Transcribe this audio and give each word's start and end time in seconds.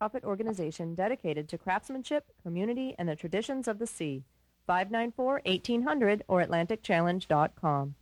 profit 0.00 0.24
organization 0.24 0.94
dedicated 0.94 1.46
to 1.46 1.58
craftsmanship, 1.58 2.24
community, 2.42 2.94
and 2.98 3.06
the 3.06 3.14
traditions 3.14 3.68
of 3.68 3.78
the 3.78 3.86
sea. 3.86 4.24
594-1800 4.66 6.22
or 6.26 6.42
AtlanticChallenge.com. 6.42 7.94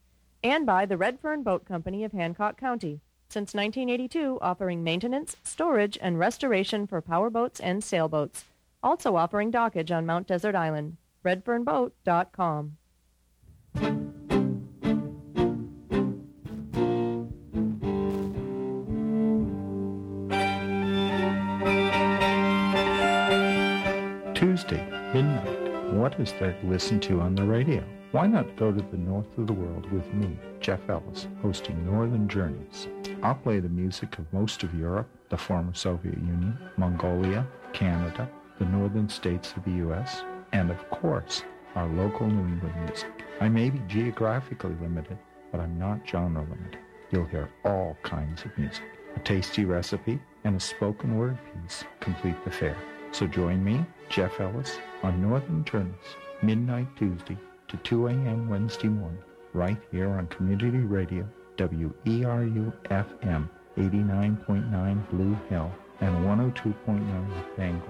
And 0.45 0.65
by 0.65 0.87
the 0.87 0.97
Redfern 0.97 1.43
Boat 1.43 1.65
Company 1.65 2.05
of 2.05 2.13
Hancock 2.13 2.57
County, 2.57 3.01
since 3.29 3.53
1982 3.53 4.39
offering 4.41 4.85
maintenance, 4.85 5.35
storage, 5.43 5.99
and 6.01 6.21
restoration 6.21 6.87
for 6.87 7.03
powerboats 7.03 7.59
and 7.61 7.83
sailboats. 7.83 8.45
Also 8.81 9.17
offering 9.17 9.51
dockage 9.51 9.91
on 9.91 10.07
Mount 10.07 10.29
Desert 10.29 10.55
Island. 10.55 10.99
RedfernBoat.com. 11.25 12.77
is 26.19 26.33
there 26.41 26.53
to 26.53 26.67
listen 26.67 26.99
to 27.01 27.21
on 27.21 27.35
the 27.35 27.45
radio? 27.45 27.85
Why 28.11 28.27
not 28.27 28.57
go 28.57 28.73
to 28.73 28.81
the 28.81 28.97
north 28.97 29.39
of 29.39 29.47
the 29.47 29.53
world 29.53 29.91
with 29.93 30.13
me, 30.13 30.39
Jeff 30.61 30.89
Ellis, 30.89 31.29
hosting 31.43 31.85
Northern 31.85 32.27
Journeys? 32.27 32.89
I'll 33.23 33.35
play 33.35 33.61
the 33.61 33.69
music 33.69 34.19
of 34.19 34.33
most 34.33 34.63
of 34.63 34.75
Europe, 34.75 35.09
the 35.29 35.37
former 35.37 35.75
Soviet 35.75 36.17
Union, 36.17 36.59
Mongolia, 36.77 37.47
Canada, 37.73 38.29
the 38.59 38.65
northern 38.65 39.09
states 39.09 39.53
of 39.57 39.65
the 39.65 39.73
U.S., 39.73 40.25
and 40.53 40.71
of 40.71 40.91
course, 40.91 41.45
our 41.77 41.87
local 41.89 42.27
New 42.27 42.55
England 42.55 42.75
music. 42.87 43.25
I 43.41 43.49
may 43.49 43.71
be 43.71 43.81
geographically 43.87 44.75
limited, 44.81 45.19
but 45.53 45.61
I'm 45.61 45.79
not 45.79 46.01
genre 46.09 46.43
limited. 46.43 46.79
You'll 47.11 47.27
hear 47.27 47.51
all 47.65 47.97
kinds 48.03 48.45
of 48.45 48.57
music. 48.59 48.85
A 49.17 49.21
tasty 49.21 49.65
recipe 49.65 50.19
and 50.45 50.57
a 50.57 50.61
spoken 50.61 51.19
word 51.19 51.39
piece 51.63 51.85
complete 52.01 52.43
the 52.45 52.51
fare. 52.51 52.77
So 53.13 53.27
join 53.27 53.63
me, 53.63 53.85
Jeff 54.09 54.41
Ellis, 54.41 54.79
on 55.03 55.23
Northern 55.23 55.65
Journeys, 55.65 56.17
midnight 56.43 56.89
Tuesday 56.97 57.37
to 57.69 57.77
2 57.79 58.09
a.m. 58.09 58.49
Wednesday 58.49 58.89
morning, 58.89 59.23
right 59.53 59.79
here 59.91 60.11
on 60.11 60.27
Community 60.29 60.79
Radio, 60.79 61.27
WERU-FM 61.57 63.49
89.9 63.77 65.11
Blue 65.11 65.39
Hill 65.49 65.73
and 66.01 66.15
102.9 66.25 67.57
Bangor, 67.57 67.87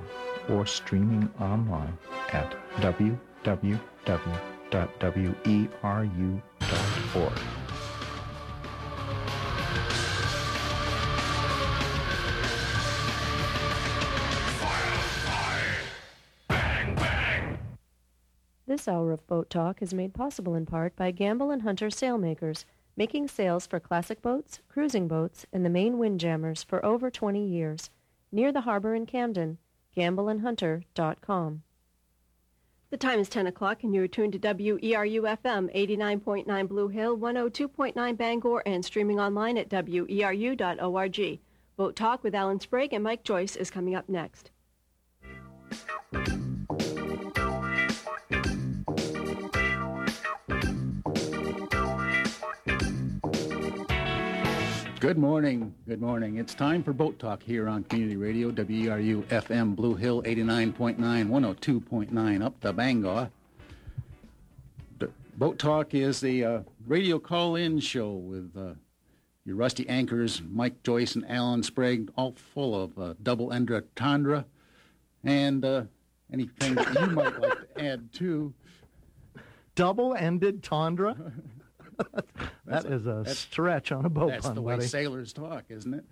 or 0.51 0.67
streaming 0.67 1.31
online 1.41 1.97
at 2.33 2.56
www.weru.org. 2.77 3.19
This 18.79 18.87
hour 18.87 19.11
of 19.11 19.27
Boat 19.27 19.51
Talk 19.51 19.83
is 19.83 19.93
made 19.93 20.15
possible 20.15 20.55
in 20.55 20.65
part 20.65 20.95
by 20.95 21.11
Gamble 21.11 21.51
and 21.51 21.62
Hunter 21.62 21.89
Sailmakers, 21.89 22.65
making 22.97 23.27
sails 23.27 23.67
for 23.67 23.81
classic 23.81 24.23
boats, 24.23 24.61
cruising 24.69 25.09
boats, 25.09 25.45
and 25.53 25.65
the 25.65 25.69
Maine 25.69 25.98
windjammers 25.98 26.62
for 26.62 26.87
over 26.87 27.11
20 27.11 27.45
years. 27.45 27.91
Near 28.31 28.53
the 28.53 28.61
harbor 28.61 28.95
in 28.95 29.05
Camden, 29.05 29.59
gambleandhunter.com. 29.97 31.62
The 32.91 32.97
time 32.97 33.19
is 33.19 33.29
10 33.29 33.48
o'clock, 33.48 33.83
and 33.83 33.93
you're 33.93 34.07
tuned 34.07 34.35
to 34.35 34.39
WERU-FM 34.39 35.75
89.9 35.75 36.69
Blue 36.69 36.87
Hill, 36.87 37.19
102.9 37.19 38.17
Bangor, 38.17 38.63
and 38.65 38.85
streaming 38.85 39.19
online 39.19 39.59
at 39.59 39.70
WERU.org. 39.70 41.41
Boat 41.77 41.97
Talk 41.97 42.23
with 42.23 42.36
Alan 42.36 42.61
Sprague 42.61 42.92
and 42.92 43.02
Mike 43.02 43.25
Joyce 43.25 43.57
is 43.57 43.73
coming 43.73 43.97
up 43.97 44.08
next. 44.08 44.52
Good 55.01 55.17
morning. 55.17 55.77
Good 55.86 56.01
morning. 56.01 56.39
It's 56.39 56.55
time 56.55 56.83
for 56.83 56.92
Boat 56.92 57.20
Talk 57.20 57.41
here 57.41 57.69
on 57.69 57.85
Community 57.85 58.17
Radio, 58.17 58.51
WERU 58.51 59.23
FM 59.27 59.77
Blue 59.77 59.95
Hill 59.95 60.25
89.9, 60.25 60.97
102.9 60.98 62.45
up 62.45 62.59
the 62.61 62.73
Bangor. 62.73 63.31
The 64.98 65.08
Boat 65.37 65.57
Talk 65.61 65.95
is 65.95 66.20
the 66.20 66.45
uh, 66.45 66.61
radio 66.85 67.20
call-in 67.20 67.79
show 67.79 68.11
with 68.11 68.51
uh, 68.57 68.75
your 69.45 69.55
rusty 69.55 69.89
anchors, 69.89 70.42
Mike 70.51 70.83
Joyce 70.83 71.14
and 71.14 71.25
Alan 71.31 71.63
Sprague, 71.63 72.11
all 72.17 72.35
full 72.53 72.75
of 72.83 72.98
uh, 72.98 73.14
double 73.23 73.53
entendre 73.53 74.47
and 75.23 75.64
uh, 75.64 75.83
anything 76.33 76.75
that 76.75 76.92
you 77.01 77.07
might 77.07 77.39
like 77.41 77.77
to 77.77 77.85
add 77.85 78.13
to. 78.14 78.53
Double-ended 79.77 80.64
tundra? 80.64 81.17
That 82.67 82.85
a- 82.85 82.92
is 82.95 83.07
a 83.07 83.25
stretch 83.27 83.92
on 83.92 84.05
a 84.05 84.09
boat 84.11 84.31
That's 84.31 84.47
pun, 84.47 84.55
the 84.55 84.63
way 84.63 84.77
buddy. 84.77 84.86
sailors 84.86 85.33
talk, 85.33 85.64
isn't 85.69 85.95
it? 85.95 86.05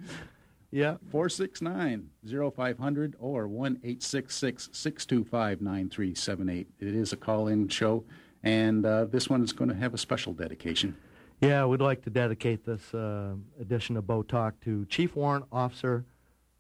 yeah. 0.71 0.97
469 1.11 2.09
0500 2.55 3.15
or 3.19 3.47
1 3.49 3.81
625 4.01 5.61
9378. 5.61 6.67
It 6.81 6.95
is 6.95 7.13
a 7.13 7.17
call 7.17 7.49
in 7.49 7.69
show, 7.69 8.05
and 8.43 8.85
uh, 8.87 9.05
this 9.07 9.29
one 9.29 9.43
is 9.43 9.53
going 9.53 9.69
to 9.71 9.77
have 9.77 9.95
a 9.95 9.99
special 9.99 10.33
dedication. 10.33 10.97
Yeah, 11.41 11.67
we'd 11.67 11.83
like 11.83 12.03
to 12.05 12.11
dedicate 12.11 12.65
this 12.65 12.95
uh, 12.95 13.35
edition 13.61 13.97
of 13.99 14.07
Boat 14.07 14.29
Talk 14.29 14.59
to 14.61 14.87
Chief 14.87 15.15
Warrant 15.15 15.45
Officer, 15.53 16.07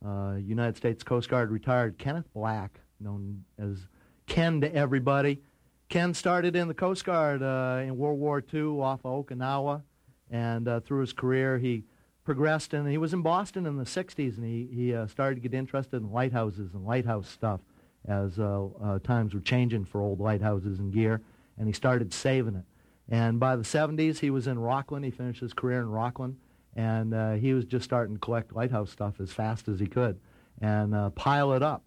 uh, 0.04 0.34
United 0.38 0.76
States 0.76 1.02
Coast 1.02 1.30
Guard 1.30 1.50
retired 1.50 1.96
Kenneth 1.96 2.30
Black, 2.34 2.78
known 3.00 3.42
as 3.58 3.86
Ken 4.26 4.60
to 4.60 4.74
everybody. 4.74 5.40
Ken 5.88 6.14
started 6.14 6.56
in 6.56 6.66
the 6.66 6.74
Coast 6.74 7.04
Guard 7.04 7.42
uh, 7.42 7.80
in 7.82 7.96
World 7.96 8.18
War 8.18 8.42
II 8.52 8.80
off 8.80 9.04
of 9.04 9.26
Okinawa, 9.26 9.82
and 10.30 10.66
uh, 10.66 10.80
through 10.80 11.02
his 11.02 11.12
career 11.12 11.58
he 11.58 11.84
progressed, 12.24 12.74
and 12.74 12.90
he 12.90 12.98
was 12.98 13.14
in 13.14 13.22
Boston 13.22 13.66
in 13.66 13.76
the 13.76 13.84
60s, 13.84 14.36
and 14.36 14.44
he, 14.44 14.68
he 14.72 14.94
uh, 14.94 15.06
started 15.06 15.36
to 15.36 15.40
get 15.40 15.54
interested 15.54 16.02
in 16.02 16.10
lighthouses 16.10 16.74
and 16.74 16.84
lighthouse 16.84 17.28
stuff 17.28 17.60
as 18.08 18.38
uh, 18.40 18.66
uh, 18.82 18.98
times 19.00 19.32
were 19.32 19.40
changing 19.40 19.84
for 19.84 20.00
old 20.00 20.18
lighthouses 20.18 20.80
and 20.80 20.92
gear, 20.92 21.22
and 21.56 21.68
he 21.68 21.72
started 21.72 22.12
saving 22.12 22.56
it. 22.56 22.64
And 23.08 23.38
by 23.38 23.54
the 23.54 23.62
70s, 23.62 24.18
he 24.18 24.30
was 24.30 24.48
in 24.48 24.58
Rockland. 24.58 25.04
He 25.04 25.12
finished 25.12 25.40
his 25.40 25.52
career 25.52 25.80
in 25.80 25.88
Rockland, 25.88 26.36
and 26.74 27.14
uh, 27.14 27.32
he 27.34 27.54
was 27.54 27.64
just 27.64 27.84
starting 27.84 28.16
to 28.16 28.20
collect 28.20 28.52
lighthouse 28.52 28.90
stuff 28.90 29.20
as 29.20 29.30
fast 29.30 29.68
as 29.68 29.78
he 29.78 29.86
could 29.86 30.18
and 30.60 31.14
pile 31.14 31.52
it 31.52 31.62
up. 31.62 31.84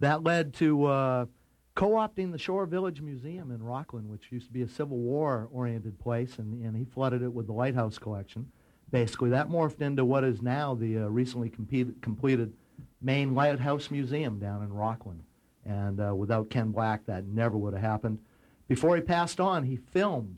That 0.00 0.22
led 0.22 0.54
to 0.54 1.26
co-opting 1.74 2.32
the 2.32 2.38
Shore 2.38 2.66
Village 2.66 3.00
Museum 3.00 3.50
in 3.50 3.62
Rockland, 3.62 4.08
which 4.08 4.30
used 4.30 4.46
to 4.46 4.52
be 4.52 4.62
a 4.62 4.68
Civil 4.68 4.98
War-oriented 4.98 5.98
place, 5.98 6.38
and, 6.38 6.62
and 6.64 6.76
he 6.76 6.84
flooded 6.84 7.22
it 7.22 7.32
with 7.32 7.46
the 7.46 7.52
lighthouse 7.52 7.98
collection. 7.98 8.50
Basically, 8.90 9.30
that 9.30 9.48
morphed 9.48 9.80
into 9.80 10.04
what 10.04 10.22
is 10.22 10.42
now 10.42 10.74
the 10.74 10.98
uh, 10.98 11.06
recently 11.06 11.48
completed, 11.48 12.00
completed 12.02 12.52
Maine 13.00 13.34
Lighthouse 13.34 13.90
Museum 13.90 14.38
down 14.38 14.62
in 14.62 14.72
Rockland. 14.72 15.22
And 15.64 16.00
uh, 16.00 16.14
without 16.14 16.50
Ken 16.50 16.72
Black, 16.72 17.06
that 17.06 17.24
never 17.26 17.56
would 17.56 17.72
have 17.72 17.82
happened. 17.82 18.18
Before 18.68 18.96
he 18.96 19.02
passed 19.02 19.40
on, 19.40 19.64
he 19.64 19.76
filmed 19.76 20.36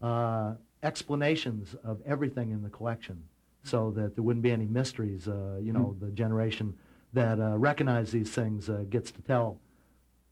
uh, 0.00 0.54
explanations 0.82 1.74
of 1.84 2.00
everything 2.06 2.52
in 2.52 2.62
the 2.62 2.70
collection 2.70 3.22
so 3.64 3.90
that 3.90 4.14
there 4.14 4.24
wouldn't 4.24 4.42
be 4.42 4.52
any 4.52 4.66
mysteries. 4.66 5.28
Uh, 5.28 5.58
you 5.60 5.72
know, 5.72 5.94
the 6.00 6.10
generation 6.10 6.74
that 7.12 7.38
uh, 7.38 7.58
recognize 7.58 8.12
these 8.12 8.30
things 8.30 8.70
uh, 8.70 8.84
gets 8.88 9.10
to 9.10 9.20
tell 9.22 9.58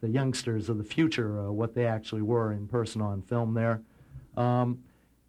the 0.01 0.09
youngsters 0.09 0.69
of 0.69 0.79
the 0.79 0.85
future 0.85 1.41
uh, 1.41 1.51
what 1.51 1.75
they 1.75 1.87
actually 1.87 2.23
were 2.23 2.53
in 2.53 2.67
person 2.69 3.03
on 3.03 3.23
film 3.23 3.55
there. 3.55 3.81
Um, 4.37 4.79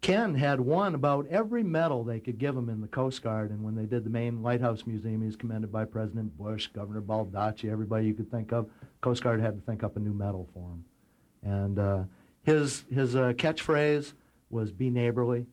Ken 0.00 0.34
had 0.34 0.60
won 0.60 0.94
about 0.94 1.26
every 1.28 1.62
medal 1.62 2.04
they 2.04 2.20
could 2.20 2.38
give 2.38 2.56
him 2.56 2.70
in 2.70 2.80
the 2.80 2.86
Coast 2.86 3.22
Guard, 3.22 3.50
and 3.50 3.62
when 3.62 3.74
they 3.74 3.84
did 3.84 4.02
the 4.02 4.10
Maine 4.10 4.42
Lighthouse 4.42 4.86
Museum, 4.86 5.20
he 5.20 5.26
was 5.26 5.36
commended 5.36 5.70
by 5.70 5.84
President 5.84 6.36
Bush, 6.38 6.68
Governor 6.68 7.02
Baldacci, 7.02 7.70
everybody 7.70 8.06
you 8.06 8.14
could 8.14 8.30
think 8.30 8.50
of. 8.52 8.70
Coast 9.02 9.22
Guard 9.22 9.40
had 9.40 9.56
to 9.56 9.60
think 9.66 9.82
up 9.82 9.96
a 9.96 10.00
new 10.00 10.14
medal 10.14 10.48
for 10.54 10.70
him. 10.70 10.84
And 11.42 11.78
uh, 11.78 12.02
his, 12.44 12.84
his 12.92 13.14
uh, 13.14 13.34
catchphrase 13.34 14.14
was 14.48 14.72
be 14.72 14.88
neighborly, 14.88 15.44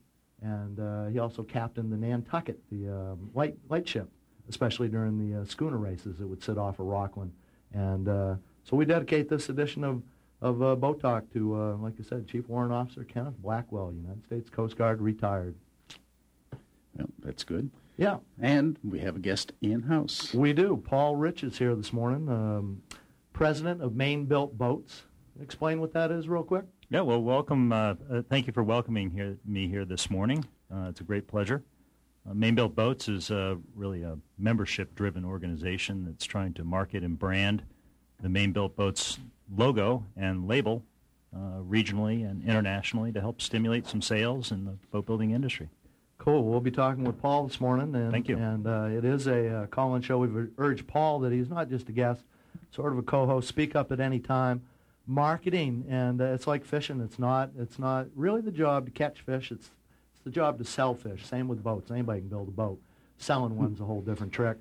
and 0.41 0.79
uh, 0.79 1.07
he 1.07 1.19
also 1.19 1.43
captained 1.43 1.91
the 1.91 1.97
Nantucket, 1.97 2.59
the 2.71 2.87
um, 2.87 3.29
light, 3.33 3.57
light 3.67 3.87
ship, 3.87 4.07
especially 4.47 4.87
during 4.87 5.17
the 5.17 5.41
uh, 5.41 5.45
schooner 5.45 5.77
races 5.77 6.19
that 6.19 6.27
would 6.27 6.41
sit 6.41 6.57
off 6.57 6.79
of 6.79 6.85
Rockland. 6.85 7.33
And 7.73 8.07
uh, 8.07 8.35
so 8.67 8.75
we 8.75 8.85
dedicate 8.85 9.29
this 9.29 9.49
edition 9.49 9.83
of, 9.83 10.01
of 10.41 10.61
uh, 10.61 10.75
Boat 10.75 10.99
Talk 10.99 11.31
to, 11.33 11.55
uh, 11.55 11.77
like 11.77 11.93
I 11.99 12.03
said, 12.03 12.27
Chief 12.27 12.47
Warrant 12.49 12.73
Officer 12.73 13.03
Kenneth 13.03 13.35
Blackwell, 13.41 13.93
United 13.93 14.25
States 14.25 14.49
Coast 14.49 14.77
Guard, 14.77 15.01
retired. 15.01 15.55
Well, 16.95 17.07
that's 17.23 17.43
good. 17.43 17.69
Yeah, 17.97 18.17
And 18.39 18.77
we 18.83 18.99
have 18.99 19.15
a 19.15 19.19
guest 19.19 19.53
in 19.61 19.81
house. 19.83 20.33
we 20.33 20.53
do. 20.53 20.77
Paul 20.85 21.15
Rich 21.15 21.43
is 21.43 21.57
here 21.57 21.73
this 21.75 21.91
morning, 21.91 22.29
um, 22.29 22.81
president 23.33 23.81
of 23.81 23.95
Maine 23.95 24.25
Built 24.25 24.57
Boats. 24.57 25.03
Explain 25.41 25.79
what 25.79 25.93
that 25.93 26.11
is 26.11 26.27
real 26.27 26.43
quick. 26.43 26.65
Yeah, 26.89 27.01
well, 27.01 27.21
welcome. 27.21 27.71
Uh, 27.71 27.95
uh, 28.11 28.21
thank 28.29 28.47
you 28.47 28.53
for 28.53 28.63
welcoming 28.63 29.09
here, 29.09 29.37
me 29.45 29.67
here 29.67 29.83
this 29.85 30.09
morning. 30.09 30.45
Uh, 30.73 30.87
it's 30.89 31.01
a 31.01 31.03
great 31.03 31.27
pleasure. 31.27 31.63
Uh, 32.29 32.33
Maine 32.33 32.55
Built 32.55 32.75
Boats 32.75 33.07
is 33.07 33.31
uh, 33.31 33.55
really 33.75 34.03
a 34.03 34.17
membership-driven 34.37 35.25
organization 35.25 36.05
that's 36.05 36.25
trying 36.25 36.53
to 36.53 36.63
market 36.63 37.03
and 37.03 37.17
brand 37.17 37.63
the 38.21 38.29
Maine 38.29 38.51
Built 38.51 38.75
Boats 38.75 39.19
logo 39.55 40.03
and 40.15 40.47
label 40.47 40.83
uh, 41.35 41.61
regionally 41.61 42.29
and 42.29 42.43
internationally 42.43 43.11
to 43.11 43.21
help 43.21 43.41
stimulate 43.41 43.87
some 43.87 44.01
sales 44.01 44.51
in 44.51 44.65
the 44.65 44.73
boat 44.91 45.05
building 45.05 45.31
industry. 45.31 45.69
Cool. 46.17 46.43
We'll 46.43 46.59
be 46.59 46.71
talking 46.71 47.03
with 47.03 47.21
Paul 47.21 47.47
this 47.47 47.61
morning. 47.61 47.93
And, 47.95 48.11
Thank 48.11 48.27
you. 48.27 48.37
And 48.37 48.65
uh, 48.65 48.89
it 48.91 49.05
is 49.05 49.27
a 49.27 49.47
uh, 49.49 49.65
call-in 49.67 50.01
show. 50.01 50.17
We've 50.17 50.49
urged 50.57 50.87
Paul 50.87 51.19
that 51.19 51.31
he's 51.31 51.49
not 51.49 51.69
just 51.69 51.89
a 51.89 51.91
guest, 51.91 52.23
sort 52.71 52.91
of 52.91 52.97
a 52.97 53.03
co-host. 53.03 53.47
Speak 53.47 53.75
up 53.75 53.91
at 53.91 53.99
any 53.99 54.19
time. 54.19 54.63
Marketing, 55.09 55.85
and 55.87 56.19
uh, 56.19 56.25
it's 56.25 56.47
like 56.47 56.65
fishing. 56.65 56.99
It's 56.99 57.17
not. 57.17 57.51
It's 57.57 57.79
not 57.79 58.07
really 58.13 58.41
the 58.41 58.51
job 58.51 58.85
to 58.87 58.91
catch 58.91 59.21
fish. 59.21 59.51
It's 59.53 59.69
it's 60.13 60.23
the 60.25 60.29
job 60.29 60.57
to 60.57 60.65
sell 60.65 60.95
fish. 60.95 61.25
Same 61.25 61.47
with 61.47 61.63
boats. 61.63 61.91
Anybody 61.91 62.19
can 62.19 62.27
build 62.27 62.49
a 62.49 62.51
boat. 62.51 62.77
Selling 63.17 63.55
one's 63.55 63.79
a 63.79 63.85
whole 63.85 64.01
different 64.01 64.33
trick. 64.33 64.57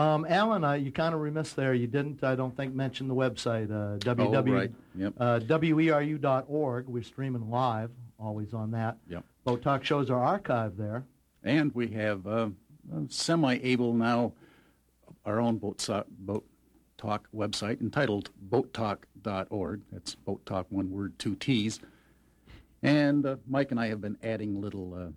Um, 0.00 0.24
Alan, 0.26 0.64
uh, 0.64 0.72
you 0.72 0.90
kind 0.90 1.14
of 1.14 1.20
remiss 1.20 1.52
there. 1.52 1.74
You 1.74 1.86
didn't, 1.86 2.24
I 2.24 2.34
don't 2.34 2.56
think, 2.56 2.74
mention 2.74 3.06
the 3.06 3.14
website, 3.14 3.70
uh, 3.70 3.98
www, 3.98 4.54
right. 4.54 4.72
Yep. 4.94 5.12
uh, 5.20 5.40
weru.org. 5.40 6.88
We're 6.88 7.02
streaming 7.02 7.50
live, 7.50 7.90
always 8.18 8.54
on 8.54 8.70
that. 8.70 8.96
Yep. 9.10 9.24
Boat 9.44 9.60
Talk 9.60 9.84
shows 9.84 10.08
are 10.08 10.38
archived 10.38 10.78
there. 10.78 11.04
And 11.44 11.74
we 11.74 11.88
have 11.88 12.26
uh, 12.26 12.48
semi-able 13.08 13.92
now 13.92 14.32
our 15.26 15.38
own 15.38 15.58
boat, 15.58 15.82
so- 15.82 16.06
boat 16.08 16.46
talk 16.96 17.28
website 17.34 17.82
entitled 17.82 18.30
boattalk.org. 18.48 19.82
That's 19.92 20.14
boat 20.14 20.46
talk, 20.46 20.66
one 20.70 20.90
word, 20.90 21.18
two 21.18 21.34
T's. 21.34 21.78
And 22.82 23.26
uh, 23.26 23.36
Mike 23.46 23.70
and 23.70 23.78
I 23.78 23.88
have 23.88 24.00
been 24.00 24.16
adding 24.22 24.62
little 24.62 24.94
uh, 24.94 25.10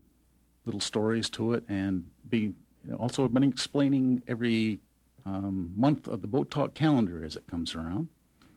little 0.65 0.81
stories 0.81 1.29
to 1.29 1.53
it, 1.53 1.63
and 1.69 2.05
be 2.29 2.53
also 2.97 3.25
I've 3.25 3.33
been 3.33 3.43
explaining 3.43 4.23
every 4.27 4.79
um, 5.25 5.73
month 5.75 6.07
of 6.07 6.21
the 6.21 6.27
boat 6.27 6.51
talk 6.51 6.73
calendar 6.73 7.23
as 7.23 7.35
it 7.35 7.47
comes 7.47 7.75
around. 7.75 8.09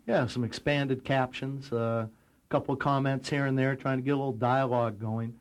Yeah, 0.07 0.27
some 0.27 0.45
expanded 0.45 1.05
captions, 1.05 1.73
a 1.73 1.79
uh, 1.79 2.07
couple 2.49 2.73
of 2.75 2.79
comments 2.79 3.29
here 3.29 3.47
and 3.47 3.59
there, 3.59 3.75
trying 3.75 3.99
to 3.99 4.03
get 4.03 4.13
a 4.13 4.17
little 4.17 4.33
dialogue 4.33 5.01
going. 5.01 5.35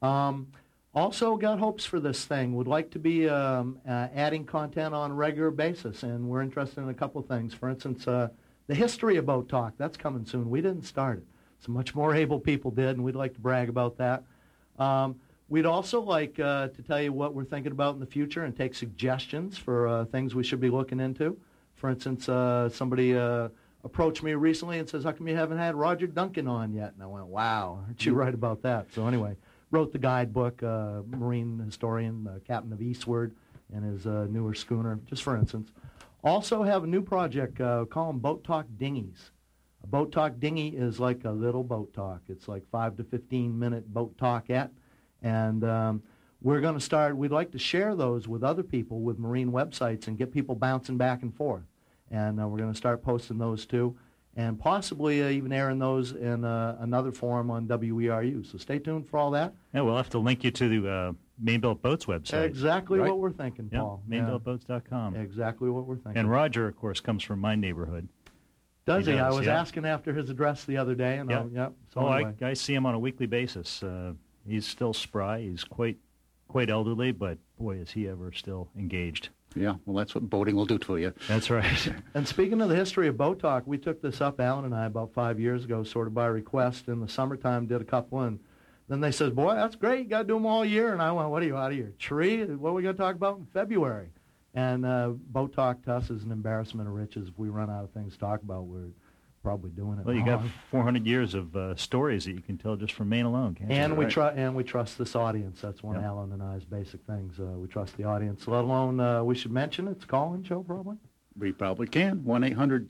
Um, 0.00 0.48
also, 0.94 1.36
got 1.36 1.58
hopes 1.58 1.84
for 1.84 2.00
this 2.00 2.24
thing. 2.24 2.54
Would 2.54 2.66
like 2.66 2.90
to 2.90 2.98
be 2.98 3.28
um, 3.28 3.78
uh, 3.88 4.08
adding 4.14 4.44
content 4.44 4.94
on 4.94 5.10
a 5.10 5.14
regular 5.14 5.50
basis, 5.50 6.02
and 6.02 6.28
we're 6.28 6.42
interested 6.42 6.82
in 6.82 6.88
a 6.88 6.94
couple 6.94 7.22
things. 7.22 7.54
For 7.54 7.70
instance, 7.70 8.06
uh, 8.06 8.28
the 8.66 8.74
history 8.74 9.16
of 9.16 9.26
Boat 9.26 9.48
Talk. 9.48 9.74
That's 9.78 9.96
coming 9.96 10.26
soon. 10.26 10.50
We 10.50 10.60
didn't 10.60 10.82
start 10.82 11.18
it. 11.18 11.24
Some 11.60 11.74
much 11.74 11.94
more 11.94 12.14
able 12.14 12.38
people 12.40 12.70
did, 12.70 12.90
and 12.90 13.04
we'd 13.04 13.14
like 13.14 13.34
to 13.34 13.40
brag 13.40 13.68
about 13.68 13.96
that. 13.98 14.24
Um, 14.78 15.16
we'd 15.52 15.66
also 15.66 16.00
like 16.00 16.40
uh, 16.40 16.68
to 16.68 16.82
tell 16.82 17.00
you 17.00 17.12
what 17.12 17.34
we're 17.34 17.44
thinking 17.44 17.72
about 17.72 17.92
in 17.92 18.00
the 18.00 18.06
future 18.06 18.44
and 18.44 18.56
take 18.56 18.74
suggestions 18.74 19.58
for 19.58 19.86
uh, 19.86 20.04
things 20.06 20.34
we 20.34 20.42
should 20.42 20.60
be 20.60 20.70
looking 20.70 20.98
into. 20.98 21.38
For 21.74 21.90
instance, 21.90 22.26
uh, 22.26 22.70
somebody 22.70 23.14
uh, 23.14 23.50
approached 23.84 24.22
me 24.22 24.32
recently 24.32 24.78
and 24.78 24.88
says, 24.88 25.04
"How 25.04 25.12
come 25.12 25.28
you 25.28 25.36
haven't 25.36 25.58
had 25.58 25.74
Roger 25.74 26.06
Duncan 26.06 26.48
on 26.48 26.72
yet?" 26.72 26.94
And 26.94 27.02
I 27.02 27.06
went, 27.06 27.26
"Wow, 27.26 27.84
aren't 27.86 28.06
you 28.06 28.14
right 28.14 28.32
about 28.32 28.62
that?" 28.62 28.90
So 28.94 29.06
anyway, 29.06 29.36
wrote 29.70 29.92
the 29.92 29.98
guidebook, 29.98 30.62
uh, 30.62 31.02
marine 31.06 31.58
historian, 31.58 32.26
uh, 32.26 32.38
captain 32.46 32.72
of 32.72 32.80
Eastward, 32.80 33.34
and 33.74 33.84
his 33.84 34.06
newer 34.06 34.54
schooner, 34.54 35.00
just 35.04 35.22
for 35.22 35.36
instance. 35.36 35.70
Also 36.24 36.62
have 36.62 36.84
a 36.84 36.86
new 36.86 37.02
project, 37.02 37.60
uh, 37.60 37.84
call 37.84 38.06
them 38.06 38.20
Boat 38.20 38.42
Talk 38.42 38.66
Dinghies. 38.78 39.32
A 39.82 39.86
boat 39.88 40.12
talk 40.12 40.38
dinghy 40.38 40.68
is 40.68 41.00
like 41.00 41.24
a 41.24 41.30
little 41.30 41.64
boat 41.64 41.92
talk. 41.92 42.20
It's 42.28 42.46
like 42.46 42.62
five 42.70 42.96
to 42.98 43.02
15 43.02 43.58
minute 43.58 43.92
boat 43.92 44.16
talk 44.16 44.48
at. 44.48 44.70
And 45.22 45.64
um, 45.64 46.02
we're 46.40 46.60
going 46.60 46.74
to 46.74 46.80
start, 46.80 47.16
we'd 47.16 47.30
like 47.30 47.52
to 47.52 47.58
share 47.58 47.94
those 47.94 48.26
with 48.28 48.42
other 48.42 48.62
people 48.62 49.00
with 49.00 49.18
marine 49.18 49.52
websites 49.52 50.06
and 50.08 50.18
get 50.18 50.32
people 50.32 50.54
bouncing 50.54 50.96
back 50.96 51.22
and 51.22 51.34
forth. 51.34 51.62
And 52.10 52.40
uh, 52.40 52.46
we're 52.48 52.58
going 52.58 52.72
to 52.72 52.76
start 52.76 53.02
posting 53.02 53.38
those 53.38 53.64
too 53.64 53.96
and 54.36 54.58
possibly 54.58 55.22
uh, 55.22 55.28
even 55.28 55.52
airing 55.52 55.78
those 55.78 56.12
in 56.12 56.44
uh, 56.44 56.76
another 56.80 57.12
forum 57.12 57.50
on 57.50 57.66
WERU. 57.66 58.50
So 58.50 58.58
stay 58.58 58.78
tuned 58.78 59.06
for 59.08 59.18
all 59.18 59.30
that. 59.32 59.52
Yeah, 59.74 59.82
we'll 59.82 59.96
have 59.96 60.10
to 60.10 60.18
link 60.18 60.42
you 60.42 60.50
to 60.50 60.68
the 60.80 60.90
uh, 60.90 61.12
Maine 61.38 61.60
Built 61.60 61.82
Boats 61.82 62.06
website. 62.06 62.44
Exactly 62.44 62.98
Right. 62.98 63.10
what 63.10 63.18
we're 63.18 63.32
thinking, 63.32 63.68
Yeah, 63.72 63.80
Paul. 63.80 64.02
mainebuiltboats.com. 64.08 65.16
Exactly 65.16 65.68
what 65.70 65.86
we're 65.86 65.96
thinking. 65.96 66.16
And 66.20 66.30
Roger, 66.30 66.66
of 66.66 66.76
course, 66.76 67.00
comes 67.00 67.22
from 67.22 67.40
my 67.40 67.54
neighborhood. 67.54 68.08
does 68.86 69.06
he 69.06 69.12
he? 69.12 69.18
I 69.18 69.30
was 69.30 69.46
yeah. 69.46 69.60
asking 69.60 69.84
after 69.84 70.12
his 70.14 70.30
address 70.30 70.64
the 70.64 70.76
other 70.78 70.94
day, 70.94 71.18
and 71.18 71.30
Yeah. 71.30 71.40
I'll- 71.40 71.50
yep. 71.50 71.72
So 71.92 72.00
oh, 72.00 72.12
anyway. 72.12 72.34
I, 72.40 72.48
I 72.48 72.52
see 72.54 72.74
him 72.74 72.86
on 72.86 72.94
a 72.94 72.98
weekly 72.98 73.26
basis. 73.26 73.82
Uh, 73.82 74.14
he's 74.46 74.66
still 74.66 74.92
spry. 74.92 75.40
He's 75.40 75.64
quite 75.64 75.98
quite 76.48 76.70
elderly, 76.70 77.12
but 77.12 77.38
boy, 77.58 77.76
is 77.76 77.92
he 77.92 78.06
ever 78.08 78.30
still 78.32 78.68
engaged. 78.76 79.30
Yeah, 79.54 79.76
well, 79.84 79.96
that's 79.96 80.14
what 80.14 80.28
boating 80.28 80.56
will 80.56 80.66
do 80.66 80.78
to 80.78 80.96
you. 80.96 81.12
That's 81.28 81.50
right. 81.50 81.92
And 82.14 82.26
speaking 82.26 82.60
of 82.60 82.68
the 82.68 82.76
history 82.76 83.08
of 83.08 83.16
Boat 83.16 83.38
Talk, 83.38 83.66
we 83.66 83.78
took 83.78 84.00
this 84.00 84.20
up, 84.20 84.40
Alan 84.40 84.64
and 84.64 84.74
I, 84.74 84.86
about 84.86 85.12
five 85.12 85.40
years 85.40 85.64
ago, 85.64 85.82
sort 85.82 86.06
of 86.06 86.14
by 86.14 86.26
request. 86.26 86.88
In 86.88 87.00
the 87.00 87.08
summertime, 87.08 87.66
did 87.66 87.80
a 87.80 87.84
couple, 87.84 88.20
and 88.20 88.38
then 88.88 89.00
they 89.00 89.12
said, 89.12 89.34
"Boy, 89.34 89.54
that's 89.54 89.76
great. 89.76 90.04
You 90.04 90.10
got 90.10 90.18
to 90.22 90.24
do 90.24 90.34
them 90.34 90.46
all 90.46 90.64
year." 90.64 90.92
And 90.92 91.02
I 91.02 91.12
went, 91.12 91.30
"What 91.30 91.42
are 91.42 91.46
you 91.46 91.56
out 91.56 91.72
of 91.72 91.78
your 91.78 91.92
tree? 91.98 92.44
What 92.44 92.70
are 92.70 92.74
we 92.74 92.82
going 92.82 92.96
to 92.96 93.02
talk 93.02 93.14
about 93.14 93.38
in 93.38 93.46
February?" 93.52 94.08
And 94.54 94.84
uh, 94.84 95.08
Boat 95.08 95.54
Talk 95.54 95.82
to 95.84 95.94
us 95.94 96.10
is 96.10 96.24
an 96.24 96.32
embarrassment 96.32 96.88
of 96.88 96.94
riches. 96.94 97.28
If 97.28 97.38
we 97.38 97.48
run 97.48 97.70
out 97.70 97.84
of 97.84 97.90
things 97.90 98.14
to 98.14 98.18
talk 98.18 98.42
about, 98.42 98.64
we're 98.64 98.90
probably 99.42 99.70
doing 99.70 99.98
it 99.98 100.06
well, 100.06 100.14
you 100.14 100.24
got 100.24 100.42
400 100.70 101.06
years 101.06 101.34
of 101.34 101.54
uh, 101.56 101.74
stories 101.76 102.24
that 102.24 102.32
you 102.32 102.40
can 102.40 102.56
tell 102.56 102.76
just 102.76 102.92
from 102.92 103.08
Maine 103.08 103.26
alone, 103.26 103.54
can't 103.54 103.70
you? 103.70 103.76
And 103.76 103.96
we 103.96 104.04
Right. 104.04 104.12
try, 104.12 104.30
and 104.30 104.54
we 104.54 104.62
trust 104.64 104.98
this 104.98 105.16
audience. 105.16 105.60
That's 105.60 105.82
one 105.82 105.96
of 105.96 106.02
Alan 106.04 106.32
and 106.32 106.42
I's 106.42 106.64
basic 106.64 107.04
things. 107.06 107.38
Uh, 107.40 107.44
we 107.58 107.66
trust 107.68 107.96
the 107.96 108.04
audience. 108.04 108.46
Let 108.46 108.64
alone, 108.64 109.00
uh, 109.00 109.24
we 109.24 109.34
should 109.34 109.50
mention 109.50 109.88
it's 109.88 110.04
a 110.04 110.06
call-in 110.06 110.44
show, 110.44 110.62
probably. 110.62 110.96
We 111.36 111.52
probably 111.52 111.86
can. 111.88 112.24
1 112.24 112.44
800 112.44 112.88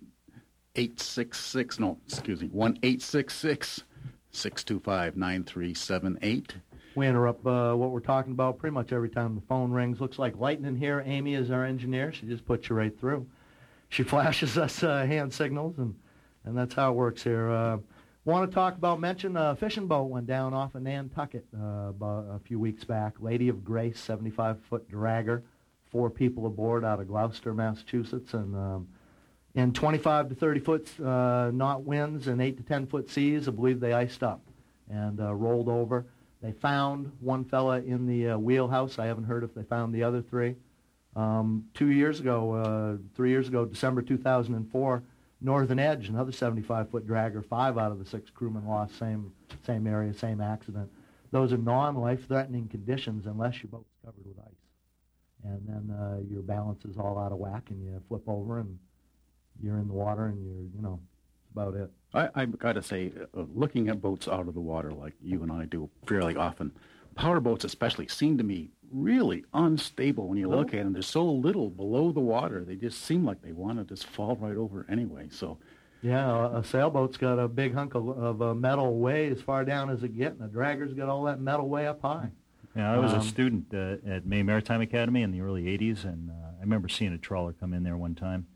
866, 0.75 1.79
no, 1.81 1.99
excuse 2.07 2.41
me, 2.41 2.49
1 2.49 2.79
866 2.83 3.85
625 4.31 5.17
9378. 5.17 6.55
We 6.95 7.07
interrupt 7.07 7.47
uh, 7.47 7.75
what 7.75 7.91
we're 7.91 8.01
talking 8.01 8.33
about 8.33 8.59
pretty 8.59 8.75
much 8.75 8.93
every 8.93 9.09
time 9.09 9.35
the 9.35 9.41
phone 9.43 9.71
rings. 9.73 10.01
Looks 10.01 10.19
like 10.19 10.37
lightning 10.39 10.77
here. 10.77 11.03
Amy 11.07 11.35
is 11.35 11.51
our 11.51 11.65
engineer. 11.65 12.13
She 12.13 12.27
just 12.27 12.45
puts 12.45 12.69
you 12.69 12.77
right 12.77 12.99
through. 12.99 13.27
She 13.89 14.03
flashes 14.03 14.59
us 14.59 14.83
uh, 14.83 15.07
hand 15.07 15.33
signals, 15.33 15.79
and, 15.79 15.95
and 16.45 16.57
that's 16.57 16.75
how 16.75 16.91
it 16.91 16.95
works 16.95 17.23
here. 17.23 17.51
Uh, 17.51 17.79
Want 18.25 18.49
to 18.49 18.55
talk 18.55 18.77
about, 18.77 19.01
mention 19.01 19.37
a 19.37 19.57
fishing 19.57 19.89
boat 19.89 20.05
went 20.05 20.29
down 20.29 20.55
off 20.55 20.77
of 20.77 20.83
Nantucket 20.83 21.45
uh, 21.61 21.91
a 22.01 22.39
few 22.45 22.57
weeks 22.57 22.85
back. 22.85 23.15
Lady 23.19 23.49
of 23.49 23.65
Grace, 23.65 24.01
75-foot 24.01 24.89
dragger, 24.89 25.43
four 25.91 26.09
people 26.09 26.47
aboard 26.47 26.85
out 26.85 27.01
of 27.01 27.09
Gloucester, 27.09 27.53
Massachusetts, 27.53 28.33
and 28.35 28.55
um, 28.55 28.89
in 29.57 29.73
25 29.73 30.29
to 30.29 30.35
30 30.37 30.61
foot 30.61 31.01
uh, 31.01 31.51
knot 31.53 31.83
winds 31.83 32.29
and 32.29 32.41
8 32.41 32.59
to 32.59 32.63
10 32.63 32.87
foot 32.87 33.11
seas, 33.11 33.49
I 33.49 33.51
believe 33.51 33.81
they 33.81 33.93
iced 33.93 34.23
up 34.23 34.41
and 34.89 35.19
uh, 35.21 35.35
rolled 35.35 35.69
over. 35.69 36.07
They 36.43 36.53
found 36.53 37.11
one 37.19 37.45
fella 37.45 37.81
in 37.81 38.07
the 38.07 38.31
uh, 38.31 38.39
wheelhouse. 38.39 39.01
I 39.01 39.07
haven't 39.07 39.25
heard 39.25 39.43
if 39.43 39.53
they 39.53 39.65
found 39.65 39.93
the 39.93 40.05
other 40.05 40.23
three. 40.23 40.55
Um, 41.17 41.65
two 41.75 41.91
years 41.91 42.21
ago, 42.21 42.53
uh, 42.53 42.97
three 43.17 43.31
years 43.31 43.49
ago, 43.49 43.65
December 43.65 44.01
2004, 44.01 45.03
Northern 45.43 45.79
Edge, 45.79 46.09
another 46.09 46.33
75-foot 46.33 47.07
dragger, 47.07 47.45
five 47.45 47.77
out 47.77 47.91
of 47.93 47.99
the 47.99 48.05
six 48.05 48.31
crewmen 48.31 48.67
lost, 48.67 48.99
same 48.99 49.33
same 49.67 49.87
area, 49.87 50.15
same 50.15 50.41
accident. 50.41 50.91
Those 51.31 51.53
are 51.53 51.59
non-life-threatening 51.59 52.69
conditions 52.69 53.27
unless 53.27 53.63
your 53.63 53.71
boat's 53.71 53.93
covered 54.05 54.27
with 54.27 54.39
ice, 54.39 55.45
and 55.45 55.61
then 55.67 55.97
uh, 55.97 56.19
your 56.29 56.43
balance 56.43 56.85
is 56.85 56.97
all 56.97 57.19
out 57.19 57.33
of 57.33 57.39
whack, 57.39 57.71
and 57.71 57.83
you 57.83 58.01
flip 58.09 58.23
over, 58.27 58.61
and 58.61 58.79
you're 59.63 59.79
in 59.79 59.89
the 59.89 59.95
water, 59.95 60.27
and 60.27 60.45
you're, 60.45 60.65
you 60.75 60.83
know, 60.83 61.01
about 61.55 61.75
it. 61.75 61.91
I, 62.15 62.29
I've 62.35 62.59
got 62.59 62.75
to 62.75 62.83
say, 62.83 63.13
uh, 63.37 63.45
looking 63.55 63.89
at 63.89 64.01
boats 64.01 64.29
out 64.29 64.49
of 64.49 64.55
the 64.55 64.61
water 64.61 64.93
like 64.93 65.15
you 65.23 65.43
and 65.43 65.51
I 65.51 65.65
do 65.65 65.91
fairly 66.07 66.37
often, 66.37 66.73
power 67.15 67.41
boats 67.41 67.65
especially 67.65 68.09
seem 68.09 68.39
to 68.39 68.45
me 68.45 68.71
really 68.93 69.45
unstable 69.55 70.29
when 70.29 70.39
you 70.39 70.49
look 70.49 70.75
at 70.75 70.85
them. 70.85 70.93
There's 70.93 71.07
so 71.07 71.25
little 71.25 71.71
below 71.71 72.13
the 72.13 72.21
water. 72.21 72.65
They 72.65 72.77
just 72.77 73.03
seem 73.05 73.25
like 73.25 73.43
they 73.43 73.53
want 73.53 73.79
to 73.79 73.85
just 73.85 74.07
fall 74.07 74.37
right 74.37 74.57
over 74.57 74.87
anyway. 74.89 75.29
So, 75.31 75.59
Yeah, 76.03 76.29
a, 76.29 76.59
a 76.59 76.65
sailboat's 76.65 77.17
got 77.17 77.39
a 77.39 77.49
big 77.49 77.75
hunk 77.75 77.95
of, 77.95 78.09
of 78.09 78.43
uh, 78.43 78.55
metal 78.55 78.99
way 78.99 79.29
as 79.29 79.41
far 79.41 79.65
down 79.65 79.91
as 79.91 80.03
it 80.03 80.17
gets, 80.17 80.39
and 80.41 80.49
a 80.49 80.53
dragger's 80.53 80.95
got 80.95 81.09
all 81.09 81.25
that 81.25 81.41
metal 81.41 81.69
way 81.69 81.87
up 81.87 82.03
high. 82.03 82.31
Yeah, 82.77 82.93
I 82.93 82.99
was 82.99 83.13
Um, 83.13 83.21
a 83.21 83.23
student 83.23 83.67
uh, 83.75 83.97
at 84.11 84.25
Maine 84.27 84.47
Maritime 84.47 84.81
Academy 84.81 85.23
in 85.23 85.31
the 85.31 85.41
early 85.43 85.65
80s, 85.65 86.05
and 86.05 86.31
uh, 86.31 86.35
I 86.59 86.61
remember 86.61 86.89
seeing 86.89 87.13
a 87.13 87.19
trawler 87.19 87.53
come 87.53 87.75
in 87.75 87.83
there 87.83 87.97
one 87.97 88.15
time 88.15 88.47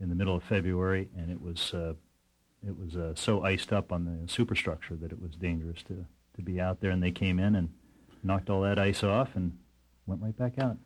in 0.00 0.08
the 0.10 0.14
middle 0.14 0.36
of 0.36 0.42
February, 0.42 1.08
and 1.16 1.30
it 1.30 1.40
was 1.40 1.72
uh, 1.72 1.94
it 2.66 2.76
was 2.76 2.96
uh, 2.96 3.14
so 3.14 3.44
iced 3.44 3.72
up 3.72 3.92
on 3.92 4.04
the 4.04 4.30
superstructure 4.30 4.96
that 4.96 5.10
it 5.12 5.20
was 5.22 5.36
dangerous 5.36 5.82
to, 5.84 6.04
to 6.34 6.42
be 6.42 6.60
out 6.60 6.80
there, 6.80 6.90
and 6.90 7.02
they 7.02 7.12
came 7.12 7.38
in 7.38 7.54
and 7.54 7.70
knocked 8.22 8.50
all 8.50 8.60
that 8.62 8.78
ice 8.78 9.02
off 9.04 9.36
and 9.36 9.56
went 10.06 10.22
right 10.22 10.36
back 10.36 10.58
out. 10.58 10.76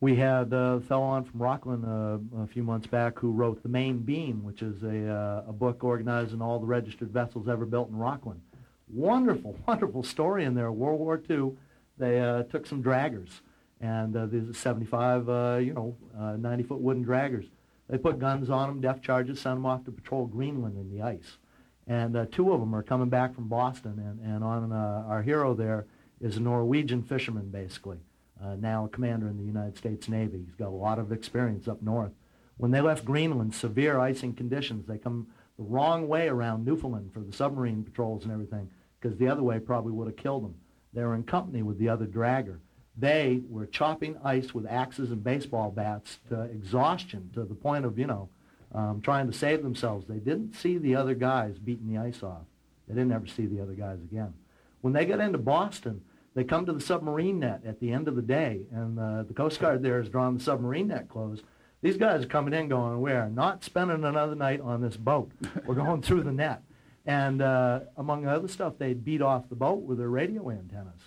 We 0.00 0.16
had 0.16 0.52
a 0.52 0.80
fellow 0.82 1.04
on 1.04 1.24
from 1.24 1.40
Rockland 1.40 1.84
uh, 1.84 2.42
a 2.42 2.46
few 2.46 2.62
months 2.62 2.86
back 2.86 3.18
who 3.18 3.32
wrote 3.32 3.62
The 3.62 3.68
Main 3.68 3.98
Beam, 3.98 4.44
which 4.44 4.60
is 4.60 4.82
a, 4.82 5.08
uh, 5.10 5.44
a 5.48 5.52
book 5.52 5.82
organizing 5.82 6.42
all 6.42 6.58
the 6.58 6.66
registered 6.66 7.10
vessels 7.10 7.48
ever 7.48 7.64
built 7.64 7.88
in 7.88 7.96
Rockland. 7.96 8.42
Wonderful, 8.88 9.56
wonderful 9.66 10.02
story 10.02 10.44
in 10.44 10.54
there. 10.54 10.70
World 10.70 11.00
War 11.00 11.20
II, 11.28 11.52
they 11.96 12.20
uh, 12.20 12.42
took 12.44 12.66
some 12.66 12.82
draggers 12.82 13.40
and 13.80 14.16
uh, 14.16 14.26
these 14.26 14.48
are 14.48 14.54
75, 14.54 15.28
uh, 15.28 15.58
you 15.60 15.74
know, 15.74 15.96
90-foot 16.16 16.80
wooden 16.80 17.04
draggers. 17.04 17.46
They 17.88 17.98
put 17.98 18.18
guns 18.18 18.50
on 18.50 18.68
them, 18.68 18.80
depth 18.80 19.02
charges, 19.02 19.40
sent 19.40 19.56
them 19.56 19.66
off 19.66 19.84
to 19.84 19.92
patrol 19.92 20.26
Greenland 20.26 20.76
in 20.76 20.90
the 20.90 21.02
ice. 21.02 21.38
And 21.86 22.16
uh, 22.16 22.26
two 22.32 22.52
of 22.52 22.60
them 22.60 22.74
are 22.74 22.82
coming 22.82 23.08
back 23.08 23.34
from 23.34 23.48
Boston, 23.48 23.98
and, 23.98 24.34
and 24.34 24.42
on 24.42 24.72
uh, 24.72 25.04
our 25.06 25.22
hero 25.22 25.54
there 25.54 25.86
is 26.20 26.36
a 26.36 26.40
Norwegian 26.40 27.02
fisherman, 27.02 27.50
basically, 27.50 27.98
uh, 28.42 28.56
now 28.56 28.84
a 28.84 28.88
commander 28.88 29.28
in 29.28 29.36
the 29.36 29.44
United 29.44 29.76
States 29.76 30.08
Navy. 30.08 30.42
He's 30.44 30.54
got 30.54 30.68
a 30.68 30.70
lot 30.70 30.98
of 30.98 31.12
experience 31.12 31.68
up 31.68 31.82
north. 31.82 32.12
When 32.56 32.70
they 32.70 32.80
left 32.80 33.04
Greenland, 33.04 33.54
severe 33.54 33.98
icing 33.98 34.34
conditions, 34.34 34.86
they 34.86 34.98
come 34.98 35.28
the 35.58 35.64
wrong 35.64 36.08
way 36.08 36.28
around 36.28 36.64
Newfoundland 36.64 37.12
for 37.12 37.20
the 37.20 37.32
submarine 37.32 37.84
patrols 37.84 38.24
and 38.24 38.32
everything, 38.32 38.70
because 39.00 39.16
the 39.18 39.28
other 39.28 39.42
way 39.42 39.58
probably 39.58 39.92
would 39.92 40.06
have 40.06 40.16
killed 40.16 40.44
them. 40.44 40.54
They 40.92 41.02
were 41.02 41.14
in 41.14 41.24
company 41.24 41.62
with 41.62 41.78
the 41.78 41.88
other 41.88 42.06
dragger. 42.06 42.58
They 42.96 43.42
were 43.48 43.66
chopping 43.66 44.16
ice 44.24 44.54
with 44.54 44.66
axes 44.66 45.10
and 45.10 45.22
baseball 45.22 45.70
bats 45.70 46.18
to 46.30 46.42
exhaustion, 46.42 47.30
to 47.34 47.44
the 47.44 47.54
point 47.54 47.84
of, 47.84 47.98
you 47.98 48.06
know, 48.06 48.30
um, 48.74 49.00
trying 49.02 49.26
to 49.26 49.36
save 49.36 49.62
themselves. 49.62 50.06
They 50.06 50.18
didn't 50.18 50.54
see 50.54 50.78
the 50.78 50.96
other 50.96 51.14
guys 51.14 51.58
beating 51.58 51.92
the 51.92 51.98
ice 51.98 52.22
off. 52.22 52.46
They 52.88 52.94
didn't 52.94 53.12
ever 53.12 53.26
see 53.26 53.46
the 53.46 53.60
other 53.60 53.74
guys 53.74 53.98
again. 54.00 54.32
When 54.80 54.92
they 54.92 55.04
got 55.04 55.20
into 55.20 55.38
Boston, 55.38 56.02
they 56.36 56.44
come 56.44 56.66
to 56.66 56.72
the 56.74 56.80
submarine 56.80 57.40
net 57.40 57.62
at 57.64 57.80
the 57.80 57.90
end 57.90 58.08
of 58.08 58.14
the 58.14 58.22
day, 58.22 58.66
and 58.70 58.98
uh, 58.98 59.22
the 59.22 59.32
Coast 59.32 59.58
Guard 59.58 59.82
there 59.82 59.98
has 59.98 60.10
drawn 60.10 60.36
the 60.36 60.44
submarine 60.44 60.88
net 60.88 61.08
closed. 61.08 61.42
These 61.80 61.96
guys 61.96 62.24
are 62.24 62.28
coming 62.28 62.52
in 62.52 62.68
going, 62.68 63.00
we 63.00 63.12
are 63.12 63.30
not 63.30 63.64
spending 63.64 64.04
another 64.04 64.34
night 64.34 64.60
on 64.60 64.82
this 64.82 64.98
boat. 64.98 65.32
We're 65.64 65.74
going 65.86 66.02
through 66.02 66.24
the 66.24 66.32
net. 66.32 66.62
And 67.06 67.40
uh, 67.40 67.80
among 67.96 68.26
other 68.26 68.48
stuff, 68.48 68.74
they'd 68.78 69.02
beat 69.02 69.22
off 69.22 69.48
the 69.48 69.54
boat 69.54 69.82
with 69.82 69.96
their 69.96 70.10
radio 70.10 70.50
antennas, 70.50 71.00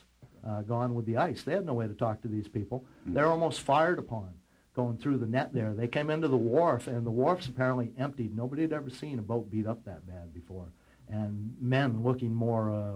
uh, 0.48 0.64
gone 0.64 0.96
with 0.96 1.06
the 1.06 1.18
ice. 1.18 1.44
They 1.44 1.54
had 1.54 1.66
no 1.66 1.74
way 1.74 1.88
to 1.88 1.94
talk 1.94 2.24
to 2.24 2.28
these 2.28 2.48
people. 2.48 2.84
They're 3.06 3.28
almost 3.28 3.62
fired 3.62 4.00
upon 4.00 4.34
going 4.76 4.98
through 4.98 5.18
the 5.20 5.28
net 5.28 5.54
there. 5.54 5.76
They 5.76 5.88
came 5.88 6.10
into 6.10 6.28
the 6.28 6.38
wharf, 6.38 6.88
and 6.88 7.06
the 7.06 7.12
wharf's 7.12 7.48
apparently 7.48 7.92
emptied. 8.00 8.36
Nobody 8.36 8.64
had 8.64 8.74
ever 8.74 8.90
seen 8.90 9.20
a 9.20 9.22
boat 9.22 9.52
beat 9.52 9.68
up 9.68 9.86
that 9.86 10.08
bad 10.08 10.34
before. 10.34 10.70
And 11.08 11.54
men 11.62 12.02
looking 12.02 12.34
more, 12.34 12.72
uh, 12.72 12.94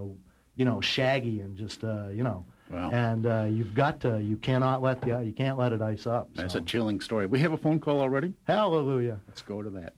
you 0.55 0.65
know, 0.65 0.81
shaggy 0.81 1.39
and 1.41 1.57
just, 1.57 1.83
uh, 1.83 2.07
you 2.09 2.23
know. 2.23 2.45
Wow. 2.69 2.89
And 2.91 3.25
uh, 3.25 3.45
you've 3.49 3.73
got 3.75 3.99
to, 4.01 4.19
you 4.21 4.37
cannot 4.37 4.81
let 4.81 5.01
the, 5.01 5.21
you 5.21 5.33
can't 5.33 5.57
let 5.57 5.73
it 5.73 5.81
ice 5.81 6.07
up. 6.07 6.29
That's 6.33 6.55
a 6.55 6.61
chilling 6.61 7.01
story. 7.01 7.27
We 7.27 7.39
have 7.39 7.53
a 7.53 7.57
phone 7.57 7.79
call 7.79 7.99
already. 7.99 8.33
Hallelujah. 8.47 9.19
Let's 9.27 9.41
go 9.41 9.61
to 9.61 9.69
that. 9.71 9.93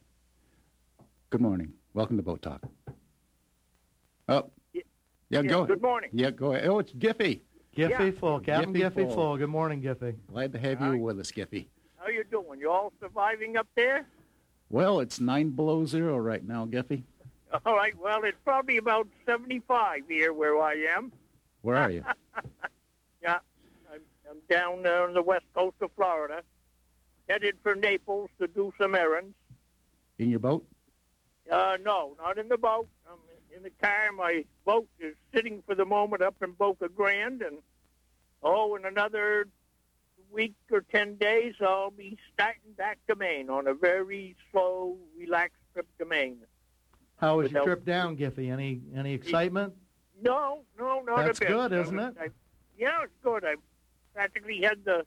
Good 1.30 1.42
morning. 1.42 1.72
Welcome 1.94 2.18
to 2.18 2.24
Boat 2.24 2.42
Talk. 2.42 2.62
Oh, 4.28 4.50
yeah, 4.74 4.82
Yeah, 5.30 5.42
go. 5.44 5.66
Good 5.66 5.82
morning. 5.82 6.10
Yeah, 6.14 6.32
go 6.32 6.54
ahead. 6.54 6.68
Oh, 6.68 6.80
it's 6.80 6.92
Giffy. 6.94 7.42
Giffy 7.78 7.90
Yeah. 8.14 8.20
full, 8.20 8.40
Captain 8.40 8.74
Giffy 8.74 8.80
Giffy, 8.80 9.06
full. 9.08 9.14
full. 9.14 9.38
Good 9.38 9.50
morning, 9.50 9.82
Giffy. 9.82 10.16
Glad 10.28 10.52
to 10.54 10.60
have 10.60 10.82
you 10.82 10.88
Hi. 10.92 10.96
with 10.98 11.20
us, 11.20 11.32
Giffy. 11.32 11.68
How 11.98 12.08
you 12.08 12.24
doing? 12.30 12.60
You 12.60 12.72
all 12.72 12.92
surviving 13.00 13.56
up 13.58 13.68
there? 13.76 14.08
Well, 14.70 15.00
it's 15.00 15.20
nine 15.20 15.52
below 15.52 15.86
zero 15.86 16.18
right 16.18 16.46
now, 16.46 16.66
Giffy. 16.66 17.04
All 17.66 17.76
right. 17.76 17.98
Well, 17.98 18.24
it's 18.24 18.38
probably 18.44 18.78
about 18.78 19.08
75 19.26 20.04
here 20.08 20.34
where 20.34 20.62
I 20.62 20.74
am. 20.96 21.12
Where 21.62 21.76
are 21.76 21.92
you? 21.92 22.04
Yeah, 23.24 23.40
I'm, 23.92 24.02
I'm 24.30 24.38
down 24.48 24.84
there 24.84 25.02
on 25.02 25.16
the 25.16 25.22
west 25.24 25.46
coast 25.56 25.78
of 25.82 25.90
Florida, 25.96 26.44
headed 27.28 27.56
for 27.64 27.74
Naples 27.74 28.30
to 28.40 28.46
do 28.46 28.72
some 28.80 28.94
errands. 28.94 29.34
In 30.20 30.30
your 30.30 30.38
boat? 30.38 30.64
Uh, 31.52 31.78
no, 31.84 32.16
not 32.22 32.38
in 32.38 32.50
the 32.50 32.58
boat. 32.60 32.88
I'm 33.10 33.18
in 33.56 33.64
the 33.64 33.72
car. 33.82 34.12
My 34.16 34.46
boat 34.64 34.88
is 35.00 35.16
sitting 35.34 35.64
for 35.66 35.74
the 35.74 35.86
moment 35.86 36.22
up 36.22 36.36
in 36.44 36.52
Boca 36.52 36.88
Grande, 36.88 37.42
and 37.42 37.58
oh, 38.44 38.76
in 38.76 38.86
another 38.86 39.48
week 40.32 40.54
or 40.72 40.82
10 40.82 41.16
days, 41.16 41.56
I'll 41.62 41.90
be 41.90 42.16
starting 42.32 42.74
back 42.78 43.00
to 43.08 43.16
Maine 43.16 43.50
on 43.50 43.66
a 43.66 43.74
very 43.74 44.36
slow, 44.52 44.98
relaxed 45.18 45.58
trip 45.74 45.88
to 45.98 46.06
Maine. 46.06 46.38
How 47.18 47.38
was 47.38 47.52
your 47.52 47.64
trip 47.64 47.86
down, 47.86 48.18
Giffy? 48.18 48.52
Any 48.52 48.82
any 48.96 49.14
excitement? 49.14 49.74
No, 50.22 50.62
no, 50.78 51.02
not 51.02 51.26
That's 51.26 51.40
a 51.40 51.42
bit. 51.42 51.50
good, 51.50 51.72
isn't 51.74 52.00
it? 52.00 52.16
I, 52.20 52.28
yeah, 52.78 53.04
it's 53.04 53.14
good. 53.24 53.44
I 53.46 53.56
practically 54.14 54.62
had 54.62 54.84
the 54.86 55.06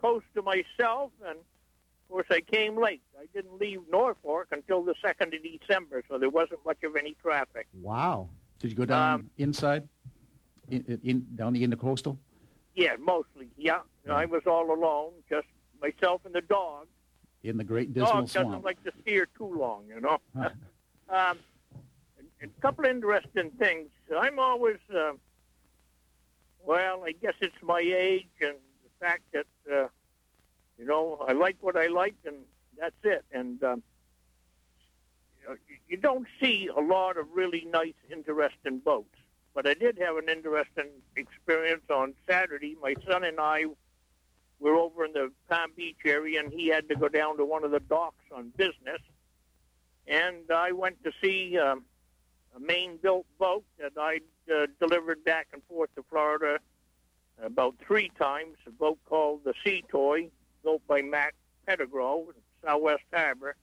coast 0.00 0.26
to 0.34 0.42
myself, 0.42 1.10
and 1.26 1.38
of 1.38 2.08
course, 2.10 2.26
I 2.30 2.40
came 2.40 2.76
late. 2.80 3.02
I 3.20 3.26
didn't 3.34 3.58
leave 3.60 3.80
Norfolk 3.90 4.48
until 4.52 4.82
the 4.84 4.94
second 5.04 5.34
of 5.34 5.40
December, 5.42 6.02
so 6.08 6.18
there 6.18 6.30
wasn't 6.30 6.64
much 6.64 6.82
of 6.84 6.96
any 6.96 7.16
traffic. 7.22 7.66
Wow. 7.80 8.28
Did 8.58 8.70
you 8.70 8.76
go 8.76 8.84
down 8.84 9.14
Um, 9.20 9.30
inside? 9.38 9.88
In, 10.68 10.98
in, 11.04 11.26
down 11.36 11.52
the 11.52 11.62
in 11.62 11.70
the 11.70 11.76
coastal? 11.76 12.18
Yeah, 12.74 12.96
mostly. 12.98 13.48
Yeah, 13.56 13.80
I 14.10 14.26
was 14.26 14.42
all 14.46 14.72
alone, 14.72 15.12
just 15.28 15.46
myself 15.80 16.22
and 16.24 16.34
the 16.34 16.40
dog. 16.40 16.86
In 17.44 17.56
the 17.56 17.64
Great 17.64 17.92
Dismal 17.94 18.12
dog 18.22 18.30
doesn't 18.32 18.64
like 18.64 18.82
to 18.84 18.92
steer 19.02 19.28
too 19.38 19.46
long, 19.56 19.84
you 19.88 20.00
know. 20.00 20.18
Um, 21.08 21.38
a 22.42 22.48
couple 22.60 22.84
interesting 22.84 23.50
things. 23.58 23.88
I'm 24.16 24.38
always, 24.38 24.78
uh, 24.94 25.12
well, 26.64 27.04
I 27.04 27.12
guess 27.12 27.34
it's 27.40 27.62
my 27.62 27.80
age 27.80 28.26
and 28.40 28.56
the 28.84 29.06
fact 29.06 29.22
that, 29.32 29.46
uh, 29.72 29.88
you 30.78 30.84
know, 30.84 31.24
I 31.26 31.32
like 31.32 31.56
what 31.60 31.76
I 31.76 31.86
like 31.86 32.16
and 32.24 32.36
that's 32.78 32.94
it. 33.04 33.24
And 33.32 33.62
um, 33.62 33.82
you 35.88 35.96
don't 35.96 36.26
see 36.40 36.68
a 36.74 36.80
lot 36.80 37.16
of 37.16 37.26
really 37.34 37.66
nice, 37.70 37.94
interesting 38.10 38.78
boats. 38.78 39.14
But 39.54 39.66
I 39.66 39.74
did 39.74 39.98
have 39.98 40.16
an 40.16 40.28
interesting 40.28 40.90
experience 41.16 41.84
on 41.88 42.14
Saturday. 42.28 42.76
My 42.82 42.94
son 43.08 43.24
and 43.24 43.40
I 43.40 43.64
were 44.60 44.74
over 44.74 45.04
in 45.04 45.12
the 45.12 45.32
Palm 45.48 45.70
Beach 45.74 45.96
area, 46.04 46.40
and 46.40 46.52
he 46.52 46.68
had 46.68 46.88
to 46.88 46.96
go 46.96 47.08
down 47.08 47.38
to 47.38 47.44
one 47.44 47.64
of 47.64 47.70
the 47.70 47.80
docks 47.80 48.24
on 48.34 48.52
business. 48.56 49.00
And 50.08 50.50
I 50.50 50.72
went 50.72 51.02
to 51.04 51.12
see 51.22 51.58
um, 51.58 51.84
a 52.54 52.60
Maine-built 52.60 53.26
boat 53.38 53.64
that 53.78 53.92
I 53.98 54.20
uh, 54.52 54.66
delivered 54.80 55.24
back 55.24 55.48
and 55.52 55.62
forth 55.68 55.90
to 55.96 56.04
Florida 56.08 56.58
about 57.42 57.74
three 57.86 58.10
times. 58.18 58.56
A 58.66 58.70
boat 58.70 58.98
called 59.06 59.40
the 59.44 59.54
Sea 59.64 59.84
Toy, 59.88 60.28
built 60.62 60.82
by 60.86 61.02
Mac 61.02 61.34
Pettegrow 61.66 62.28
in 62.28 62.42
Southwest 62.64 63.02
Harbor. 63.12 63.56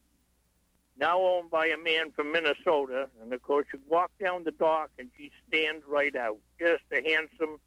Now 0.97 1.19
owned 1.19 1.49
by 1.49 1.67
a 1.67 1.77
man 1.77 2.11
from 2.11 2.31
Minnesota, 2.31 3.09
and 3.21 3.33
of 3.33 3.41
course 3.41 3.65
you 3.73 3.79
walk 3.87 4.11
down 4.19 4.43
the 4.43 4.51
dock 4.51 4.91
and 4.99 5.09
she 5.17 5.31
stands 5.47 5.83
right 5.87 6.15
out. 6.15 6.37
Just 6.59 6.83
a 6.91 7.01
handsome, 7.01 7.59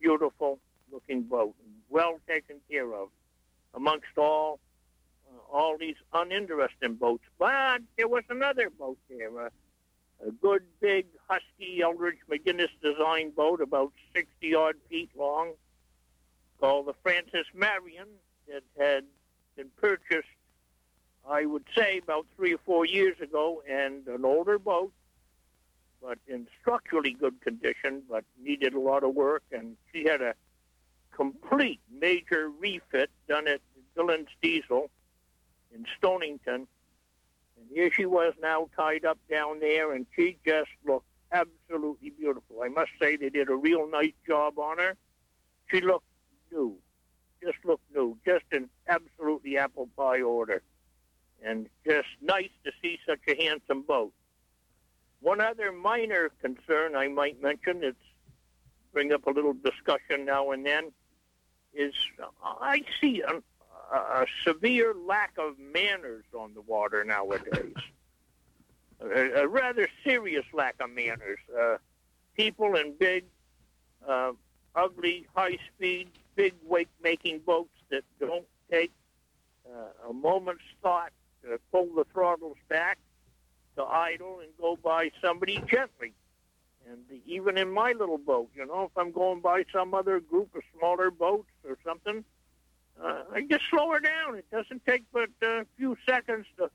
beautiful 0.00 0.58
looking 0.92 1.22
boat, 1.22 1.54
well 1.88 2.20
taken 2.28 2.56
care 2.70 2.92
of, 2.92 3.08
amongst 3.72 4.18
all 4.18 4.60
all 5.54 5.78
these 5.78 5.96
uninteresting 6.12 6.94
boats. 6.94 7.22
But 7.38 7.80
there 7.96 8.08
was 8.08 8.24
another 8.28 8.70
boat 8.70 8.98
there, 9.08 9.46
uh, 9.46 9.50
a 10.26 10.30
good 10.32 10.62
big 10.80 11.06
Husky 11.28 11.80
Eldridge 11.80 12.18
McGinnis 12.28 12.70
design 12.82 13.30
boat, 13.30 13.60
about 13.60 13.92
60 14.14 14.54
odd 14.54 14.74
feet 14.90 15.10
long, 15.16 15.52
called 16.60 16.86
the 16.86 16.94
Francis 17.02 17.46
Marion, 17.54 18.08
that 18.48 18.64
had 18.76 19.04
been 19.56 19.70
purchased, 19.80 20.28
I 21.28 21.46
would 21.46 21.64
say, 21.76 21.98
about 21.98 22.26
three 22.36 22.54
or 22.54 22.60
four 22.66 22.84
years 22.84 23.20
ago, 23.20 23.62
and 23.68 24.06
an 24.08 24.24
older 24.24 24.58
boat, 24.58 24.92
but 26.02 26.18
in 26.26 26.48
structurally 26.60 27.12
good 27.12 27.40
condition, 27.42 28.02
but 28.10 28.24
needed 28.42 28.74
a 28.74 28.80
lot 28.80 29.04
of 29.04 29.14
work, 29.14 29.44
and 29.52 29.76
she 29.92 30.04
had 30.04 30.20
a 30.20 30.34
complete 31.12 31.80
major 31.92 32.50
refit 32.58 33.08
done 33.28 33.46
at 33.46 33.60
Billings 33.94 34.30
Diesel 34.42 34.90
in 35.74 35.84
Stonington. 35.98 36.66
And 37.56 37.66
here 37.72 37.90
she 37.92 38.06
was 38.06 38.32
now 38.40 38.68
tied 38.76 39.04
up 39.04 39.18
down 39.30 39.60
there, 39.60 39.92
and 39.92 40.06
she 40.16 40.38
just 40.46 40.70
looked 40.86 41.06
absolutely 41.32 42.10
beautiful. 42.10 42.62
I 42.62 42.68
must 42.68 42.90
say 43.00 43.16
they 43.16 43.28
did 43.28 43.50
a 43.50 43.56
real 43.56 43.88
nice 43.88 44.12
job 44.26 44.58
on 44.58 44.78
her. 44.78 44.96
She 45.68 45.80
looked 45.80 46.06
new, 46.52 46.76
just 47.42 47.58
looked 47.64 47.84
new, 47.94 48.16
just 48.24 48.44
in 48.52 48.68
absolutely 48.88 49.58
apple 49.58 49.88
pie 49.96 50.22
order. 50.22 50.62
And 51.44 51.68
just 51.86 52.08
nice 52.22 52.50
to 52.64 52.72
see 52.80 52.98
such 53.06 53.20
a 53.28 53.42
handsome 53.42 53.82
boat. 53.82 54.12
One 55.20 55.40
other 55.40 55.72
minor 55.72 56.30
concern 56.40 56.94
I 56.96 57.08
might 57.08 57.42
mention, 57.42 57.82
it's 57.82 57.96
bring 58.92 59.12
up 59.12 59.26
a 59.26 59.30
little 59.30 59.54
discussion 59.54 60.24
now 60.24 60.52
and 60.52 60.64
then, 60.64 60.92
is 61.74 61.94
I 62.42 62.82
see 63.00 63.22
a, 63.94 64.26
severe 64.44 64.94
lack 64.94 65.32
of 65.38 65.58
manners 65.58 66.24
on 66.36 66.54
the 66.54 66.60
water 66.60 67.04
nowadays. 67.04 67.74
a, 69.00 69.42
a 69.42 69.48
rather 69.48 69.88
serious 70.02 70.44
lack 70.52 70.76
of 70.80 70.90
manners. 70.90 71.38
Uh, 71.58 71.76
people 72.36 72.76
in 72.76 72.94
big, 72.98 73.24
uh, 74.06 74.32
ugly, 74.74 75.26
high-speed, 75.34 76.10
big 76.34 76.54
wake-making 76.64 77.40
boats 77.40 77.74
that 77.90 78.04
don't 78.18 78.46
take 78.70 78.92
uh, 79.66 80.10
a 80.10 80.12
moment's 80.12 80.64
thought 80.82 81.12
to 81.42 81.58
pull 81.70 81.88
the 81.94 82.04
throttles 82.12 82.56
back, 82.68 82.98
to 83.76 83.84
idle 83.84 84.40
and 84.40 84.50
go 84.60 84.76
by 84.76 85.10
somebody 85.20 85.62
gently. 85.66 86.12
And 86.90 87.00
even 87.26 87.56
in 87.56 87.70
my 87.70 87.92
little 87.92 88.18
boat. 88.18 88.50
You 88.54 88.66
know, 88.66 88.84
if 88.84 88.90
I'm 88.96 89.10
going 89.10 89.40
by 89.40 89.64
some 89.72 89.94
other 89.94 90.20
group 90.20 90.54
of 90.54 90.62
smaller 90.78 91.10
boats 91.10 91.48
or 91.66 91.78
something, 91.84 92.24
uh, 93.02 93.22
I 93.32 93.42
just 93.42 93.64
slow 93.70 93.90
her 93.90 94.00
down. 94.00 94.36
It 94.36 94.50
doesn't 94.50 94.84
take 94.86 95.04
but 95.12 95.28
a 95.42 95.66
few 95.76 95.96
seconds 96.06 96.46
to 96.58 96.70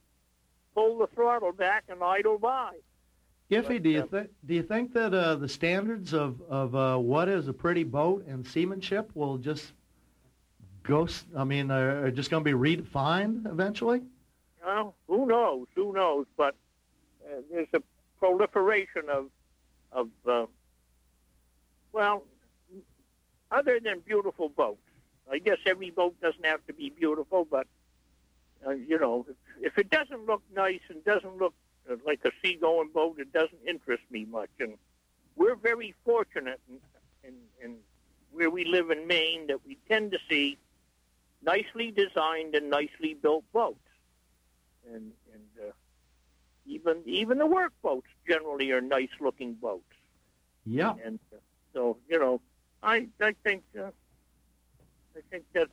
pull 0.76 0.98
the 0.98 1.08
throttle 1.08 1.52
back 1.52 1.86
and 1.90 2.04
idle 2.04 2.38
by. 2.38 2.72
Giffy, 3.50 3.82
do 3.82 3.90
you 3.90 4.08
think 4.10 4.30
do 4.46 4.54
you 4.54 4.62
think 4.62 4.94
that 4.94 5.14
uh, 5.14 5.36
the 5.36 5.50
standards 5.50 6.14
of 6.14 6.40
of 6.50 6.76
uh, 6.76 6.98
what 6.98 7.28
is 7.28 7.48
a 7.48 7.54
pretty 7.54 7.84
boat 7.84 8.26
and 8.28 8.46
seamanship 8.46 9.10
will 9.16 9.38
just 9.38 9.74
go? 10.84 11.08
I 11.36 11.44
mean, 11.46 11.72
are 11.72 12.12
just 12.12 12.30
going 12.30 12.44
to 12.44 12.58
be 12.58 12.76
redefined 12.76 13.52
eventually? 13.52 14.04
Well, 14.64 14.94
who 15.08 15.26
knows? 15.26 15.66
Who 15.76 15.94
knows? 15.94 16.28
But 16.38 16.56
uh, 17.26 17.42
there's 17.52 17.68
a 17.74 17.82
proliferation 18.20 19.10
of 19.10 19.30
of 19.92 20.10
uh, 20.28 20.46
well, 21.92 22.24
other 23.50 23.80
than 23.80 24.02
beautiful 24.02 24.50
boats. 24.50 24.78
I 25.32 25.40
guess 25.40 25.58
every 25.66 25.92
boat 25.92 26.20
doesn't 26.22 26.46
have 26.46 26.66
to 26.68 26.74
be 26.74 26.90
beautiful, 26.90 27.46
but 27.50 27.68
uh, 28.66 28.72
you 28.72 29.00
know, 29.00 29.26
if, 29.30 29.36
if 29.62 29.78
it 29.78 29.90
doesn't 29.90 30.26
look 30.26 30.42
nice 30.56 30.82
and 30.90 31.04
doesn't 31.06 31.38
look 31.38 31.54
uh, 31.90 31.96
like 32.06 32.20
a 32.26 32.32
seagoing 32.44 32.90
boat, 32.94 33.20
it 33.20 33.32
doesn't 33.32 33.60
interest 33.68 34.04
me 34.10 34.26
much. 34.26 34.50
And 34.60 34.74
we're 35.36 35.56
very 35.56 35.96
fortunate 36.04 36.60
in, 36.70 36.80
in, 37.24 37.36
in 37.64 37.76
where 38.32 38.50
we 38.50 38.66
live 38.66 38.92
in 38.92 39.08
Maine 39.08 39.48
that 39.48 39.66
we 39.66 39.78
tend 39.88 40.12
to 40.12 40.18
see 40.30 40.58
nicely 41.42 41.92
designed 41.92 42.56
and 42.56 42.70
nicely 42.70 43.14
built 43.14 43.44
boats, 43.54 43.78
and 44.94 45.12
and 45.34 45.68
uh, 45.68 45.72
even 46.66 47.02
even 47.06 47.38
the 47.38 47.46
work 47.46 47.74
boats 47.82 48.08
generally 48.28 48.72
are 48.72 48.82
nice 48.82 49.10
looking 49.20 49.54
boats. 49.54 49.84
Yeah. 50.66 50.94
And 51.04 51.20
uh, 51.34 51.38
so 51.74 51.98
you 52.10 52.20
know, 52.20 52.42
I 52.84 53.08
I 53.22 53.34
think 53.44 53.64
uh, 53.80 53.92
I 55.20 55.22
think 55.30 55.44
that's 55.54 55.70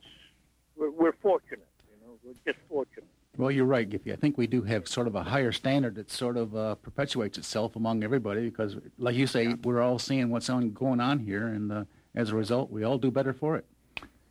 we're, 0.75 0.91
we're 0.91 1.13
fortunate. 1.13 1.67
You 1.89 2.05
know, 2.05 2.13
we're 2.23 2.33
just 2.45 2.63
fortunate. 2.69 3.07
Well, 3.37 3.51
you're 3.51 3.65
right, 3.65 3.87
Giffy. 3.87 4.11
I 4.11 4.15
think 4.15 4.37
we 4.37 4.47
do 4.47 4.63
have 4.63 4.87
sort 4.87 5.05
of 5.05 5.15
a 5.15 5.23
higher 5.23 5.51
standard 5.51 5.95
that 5.95 6.09
sort 6.09 6.37
of 6.37 6.55
uh, 6.55 6.75
perpetuates 6.75 7.37
itself 7.37 7.75
among 7.75 8.03
everybody 8.03 8.49
because, 8.49 8.77
like 8.97 9.15
you 9.15 9.27
say, 9.27 9.53
we're 9.63 9.81
all 9.81 9.99
seeing 9.99 10.29
what's 10.29 10.49
on, 10.49 10.71
going 10.71 10.99
on 10.99 11.19
here, 11.19 11.47
and 11.47 11.71
uh, 11.71 11.83
as 12.15 12.31
a 12.31 12.35
result, 12.35 12.71
we 12.71 12.83
all 12.83 12.97
do 12.97 13.11
better 13.11 13.33
for 13.33 13.55
it. 13.55 13.65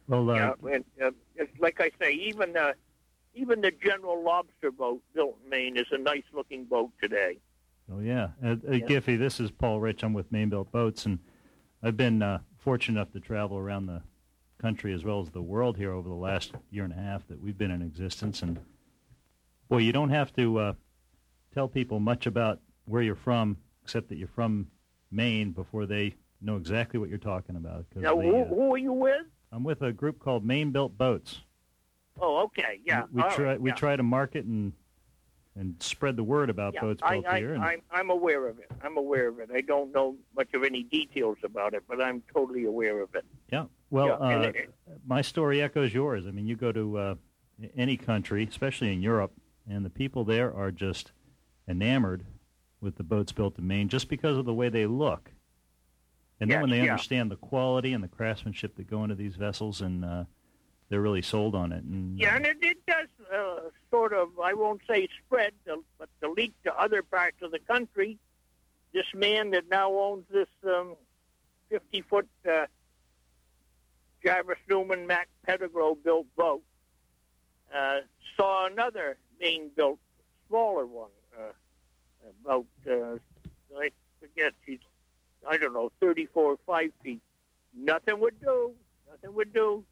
Well, 0.08 0.28
uh, 0.28 0.34
Yeah, 0.34 0.52
and, 0.72 0.84
uh, 1.02 1.10
it's 1.36 1.58
like 1.60 1.80
I 1.80 1.90
say, 2.00 2.12
even 2.12 2.52
the 2.52 2.74
even 3.34 3.60
the 3.60 3.70
General 3.70 4.22
Lobster 4.22 4.72
boat 4.72 5.02
built 5.14 5.36
in 5.44 5.50
Maine 5.50 5.76
is 5.76 5.86
a 5.92 5.98
nice 5.98 6.24
looking 6.32 6.64
boat 6.64 6.90
today. 7.00 7.38
Oh 7.92 8.00
yeah, 8.00 8.28
uh, 8.42 8.52
uh, 8.52 8.78
Giffy. 8.88 9.16
This 9.16 9.38
is 9.38 9.50
Paul 9.50 9.78
Rich. 9.78 10.02
I'm 10.02 10.14
with 10.14 10.32
Maine 10.32 10.48
Built 10.48 10.72
Boats, 10.72 11.06
and 11.06 11.20
I've 11.82 11.96
been 11.96 12.22
uh, 12.22 12.40
fortunate 12.58 12.98
enough 12.98 13.12
to 13.12 13.20
travel 13.20 13.58
around 13.58 13.86
the 13.86 14.02
country 14.58 14.94
as 14.94 15.04
well 15.04 15.20
as 15.20 15.30
the 15.30 15.42
world 15.42 15.76
here 15.76 15.92
over 15.92 16.08
the 16.08 16.14
last 16.14 16.52
year 16.70 16.84
and 16.84 16.92
a 16.92 16.96
half 16.96 17.26
that 17.28 17.40
we've 17.40 17.58
been 17.58 17.70
in 17.70 17.82
existence. 17.82 18.42
And 18.42 18.58
boy, 19.68 19.78
you 19.78 19.92
don't 19.92 20.10
have 20.10 20.32
to 20.36 20.58
uh, 20.58 20.72
tell 21.54 21.68
people 21.68 22.00
much 22.00 22.26
about 22.26 22.60
where 22.86 23.02
you're 23.02 23.14
from, 23.14 23.56
except 23.82 24.08
that 24.08 24.16
you're 24.16 24.28
from 24.28 24.68
Maine, 25.10 25.52
before 25.52 25.86
they 25.86 26.14
know 26.40 26.56
exactly 26.56 26.98
what 26.98 27.08
you're 27.08 27.18
talking 27.18 27.56
about. 27.56 27.84
'cause 27.90 28.02
Now, 28.02 28.16
they, 28.16 28.26
who, 28.26 28.42
uh, 28.42 28.44
who 28.46 28.74
are 28.74 28.78
you 28.78 28.92
with? 28.92 29.26
I'm 29.52 29.64
with 29.64 29.82
a 29.82 29.92
group 29.92 30.18
called 30.18 30.44
Maine 30.44 30.70
Built 30.70 30.96
Boats. 30.96 31.42
Oh, 32.20 32.44
okay, 32.44 32.80
yeah. 32.84 33.04
we 33.12 33.22
all 33.22 33.30
try 33.30 33.44
right, 33.44 33.60
we 33.60 33.70
yeah. 33.70 33.76
try 33.76 33.96
to 33.96 34.02
market 34.02 34.44
and 34.44 34.72
and 35.54 35.74
spread 35.82 36.16
the 36.16 36.24
word 36.24 36.50
about 36.50 36.74
Yeah, 36.74 36.82
boats 36.82 37.02
built 37.08 37.24
I, 37.24 37.38
here. 37.38 37.54
And, 37.54 37.64
I'm, 37.64 37.80
I'm 37.90 38.10
aware 38.10 38.46
of 38.46 38.58
it. 38.58 38.70
I'm 38.82 38.98
aware 38.98 39.28
of 39.28 39.40
it. 39.40 39.48
I 39.54 39.62
don't 39.62 39.90
know 39.90 40.16
much 40.36 40.52
of 40.52 40.64
any 40.64 40.82
details 40.82 41.38
about 41.42 41.72
it, 41.72 41.82
but 41.88 41.98
I'm 41.98 42.22
totally 42.32 42.66
aware 42.66 43.00
of 43.00 43.14
it. 43.14 43.24
Yeah. 43.50 43.64
Well, 43.90 44.06
Yeah, 44.08 44.14
uh, 44.14 44.40
it- 44.54 44.74
my 45.06 45.22
story 45.22 45.62
echoes 45.62 45.94
yours. 45.94 46.26
I 46.26 46.30
mean, 46.30 46.46
you 46.46 46.56
go 46.56 46.72
to 46.72 46.98
uh, 46.98 47.14
any 47.76 47.96
country, 47.96 48.44
especially 48.44 48.92
in 48.92 49.02
Europe, 49.02 49.32
and 49.68 49.84
the 49.84 49.90
people 49.90 50.24
there 50.24 50.52
are 50.54 50.70
just 50.70 51.12
enamored 51.68 52.24
with 52.80 52.96
the 52.96 53.02
boats 53.04 53.32
built 53.32 53.58
in 53.58 53.66
Maine 53.66 53.88
just 53.88 54.08
because 54.08 54.36
of 54.36 54.44
the 54.44 54.54
way 54.54 54.68
they 54.68 54.86
look. 54.86 55.32
And 56.38 56.50
then 56.50 56.60
when 56.60 56.70
they 56.70 56.84
yeah. 56.84 56.92
understand 56.92 57.30
the 57.30 57.36
quality 57.36 57.94
and 57.94 58.04
the 58.04 58.08
craftsmanship 58.08 58.76
that 58.76 58.90
go 58.90 59.02
into 59.02 59.14
these 59.14 59.36
vessels, 59.36 59.80
and 59.80 60.04
uh, 60.04 60.24
they're 60.88 61.00
really 61.00 61.22
sold 61.22 61.54
on 61.54 61.72
it. 61.72 61.82
And, 61.82 62.18
Yeah, 62.18 62.34
uh, 62.34 62.36
and 62.36 62.46
it, 62.46 62.58
it 62.60 62.86
does 62.86 63.08
uh, 63.32 63.70
sort 63.90 64.12
of, 64.12 64.38
I 64.38 64.52
won't 64.52 64.82
say 64.86 65.08
spread, 65.24 65.52
but 65.64 66.08
to 66.20 66.30
leak 66.30 66.52
to 66.64 66.78
other 66.78 67.02
parts 67.02 67.40
of 67.40 67.52
the 67.52 67.58
country. 67.58 68.18
This 68.92 69.06
man 69.14 69.50
that 69.50 69.68
now 69.70 69.90
owns 69.92 70.24
this 70.30 70.48
um, 70.64 70.96
50-foot 71.72 72.28
uh, 72.48 72.66
Jarvis 74.24 74.58
Newman 74.68 75.06
Mac 75.06 75.28
Pettegrow 75.46 75.96
built 76.02 76.26
boat 76.36 76.62
uh, 77.74 78.00
saw 78.36 78.66
another 78.66 79.16
being 79.38 79.70
built, 79.76 79.98
smaller 80.48 80.86
one, 80.86 81.10
uh, 81.38 81.52
about, 82.44 82.66
uh, 82.88 83.18
I 83.78 83.90
forget, 84.20 84.52
she's, 84.64 84.78
I 85.48 85.56
don't 85.56 85.72
know, 85.72 85.90
34 86.00 86.42
or 86.42 86.58
5 86.66 86.90
feet. 87.02 87.20
Nothing 87.76 88.20
would 88.20 88.40
do. 88.40 88.72
Nothing 89.10 89.34
would 89.34 89.52
do. 89.52 89.84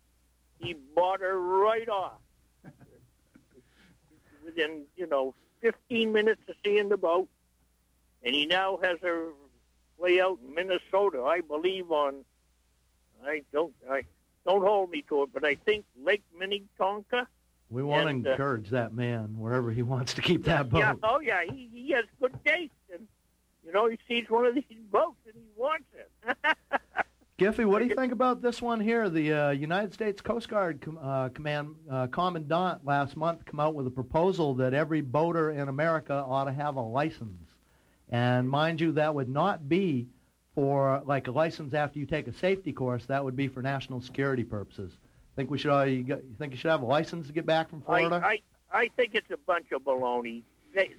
He 0.59 0.75
bought 0.95 1.21
her 1.21 1.39
right 1.39 1.89
off. 1.89 2.21
Within, 4.45 4.85
you 4.97 5.07
know, 5.07 5.35
15 5.61 6.13
minutes 6.13 6.41
of 6.49 6.55
seeing 6.65 6.89
the 6.89 6.97
boat. 6.97 7.29
And 8.23 8.35
he 8.35 8.47
now 8.47 8.79
has 8.83 8.99
her 9.03 9.29
way 9.99 10.21
out 10.21 10.39
in 10.47 10.55
Minnesota, 10.55 11.23
I 11.23 11.41
believe 11.43 11.91
on, 11.91 12.25
I 13.27 13.43
don't, 13.53 13.73
I 13.91 14.03
don't 14.47 14.63
hold 14.63 14.91
me 14.91 15.03
to 15.09 15.23
it, 15.25 15.31
but 15.33 15.45
I 15.45 15.55
think 15.55 15.85
Lake 16.03 16.23
Minnetonka. 16.39 17.27
We 17.71 17.83
want 17.83 18.09
And, 18.09 18.25
to 18.25 18.31
uh, 18.31 18.33
encourage 18.33 18.71
that 18.71 18.95
man 18.95 19.39
wherever 19.39 19.71
he 19.71 19.83
wants 19.83 20.15
to 20.15 20.23
keep 20.23 20.45
that 20.45 20.69
boat. 20.69 20.79
Yeah, 20.79 20.95
oh 21.03 21.21
yeah, 21.21 21.43
he, 21.45 21.69
he 21.73 21.91
has 21.93 22.05
good 22.21 22.35
taste. 22.45 22.73
And, 22.93 23.07
you 23.65 23.73
know, 23.73 23.89
he 23.89 23.99
sees 24.07 24.29
one 24.29 24.47
of 24.47 24.55
these 24.55 24.65
boats 24.91 25.19
and 25.27 25.35
he 25.35 25.61
wants 25.61 25.87
it. 25.95 26.37
Giffy, 27.39 27.65
what 27.65 27.81
do 27.81 27.87
you 27.87 27.97
think 27.97 28.13
about 28.13 28.43
this 28.43 28.63
one 28.63 28.79
here? 28.79 29.09
The 29.11 29.33
uh, 29.33 29.51
United 29.51 29.93
States 29.93 30.23
Coast 30.23 30.49
Guard 30.49 30.81
com- 30.81 30.99
uh, 31.03 31.31
Command 31.31 31.75
uh, 31.91 32.07
Commandant 32.07 32.85
last 32.85 33.17
month 33.17 33.45
come 33.45 33.59
out 33.59 33.75
with 33.75 33.89
a 33.89 33.91
proposal 33.91 34.55
that 34.55 34.73
every 34.73 35.01
boater 35.01 35.51
in 35.51 35.69
America 35.69 36.15
ought 36.15 36.45
to 36.45 36.53
have 36.53 36.77
a 36.77 36.81
license. 36.81 37.49
And 38.09 38.49
mind 38.49 38.81
you, 38.81 38.93
that 38.93 39.17
would 39.17 39.29
not 39.29 39.69
be 39.69 40.07
for 40.55 41.03
like 41.05 41.27
a 41.29 41.31
license 41.33 41.75
after 41.75 41.99
you 41.99 42.07
take 42.07 42.29
a 42.29 42.33
safety 42.33 42.73
course. 42.73 43.07
That 43.07 43.25
would 43.25 43.37
be 43.37 43.49
for 43.49 43.63
national 43.63 44.01
security 44.01 44.45
purposes. 44.45 44.93
Think 45.37 45.51
we 45.51 45.59
should? 45.59 45.73
Uh, 45.73 45.83
you, 45.85 46.05
got, 46.05 46.19
you 46.19 46.35
think 46.39 46.53
you 46.53 46.59
should 46.59 46.71
have 46.71 46.83
a 46.83 46.87
license 46.87 47.27
to 47.27 47.33
get 47.33 47.45
back 47.45 47.69
from 47.69 47.83
Florida? 47.83 48.23
I, 48.25 48.41
I 48.73 48.89
think 48.97 49.15
it's 49.15 49.31
a 49.31 49.37
bunch 49.37 49.73
of 49.73 49.83
baloney. 49.83 50.43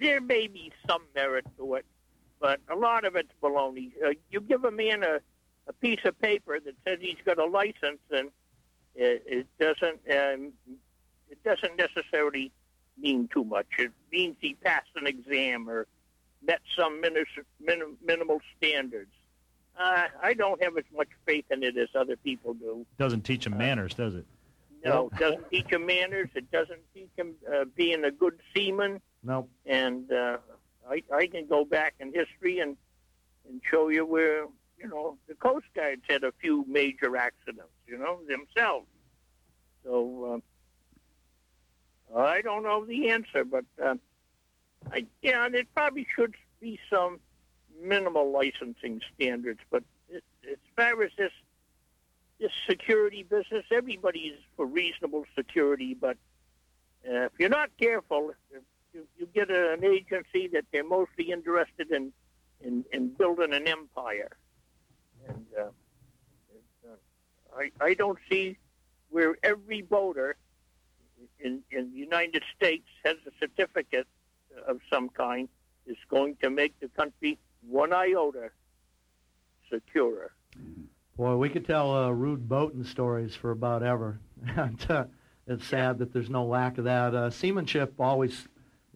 There 0.02 0.22
may 0.22 0.48
be 0.48 0.72
some 0.88 1.04
merit 1.14 1.46
to 1.58 1.76
it, 1.76 1.86
but 2.40 2.60
a 2.70 2.76
lot 2.76 3.06
of 3.06 3.16
it's 3.16 3.32
baloney. 3.42 3.92
Uh, 4.06 4.12
you 4.30 4.42
give 4.42 4.64
a 4.66 4.72
man 4.72 5.04
a, 5.04 5.20
a 5.68 5.74
piece 5.74 6.00
of 6.06 6.20
paper 6.22 6.60
that 6.60 6.76
says 6.86 7.00
he's 7.02 7.18
got 7.26 7.40
a 7.40 7.46
license, 7.46 8.00
and 8.12 8.30
it, 8.96 9.24
it 9.26 9.48
doesn't 9.60 10.00
um, 10.10 10.54
it 11.30 11.44
doesn't 11.44 11.78
necessarily 11.78 12.52
mean 12.98 13.28
too 13.34 13.44
much. 13.44 13.68
It 13.78 13.92
means 14.12 14.38
he 14.40 14.56
passed 14.56 14.90
an 14.96 15.08
exam 15.08 15.70
or 15.70 15.88
met 16.46 16.62
some 16.78 17.02
minis, 17.02 17.26
minim, 17.60 17.98
minimal 18.04 18.40
standards. 18.58 19.12
Uh, 19.78 20.08
I 20.22 20.34
don't 20.34 20.62
have 20.64 20.78
as 20.78 20.86
much 20.96 21.10
faith 21.26 21.46
in 21.52 21.64
it 21.64 21.78
as 21.78 21.90
other 21.96 22.16
people 22.16 22.54
do. 22.54 22.86
doesn't 22.98 23.24
teach 23.24 23.44
them 23.44 23.58
manners, 23.58 23.94
does 23.94 24.16
it? 24.16 24.26
No, 24.86 25.10
it 25.12 25.20
doesn't 25.20 25.50
teach 25.50 25.68
him 25.68 25.86
manners. 25.86 26.30
It 26.36 26.50
doesn't 26.52 26.80
teach 26.94 27.10
him 27.18 27.34
uh, 27.52 27.66
being 27.76 28.06
a 28.06 28.12
good 28.12 28.40
seaman. 28.54 29.02
no. 29.24 29.48
And 29.66 30.12
uh, 30.12 30.38
I, 30.90 31.02
I 31.12 31.28
can 31.28 31.48
go 31.48 31.66
back 31.66 31.96
in 32.00 32.14
history 32.14 32.60
and 32.60 32.78
and 33.50 33.62
show 33.70 33.90
you 33.90 34.06
where 34.06 34.46
you 34.78 34.88
know 34.88 35.18
the 35.28 35.36
Coast 35.36 35.66
Guards 35.76 36.02
had 36.08 36.24
a 36.24 36.32
few 36.40 36.66
major 36.68 37.16
accidents. 37.18 37.74
You 37.88 37.98
know 37.98 38.20
themselves. 38.28 38.88
So 39.84 40.42
uh, 42.16 42.20
I 42.20 42.42
don't 42.42 42.64
know 42.64 42.86
the 42.86 43.10
answer, 43.10 43.44
but 43.44 43.66
uh, 43.84 43.96
I 44.92 45.06
yeah, 45.22 45.50
there 45.50 45.64
probably 45.74 46.08
should 46.16 46.36
be 46.60 46.80
some 46.90 47.20
minimal 47.82 48.32
licensing 48.32 49.02
standards. 49.14 49.60
But 49.70 49.84
it, 50.10 50.24
as 50.50 50.58
far 50.76 51.02
as 51.04 51.12
this 51.18 51.32
this 52.40 52.52
security 52.70 53.24
business, 53.24 53.64
everybody's 53.72 54.38
for 54.58 54.66
reasonable 54.66 55.26
security, 55.36 55.94
but 55.94 56.18
uh, 57.10 57.26
if 57.26 57.32
you're 57.40 57.50
not 57.50 57.70
careful, 57.80 58.34
you, 58.94 59.08
you 59.18 59.28
get 59.34 59.50
a, 59.50 59.74
an 59.74 59.86
agency 59.86 60.48
that 60.50 60.66
they're 60.72 60.84
mostly 60.84 61.32
interested 61.32 61.92
in 61.92 62.12
in, 62.62 62.86
in 62.92 63.10
building 63.10 63.54
an 63.54 63.68
empire, 63.68 64.32
and 65.28 65.46
uh, 65.58 65.62
uh, 66.86 67.58
I 67.58 67.72
I 67.80 67.94
don't 67.94 68.20
see 68.30 68.58
where 69.10 69.36
every 69.44 69.82
voter 69.82 70.36
in 71.40 71.62
in 71.72 71.92
the 71.92 71.98
United 71.98 72.44
States 72.56 72.88
has 73.04 73.16
a 73.28 73.32
certificate 73.40 74.08
of 74.68 74.80
some 74.90 75.10
kind 75.10 75.48
is 75.86 75.98
going 76.10 76.36
to 76.42 76.50
make 76.50 76.80
the 76.80 76.88
country 76.90 77.38
one 77.68 77.94
iota 77.94 78.50
securer. 79.72 80.30
Boy, 81.18 81.36
we 81.38 81.50
could 81.50 81.66
tell 81.66 81.96
uh, 81.96 82.10
rude 82.10 82.48
boating 82.48 82.84
stories 82.84 83.36
for 83.36 83.52
about 83.52 83.84
ever. 83.84 84.20
and, 84.56 84.86
uh, 84.90 85.06
it's 85.48 85.68
sad 85.68 86.00
that 86.00 86.12
there's 86.12 86.30
no 86.30 86.46
lack 86.46 86.78
of 86.78 86.86
that. 86.86 87.14
Uh, 87.14 87.30
seamanship 87.30 87.94
always, 88.00 88.48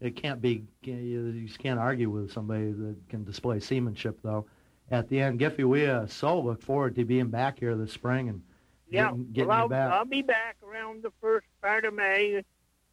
it 0.01 0.15
can't 0.15 0.41
be, 0.41 0.63
you 0.81 1.45
just 1.45 1.59
can't 1.59 1.79
argue 1.79 2.09
with 2.09 2.31
somebody 2.31 2.71
that 2.71 2.95
can 3.07 3.23
display 3.23 3.59
seamanship, 3.59 4.19
though. 4.23 4.45
At 4.91 5.07
the 5.09 5.21
end, 5.21 5.39
Giffy, 5.39 5.63
we 5.63 5.85
uh, 5.85 6.07
so 6.07 6.39
look 6.39 6.63
forward 6.63 6.95
to 6.95 7.05
being 7.05 7.27
back 7.27 7.59
here 7.59 7.75
this 7.75 7.93
spring 7.93 8.29
and 8.29 8.41
Yeah, 8.89 9.09
getting, 9.09 9.31
getting 9.31 9.47
well, 9.49 9.57
you 9.57 9.63
I'll, 9.63 9.69
back. 9.69 9.91
I'll 9.91 10.05
be 10.05 10.23
back 10.23 10.57
around 10.67 11.03
the 11.03 11.11
first 11.21 11.45
part 11.61 11.85
of 11.85 11.93
May, 11.93 12.43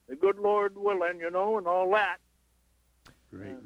the 0.06 0.16
good 0.16 0.38
Lord 0.38 0.76
willing, 0.76 1.20
you 1.20 1.30
know, 1.30 1.56
and 1.56 1.66
all 1.66 1.90
that. 1.92 2.18
Great. 3.32 3.56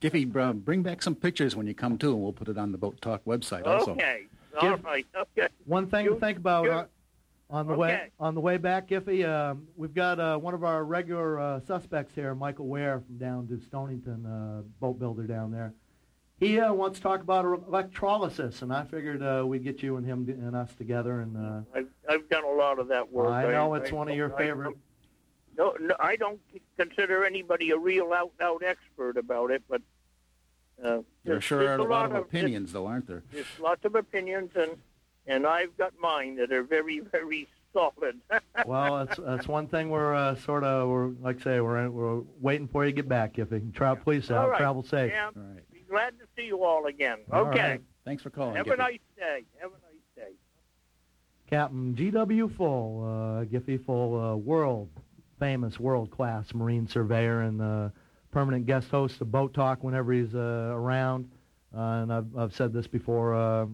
Giffy, 0.00 0.34
uh, 0.36 0.52
bring 0.52 0.82
back 0.82 1.02
some 1.02 1.14
pictures 1.14 1.56
when 1.56 1.66
you 1.66 1.74
come 1.74 1.96
to, 1.98 2.08
and 2.12 2.22
we'll 2.22 2.32
put 2.32 2.48
it 2.48 2.58
on 2.58 2.72
the 2.72 2.78
Boat 2.78 3.00
Talk 3.00 3.24
website 3.24 3.66
also. 3.66 3.92
Okay, 3.92 4.26
all 4.60 4.70
Give- 4.76 4.84
right, 4.84 5.06
okay. 5.16 5.48
One 5.64 5.86
thing 5.88 6.04
You- 6.04 6.14
to 6.14 6.20
think 6.20 6.38
about 6.38 6.68
uh, 6.68 6.84
on 7.48 7.66
the 7.66 7.74
way 7.74 8.10
on 8.20 8.34
the 8.34 8.40
way 8.40 8.56
back, 8.58 8.88
Giffy. 8.88 9.26
Um, 9.26 9.66
we've 9.76 9.94
got 9.94 10.20
uh, 10.20 10.36
one 10.36 10.52
of 10.54 10.64
our 10.64 10.84
regular 10.84 11.40
uh, 11.40 11.60
suspects 11.60 12.14
here, 12.14 12.34
Michael 12.34 12.66
Ware 12.66 13.00
from 13.06 13.16
down 13.18 13.48
to 13.48 13.58
Stonington, 13.60 14.26
uh, 14.26 14.62
boat 14.80 14.98
builder 14.98 15.26
down 15.26 15.50
there. 15.50 15.72
He 16.38 16.60
uh, 16.60 16.70
wants 16.74 16.98
to 16.98 17.02
talk 17.02 17.22
about 17.22 17.46
electrolysis, 17.46 18.60
and 18.60 18.70
I 18.70 18.84
figured 18.84 19.22
uh, 19.22 19.44
we'd 19.46 19.64
get 19.64 19.82
you 19.82 19.96
and 19.96 20.04
him 20.04 20.26
and 20.28 20.54
us 20.54 20.74
together. 20.74 21.20
And 21.20 21.34
uh, 21.34 21.60
I've, 21.74 21.88
I've 22.06 22.28
done 22.28 22.44
a 22.44 22.50
lot 22.50 22.78
of 22.78 22.88
that 22.88 23.10
work. 23.10 23.28
I 23.28 23.50
know 23.52 23.72
it's 23.72 23.90
I- 23.90 23.94
one 23.94 24.10
of 24.10 24.14
your 24.16 24.34
I- 24.34 24.38
favorite. 24.38 24.76
No, 25.56 25.74
no, 25.80 25.94
I 25.98 26.16
don't 26.16 26.40
consider 26.78 27.24
anybody 27.24 27.70
a 27.70 27.78
real 27.78 28.12
out-and-out 28.12 28.62
expert 28.62 29.16
about 29.16 29.50
it, 29.50 29.62
but 29.68 29.80
uh, 30.82 30.88
There 30.88 31.04
there's- 31.24 31.44
sure 31.44 31.66
are 31.66 31.76
a 31.76 31.82
lot 31.84 32.10
of 32.10 32.16
opinions, 32.16 32.72
though, 32.72 32.86
aren't 32.86 33.06
there? 33.06 33.22
There's 33.32 33.46
lots 33.60 33.84
of 33.84 33.94
opinions, 33.94 34.50
and 34.54 34.72
and 35.28 35.46
I've 35.46 35.76
got 35.76 35.92
mine 35.98 36.36
that 36.36 36.52
are 36.52 36.62
very, 36.62 37.00
very 37.00 37.48
solid. 37.72 38.20
well, 38.66 39.04
that's 39.06 39.18
that's 39.18 39.48
one 39.48 39.66
thing 39.66 39.88
we're 39.90 40.14
uh, 40.14 40.36
sort 40.36 40.62
of 40.62 40.88
we're 40.88 41.08
like 41.22 41.40
I 41.40 41.44
say 41.44 41.60
we're 41.60 41.88
we're 41.90 42.20
waiting 42.40 42.68
for 42.68 42.84
you 42.84 42.90
to 42.92 42.94
get 42.96 43.08
back, 43.08 43.34
Giffy. 43.34 43.72
Travel, 43.74 44.02
please, 44.04 44.30
uh, 44.30 44.36
All 44.40 44.50
right. 44.50 44.58
travel 44.58 44.82
safe. 44.82 45.10
Yeah, 45.12 45.30
All 45.34 45.42
right. 45.42 45.72
be 45.72 45.80
glad 45.88 46.18
to 46.18 46.26
see 46.36 46.46
you 46.46 46.62
all 46.62 46.86
again. 46.86 47.18
All 47.32 47.46
okay. 47.46 47.58
right. 47.70 47.80
Thanks 48.04 48.22
for 48.22 48.30
calling. 48.30 48.56
Have 48.56 48.66
Giffy. 48.66 48.74
a 48.74 48.76
nice 48.76 48.98
day. 49.16 49.44
Have 49.58 49.70
a 49.70 49.74
nice 49.74 50.28
day. 50.28 50.32
Captain 51.48 51.94
G.W. 51.94 52.48
Full, 52.56 53.04
uh, 53.04 53.44
Giffy 53.46 53.84
Full, 53.84 54.20
uh, 54.20 54.36
world 54.36 54.88
famous, 55.38 55.78
world 55.78 56.10
class 56.10 56.54
marine 56.54 56.86
surveyor 56.86 57.42
and 57.42 57.60
the 57.60 57.92
permanent 58.30 58.66
guest 58.66 58.90
host 58.90 59.20
of 59.20 59.30
Boat 59.30 59.54
Talk 59.54 59.82
whenever 59.82 60.12
he's 60.12 60.34
uh, 60.34 60.70
around. 60.72 61.30
Uh, 61.76 61.80
and 61.80 62.12
I've, 62.12 62.36
I've 62.36 62.54
said 62.54 62.72
this 62.72 62.86
before. 62.86 63.34
Uh, 63.34 63.66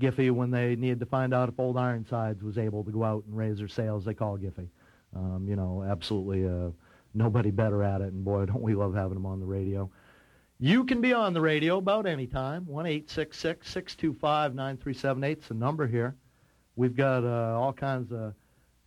Giffy, 0.00 0.30
when 0.30 0.50
they 0.50 0.76
needed 0.76 1.00
to 1.00 1.06
find 1.06 1.32
out 1.32 1.48
if 1.48 1.58
Old 1.58 1.76
Ironsides 1.76 2.42
was 2.42 2.58
able 2.58 2.84
to 2.84 2.90
go 2.90 3.02
out 3.02 3.24
and 3.26 3.36
raise 3.36 3.58
their 3.58 3.68
sails, 3.68 4.04
they 4.04 4.14
call 4.14 4.36
Giffy. 4.36 4.68
Um, 5.14 5.46
you 5.48 5.56
know, 5.56 5.84
absolutely 5.88 6.46
uh, 6.46 6.70
nobody 7.14 7.50
better 7.50 7.82
at 7.82 8.00
it. 8.00 8.12
And 8.12 8.24
boy, 8.24 8.44
don't 8.46 8.60
we 8.60 8.74
love 8.74 8.94
having 8.94 9.16
him 9.16 9.26
on 9.26 9.40
the 9.40 9.46
radio. 9.46 9.90
You 10.58 10.84
can 10.84 11.00
be 11.00 11.12
on 11.12 11.34
the 11.34 11.40
radio 11.40 11.78
about 11.78 12.06
any 12.06 12.26
time. 12.26 12.66
One 12.66 12.86
eight 12.86 13.10
six 13.10 13.38
six 13.38 13.68
six 13.70 13.94
two 13.94 14.14
five 14.14 14.54
nine 14.54 14.76
three 14.76 14.94
seven 14.94 15.22
eight 15.24 15.40
is 15.40 15.48
the 15.48 15.54
number 15.54 15.86
here. 15.86 16.14
We've 16.76 16.96
got 16.96 17.24
uh, 17.24 17.58
all 17.58 17.72
kinds 17.72 18.12
of 18.12 18.34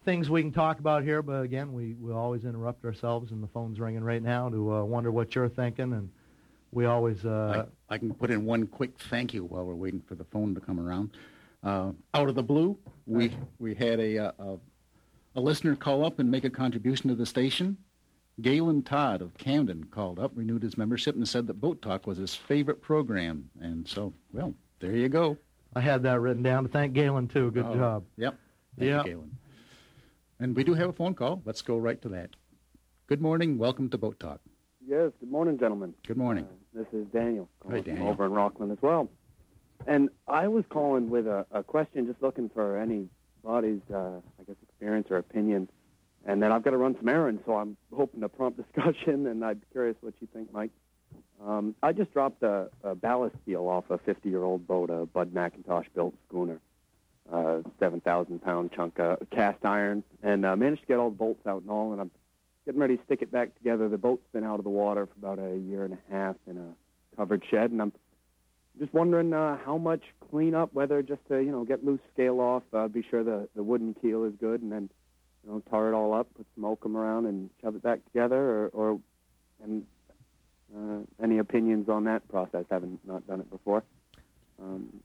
things 0.05 0.29
we 0.29 0.41
can 0.41 0.51
talk 0.51 0.79
about 0.79 1.03
here, 1.03 1.21
but 1.21 1.41
again, 1.43 1.73
we, 1.73 1.93
we 1.95 2.11
always 2.13 2.45
interrupt 2.45 2.85
ourselves, 2.85 3.31
and 3.31 3.43
the 3.43 3.47
phone's 3.47 3.79
ringing 3.79 4.03
right 4.03 4.21
now 4.23 4.49
to 4.49 4.73
uh, 4.75 4.83
wonder 4.83 5.11
what 5.11 5.35
you're 5.35 5.49
thinking, 5.49 5.93
and 5.93 6.09
we 6.71 6.85
always 6.85 7.25
uh, 7.25 7.65
I, 7.89 7.95
I 7.95 7.97
can 7.97 8.13
put 8.13 8.29
in 8.31 8.45
one 8.45 8.67
quick 8.67 8.91
thank 9.09 9.33
you 9.33 9.43
while 9.45 9.65
we're 9.65 9.75
waiting 9.75 10.01
for 10.07 10.15
the 10.15 10.23
phone 10.25 10.53
to 10.55 10.61
come 10.61 10.79
around. 10.79 11.11
Uh, 11.63 11.91
out 12.13 12.29
of 12.29 12.35
the 12.35 12.43
blue, 12.43 12.77
we 13.05 13.31
we 13.59 13.75
had 13.75 13.99
a, 13.99 14.17
uh, 14.17 14.31
a 14.39 14.57
a 15.35 15.41
listener 15.41 15.75
call 15.75 16.05
up 16.05 16.19
and 16.19 16.29
make 16.31 16.43
a 16.45 16.49
contribution 16.49 17.09
to 17.09 17.15
the 17.15 17.25
station. 17.25 17.77
Galen 18.41 18.83
Todd 18.83 19.21
of 19.21 19.37
Camden 19.37 19.83
called 19.91 20.17
up, 20.17 20.31
renewed 20.33 20.63
his 20.63 20.77
membership, 20.77 21.15
and 21.15 21.27
said 21.27 21.45
that 21.47 21.59
Boat 21.59 21.81
Talk 21.81 22.07
was 22.07 22.17
his 22.17 22.33
favorite 22.33 22.81
program. 22.81 23.49
And 23.59 23.85
so, 23.85 24.13
well, 24.31 24.53
there 24.79 24.95
you 24.95 25.09
go. 25.09 25.37
I 25.75 25.81
had 25.81 26.01
that 26.03 26.21
written 26.21 26.41
down. 26.41 26.63
To 26.63 26.69
thank 26.69 26.93
Galen 26.93 27.27
too. 27.27 27.51
Good 27.51 27.65
Oh, 27.65 27.75
job. 27.75 28.03
Yep. 28.15 28.37
Thank 28.77 28.89
Yep. 28.89 29.05
you, 29.05 29.11
Galen. 29.11 29.37
And 30.39 30.55
we 30.55 30.63
do 30.63 30.73
have 30.73 30.89
a 30.89 30.93
phone 30.93 31.15
call. 31.15 31.41
Let's 31.45 31.61
go 31.61 31.77
right 31.77 32.01
to 32.01 32.09
that. 32.09 32.31
Good 33.07 33.21
morning. 33.21 33.57
Welcome 33.57 33.89
to 33.89 33.97
Boat 33.97 34.19
Talk. 34.19 34.39
Yes, 34.87 35.11
good 35.19 35.29
morning, 35.29 35.59
gentlemen. 35.59 35.93
Good 36.07 36.17
morning. 36.17 36.45
Uh, 36.45 36.79
this 36.79 36.87
is 36.93 37.05
Daniel, 37.07 37.49
Hi, 37.69 37.81
Daniel. 37.81 38.07
over 38.07 38.25
in 38.25 38.31
Rockland 38.31 38.71
as 38.71 38.77
well. 38.81 39.09
And 39.85 40.09
I 40.27 40.47
was 40.47 40.63
calling 40.69 41.09
with 41.09 41.27
a, 41.27 41.45
a 41.51 41.61
question, 41.63 42.07
just 42.07 42.21
looking 42.21 42.49
for 42.49 42.77
anybody's, 42.77 43.81
uh, 43.93 44.19
I 44.39 44.43
guess, 44.47 44.55
experience 44.63 45.07
or 45.11 45.17
opinion. 45.17 45.69
And 46.25 46.41
then 46.41 46.51
I've 46.51 46.63
got 46.63 46.71
to 46.71 46.77
run 46.77 46.95
some 46.97 47.07
errands, 47.09 47.41
so 47.45 47.55
I'm 47.55 47.77
hoping 47.93 48.21
to 48.21 48.29
prompt 48.29 48.57
discussion, 48.73 49.27
and 49.27 49.43
I'd 49.43 49.59
be 49.59 49.67
curious 49.71 49.97
what 50.01 50.13
you 50.21 50.27
think, 50.33 50.53
Mike. 50.53 50.71
Um, 51.45 51.75
I 51.83 51.91
just 51.93 52.11
dropped 52.13 52.43
a, 52.43 52.69
a 52.83 52.95
ballast 52.95 53.35
steel 53.43 53.67
off 53.67 53.85
a 53.89 53.97
50-year-old 53.97 54.67
boat, 54.67 54.89
a 54.89 55.05
Bud 55.05 55.33
McIntosh-built 55.33 56.13
schooner, 56.27 56.59
uh, 57.31 57.61
7,000-pound 57.79 58.71
chunk 58.75 58.99
of 58.99 59.19
cast 59.31 59.63
iron, 59.63 60.03
and 60.23 60.45
uh, 60.45 60.55
managed 60.55 60.81
to 60.81 60.87
get 60.87 60.97
all 60.97 61.09
the 61.09 61.15
bolts 61.15 61.45
out 61.45 61.61
and 61.61 61.69
all, 61.69 61.91
and 61.91 62.01
I'm 62.01 62.11
getting 62.65 62.81
ready 62.81 62.97
to 62.97 63.03
stick 63.05 63.21
it 63.21 63.31
back 63.31 63.55
together. 63.57 63.89
The 63.89 63.97
boat's 63.97 64.27
been 64.33 64.43
out 64.43 64.59
of 64.59 64.63
the 64.63 64.69
water 64.69 65.07
for 65.07 65.13
about 65.17 65.39
a 65.39 65.57
year 65.57 65.85
and 65.85 65.93
a 65.93 66.13
half 66.13 66.35
in 66.47 66.57
a 66.57 67.17
covered 67.17 67.43
shed, 67.49 67.71
and 67.71 67.81
I'm 67.81 67.91
just 68.79 68.93
wondering 68.93 69.33
uh, 69.33 69.57
how 69.65 69.77
much 69.77 70.01
cleanup, 70.29 70.73
whether 70.73 71.01
just 71.01 71.25
to 71.27 71.39
you 71.39 71.51
know 71.51 71.65
get 71.65 71.83
loose 71.83 71.99
scale 72.13 72.39
off, 72.39 72.63
uh, 72.73 72.87
be 72.87 73.03
sure 73.09 73.23
the 73.23 73.47
the 73.55 73.63
wooden 73.63 73.93
keel 74.01 74.23
is 74.23 74.33
good, 74.39 74.61
and 74.61 74.71
then 74.71 74.89
you 75.43 75.51
know 75.51 75.63
tar 75.69 75.89
it 75.89 75.95
all 75.95 76.13
up, 76.13 76.27
put 76.35 76.45
some 76.55 76.63
oakum 76.65 76.95
around, 76.95 77.25
and 77.25 77.49
shove 77.61 77.75
it 77.75 77.83
back 77.83 78.03
together, 78.05 78.37
or, 78.37 78.67
or 78.67 78.99
and 79.63 79.85
uh, 80.75 80.99
any 81.21 81.39
opinions 81.39 81.89
on 81.89 82.05
that 82.05 82.27
process? 82.29 82.65
Haven't 82.69 82.99
not 83.05 83.27
done 83.27 83.41
it 83.41 83.49
before. 83.49 83.83
Um, 84.61 85.01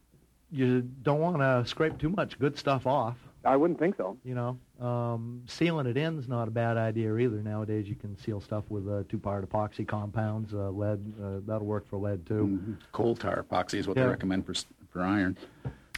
You 0.55 0.83
don't 0.83 1.19
want 1.21 1.39
to 1.39 1.65
scrape 1.69 1.99
too 1.99 2.11
much 2.11 2.39
good 2.39 2.57
stuff 2.57 2.87
off. 2.87 3.17
I 3.45 3.57
wouldn't 3.57 3.79
think 3.79 3.97
so. 3.97 4.17
You 4.25 4.35
know, 4.37 4.59
um, 4.87 5.43
sealing 5.47 5.87
it 5.87 5.97
in 5.97 6.17
is 6.19 6.29
not 6.29 6.47
a 6.47 6.51
bad 6.51 6.77
idea 6.77 7.15
either. 7.17 7.43
Nowadays, 7.43 7.89
you 7.89 7.97
can 7.97 8.17
seal 8.17 8.41
stuff 8.41 8.65
with 8.71 8.89
uh, 8.89 9.03
two-part 9.09 9.47
epoxy 9.51 9.87
compounds, 9.87 10.55
uh, 10.55 10.71
lead. 10.71 11.01
Uh, 11.21 11.41
that'll 11.45 11.67
work 11.67 11.87
for 11.91 11.99
lead 11.99 12.25
too. 12.25 12.47
Mhm. 12.63 12.77
Coal 12.93 13.17
tar 13.17 13.43
epoxy 13.43 13.75
is 13.75 13.89
what 13.89 13.97
Yeah. 13.97 14.05
they 14.05 14.11
recommend 14.11 14.47
for 14.47 14.55
for 14.91 15.03
iron. 15.03 15.37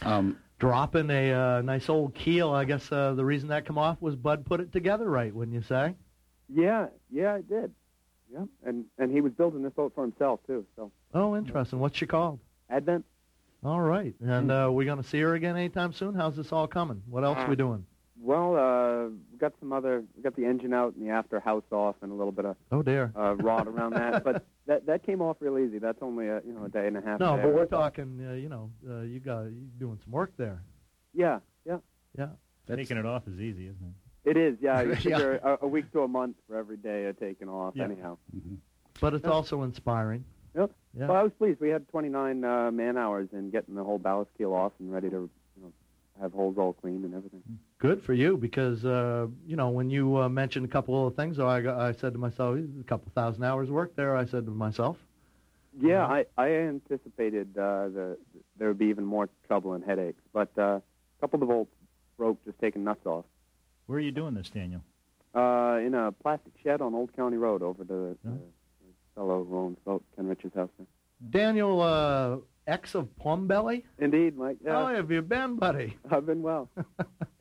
Um, 0.03 0.39
Dropping 0.59 1.11
a 1.11 1.33
uh, 1.35 1.61
nice 1.63 1.91
old 1.91 2.15
keel. 2.15 2.51
I 2.51 2.65
guess 2.65 2.91
uh, 2.91 3.13
the 3.13 3.25
reason 3.27 3.51
that 3.51 3.67
come 3.67 3.77
off 3.77 4.01
was 4.01 4.17
Bud 4.17 4.47
put 4.47 4.59
it 4.61 4.73
together 4.73 5.09
right, 5.11 5.33
wouldn't 5.35 5.55
you 5.55 5.61
say? 5.63 5.95
Yeah, 6.49 6.87
yeah, 7.13 7.35
I 7.35 7.43
did. 7.43 7.73
Yeah, 8.33 8.45
and 8.65 8.87
and 8.99 9.13
he 9.13 9.21
was 9.21 9.33
building 9.35 9.63
this 9.63 9.75
boat 9.75 9.93
for 9.95 10.03
himself 10.03 10.41
too. 10.47 10.65
So 10.75 10.91
Oh, 11.15 11.37
interesting. 11.37 11.79
What's 11.79 11.97
she 11.99 12.07
called? 12.07 12.41
Advent. 12.71 13.05
All 13.65 13.81
right. 13.81 14.15
And 14.21 14.51
uh, 14.51 14.71
we 14.73 14.85
going 14.85 15.03
to 15.03 15.09
see 15.09 15.21
her 15.21 15.35
again 15.35 15.57
anytime 15.57 15.93
soon? 15.93 16.15
How's 16.15 16.37
this 16.37 16.53
all 16.53 16.67
coming? 16.69 17.03
What 17.09 17.25
else 17.25 17.39
we 17.49 17.57
doing? 17.57 17.85
Well, 18.21 18.57
uh, 18.57 19.09
we 19.33 19.39
got 19.39 19.53
some 19.61 19.73
other. 19.73 20.03
We 20.17 20.23
got 20.23 20.35
the 20.37 20.45
engine 20.47 20.73
out 20.73 20.95
and 20.95 21.07
the 21.07 21.11
after 21.13 21.39
house 21.39 21.65
off, 21.71 21.97
and 22.01 22.11
a 22.11 22.15
little 22.15 22.33
bit 22.33 22.47
of 22.47 22.57
Oh, 22.73 22.83
dear. 22.83 23.13
uh, 23.17 23.35
rod 23.37 23.69
around 23.69 23.93
that. 23.95 24.25
But 24.25 24.45
that 24.67 24.87
that 24.87 25.05
came 25.05 25.21
off 25.21 25.37
real 25.41 25.59
easy. 25.59 25.79
That's 25.79 25.99
only 26.01 26.27
a 26.29 26.41
you 26.47 26.53
know 26.53 26.65
a 26.65 26.69
day 26.69 26.87
and 26.87 26.97
a 26.97 27.01
half. 27.03 27.21
No, 27.21 27.37
there. 27.37 27.45
but 27.47 27.55
we're 27.55 27.67
talking, 27.67 28.27
uh, 28.29 28.33
you 28.33 28.49
know, 28.49 28.71
uh, 28.89 29.03
you 29.03 29.21
got 29.21 29.43
you 29.45 29.67
doing 29.79 29.99
some 30.03 30.13
work 30.13 30.33
there. 30.39 30.63
Yeah, 31.15 31.41
yeah, 31.67 31.79
Yeah. 32.19 32.29
that's, 32.67 32.79
Taking 32.79 32.97
it 32.97 33.07
off 33.07 33.29
is 33.29 33.39
easy, 33.39 33.67
isn't 33.69 33.95
it? 34.25 34.31
it 34.31 34.37
is. 34.37 34.57
Yeah, 34.61 34.81
you 34.83 34.89
Yeah. 34.91 34.97
figure 34.97 35.37
a, 35.37 35.59
a 35.63 35.69
week 35.69 35.93
to 35.93 36.01
a 36.01 36.09
month 36.09 36.37
for 36.49 36.57
every 36.57 36.79
day 36.79 37.05
of 37.07 37.21
taking 37.21 37.49
off. 37.49 37.75
Yeah. 37.77 37.85
Anyhow, 37.85 38.17
Mhm. 38.35 38.57
But 39.01 39.13
it's 39.15 39.27
also 39.27 39.63
inspiring. 39.63 40.25
Yep. 40.57 40.71
Yeah. 40.99 41.07
well, 41.09 41.17
I 41.17 41.23
was 41.23 41.33
pleased. 41.39 41.61
We 41.61 41.69
had 41.69 41.89
29 41.89 42.45
uh, 42.45 42.71
man 42.71 42.97
hours 42.97 43.29
in 43.33 43.51
getting 43.51 43.75
the 43.75 43.85
whole 43.85 43.99
ballast 43.99 44.31
keel 44.39 44.55
off 44.55 44.73
and 44.79 44.93
ready 44.93 45.11
to 45.11 45.29
you 45.57 45.63
know 45.63 45.73
have 46.21 46.33
holes 46.33 46.57
all 46.59 46.73
cleaned 46.73 47.05
and 47.05 47.15
everything. 47.15 47.43
Good 47.79 48.03
for 48.03 48.15
you 48.15 48.39
because, 48.39 48.85
uh, 48.87 49.27
you 49.47 49.57
know, 49.57 49.69
when 49.69 49.91
you 49.91 50.17
uh, 50.17 50.29
mentioned 50.29 50.65
a 50.65 50.69
couple 50.69 51.07
of 51.07 51.15
things, 51.15 51.37
though, 51.37 51.49
I, 51.49 51.61
got, 51.61 51.79
I 51.79 51.93
said 51.93 52.15
to 52.15 52.19
myself, 52.19 52.59
a 52.59 52.85
couple 52.85 53.13
thousand 53.15 53.45
hours 53.45 53.71
work 53.71 53.95
there, 53.97 54.17
I 54.17 54.25
said 54.25 54.47
to 54.47 54.51
myself. 54.51 54.97
Yeah, 55.79 56.07
I, 56.07 56.25
I 56.39 56.49
anticipated 56.53 57.49
uh, 57.59 57.89
the 57.89 58.19
there 58.59 58.69
would 58.69 58.79
be 58.79 58.87
even 58.87 59.05
more 59.05 59.29
trouble 59.47 59.75
and 59.75 59.85
headaches, 59.85 60.23
but 60.33 60.49
uh, 60.57 60.63
a 60.63 60.83
couple 61.21 61.37
of 61.37 61.41
the 61.41 61.47
bolts 61.47 61.71
broke 62.17 62.43
just 62.47 62.59
taking 62.59 62.83
nuts 62.83 63.05
off. 63.05 63.27
Where 63.85 63.99
are 63.99 64.01
you 64.01 64.11
doing 64.11 64.33
this, 64.33 64.49
Daniel? 64.49 64.81
Uh, 65.35 65.79
in 65.85 65.93
a 65.93 66.13
plastic 66.13 66.55
shed 66.63 66.81
on 66.81 66.95
Old 66.95 67.15
County 67.15 67.37
Road 67.37 67.63
over 67.63 67.85
to 67.85 68.17
Yeah. 68.25 68.31
Fellow 69.17 69.43
who 69.45 69.57
owns 69.59 69.79
boat, 69.85 70.05
Ken 70.15 70.29
Richards' 70.29 70.55
house. 70.55 70.69
Daniel, 71.31 71.81
uh, 71.81 72.37
ex 72.69 72.95
of 72.95 73.09
Plum 73.19 73.49
Belly? 73.49 73.85
Indeed, 73.99 74.37
Mike. 74.37 74.59
Yeah, 74.65 74.73
How 74.73 74.95
have 74.95 75.11
you 75.11 75.23
been, 75.23 75.57
buddy? 75.57 75.97
I've 76.11 76.27
been 76.27 76.43
well. 76.43 76.69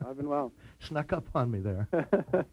I've 0.07 0.17
been 0.17 0.29
well. 0.29 0.51
Snuck 0.79 1.13
up 1.13 1.27
on 1.35 1.51
me 1.51 1.59
there. 1.59 1.87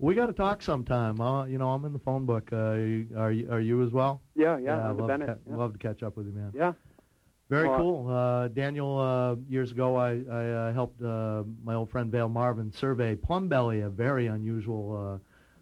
We 0.00 0.16
got 0.16 0.26
to 0.26 0.32
talk 0.32 0.60
sometime. 0.60 1.20
Uh, 1.20 1.44
you 1.46 1.56
know, 1.56 1.68
I'm 1.70 1.84
in 1.84 1.92
the 1.92 2.00
phone 2.00 2.26
book. 2.26 2.48
Uh, 2.52 2.72
you- 2.72 3.08
are 3.16 3.30
you, 3.30 3.48
are 3.50 3.60
you 3.60 3.82
as 3.84 3.92
well? 3.92 4.20
yeah, 4.34 4.58
yeah. 4.58 4.76
I'd 4.76 4.90
I'm 4.90 4.98
love, 4.98 5.08
Bennett. 5.08 5.28
ca- 5.28 5.36
yeah. 5.48 5.56
love 5.56 5.72
to 5.72 5.78
catch 5.78 6.02
up 6.02 6.16
with 6.16 6.26
you, 6.26 6.32
man. 6.32 6.50
yeah. 6.52 6.72
Very 7.48 7.68
Well, 7.68 7.78
cool. 7.78 8.08
Uh, 8.10 8.48
Daniel, 8.48 8.98
uh, 8.98 9.36
years 9.48 9.70
ago, 9.70 9.94
I, 9.96 10.20
I 10.30 10.48
uh, 10.50 10.72
helped 10.72 11.00
uh, 11.00 11.44
my 11.62 11.74
old 11.74 11.90
friend 11.90 12.10
Vale 12.10 12.28
Marvin 12.28 12.72
survey 12.72 13.14
Plum 13.14 13.48
Belly, 13.48 13.82
a 13.82 13.88
very 13.88 14.26
unusual 14.26 15.20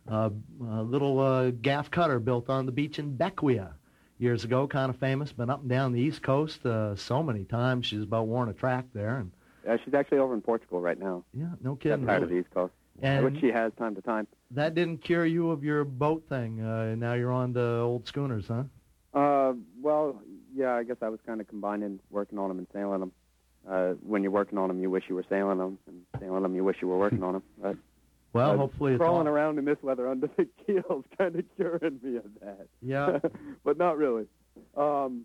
uh, 0.08 0.30
uh, 0.62 0.82
little 0.82 1.18
uh, 1.20 1.50
gaff 1.50 1.90
cutter 1.90 2.18
built 2.18 2.48
on 2.50 2.66
the 2.66 2.72
beach 2.72 2.98
in 2.98 3.16
Bequia 3.16 3.72
years 4.18 4.44
ago. 4.44 4.66
Kind 4.66 4.90
of 4.90 4.96
famous, 4.96 5.32
been 5.32 5.50
up 5.50 5.60
and 5.60 5.68
down 5.68 5.92
the 5.92 6.00
East 6.00 6.22
Coast 6.22 6.64
uh, 6.66 6.94
so 6.96 7.22
many 7.22 7.44
times. 7.44 7.86
She's 7.86 8.02
about 8.02 8.26
worn 8.26 8.48
a 8.48 8.52
track 8.52 8.86
there. 8.94 9.18
And 9.18 9.30
Uh, 9.68 9.76
she's 9.84 9.94
actually 9.94 10.18
over 10.18 10.34
in 10.34 10.40
Portugal 10.42 10.80
right 10.80 10.98
now. 10.98 11.24
yeah, 11.32 11.50
no 11.62 11.76
kidding. 11.76 12.04
part 12.06 12.22
of 12.22 12.28
the 12.30 12.36
East 12.36 12.50
Coast, 12.52 12.72
And 13.00 13.24
which 13.24 13.40
she 13.40 13.48
has 13.52 13.72
time 13.78 13.94
to 13.94 14.02
time. 14.02 14.26
that 14.50 14.74
didn't 14.74 14.98
cure 15.04 15.24
you 15.26 15.50
of 15.50 15.62
your 15.64 15.84
boat 15.84 16.24
thing. 16.28 16.60
Uh, 16.60 16.94
now 16.96 17.14
you're 17.14 17.32
on 17.32 17.52
the 17.52 17.78
old 17.80 18.06
schooners, 18.06 18.48
huh? 18.48 18.64
Uh, 19.14 19.52
well, 19.80 20.20
yeah, 20.54 20.72
I 20.74 20.82
guess 20.84 20.96
I 21.02 21.08
was 21.10 21.20
kind 21.26 21.40
of 21.40 21.46
combining 21.46 22.00
working 22.10 22.38
on 22.38 22.48
them 22.48 22.58
and 22.58 22.66
sailing 22.72 23.00
them. 23.00 23.12
Uh, 23.68 23.92
when 24.02 24.22
you're 24.24 24.32
working 24.32 24.58
on 24.58 24.66
them, 24.68 24.80
you 24.80 24.90
wish 24.90 25.04
you 25.08 25.14
were 25.14 25.24
sailing 25.28 25.58
them, 25.58 25.78
and 25.86 26.00
sailing 26.18 26.42
them, 26.42 26.54
you 26.56 26.64
wish 26.64 26.78
you 26.82 26.88
were 26.88 26.98
working 26.98 27.22
on 27.22 27.34
them. 27.34 27.42
But 27.60 27.76
Well, 28.32 28.52
uh, 28.52 28.56
hopefully 28.56 28.92
it's 28.94 28.98
crawling 29.00 29.26
all- 29.26 29.32
around 29.34 29.58
in 29.58 29.64
this 29.64 29.78
weather 29.82 30.08
under 30.08 30.28
the 30.36 30.46
keel's 30.66 31.04
kind 31.18 31.36
of 31.36 31.44
curing 31.56 32.00
me 32.02 32.16
of 32.16 32.24
that. 32.42 32.66
Yeah. 32.80 33.18
but 33.64 33.76
not 33.78 33.98
really. 33.98 34.26
Um, 34.76 35.24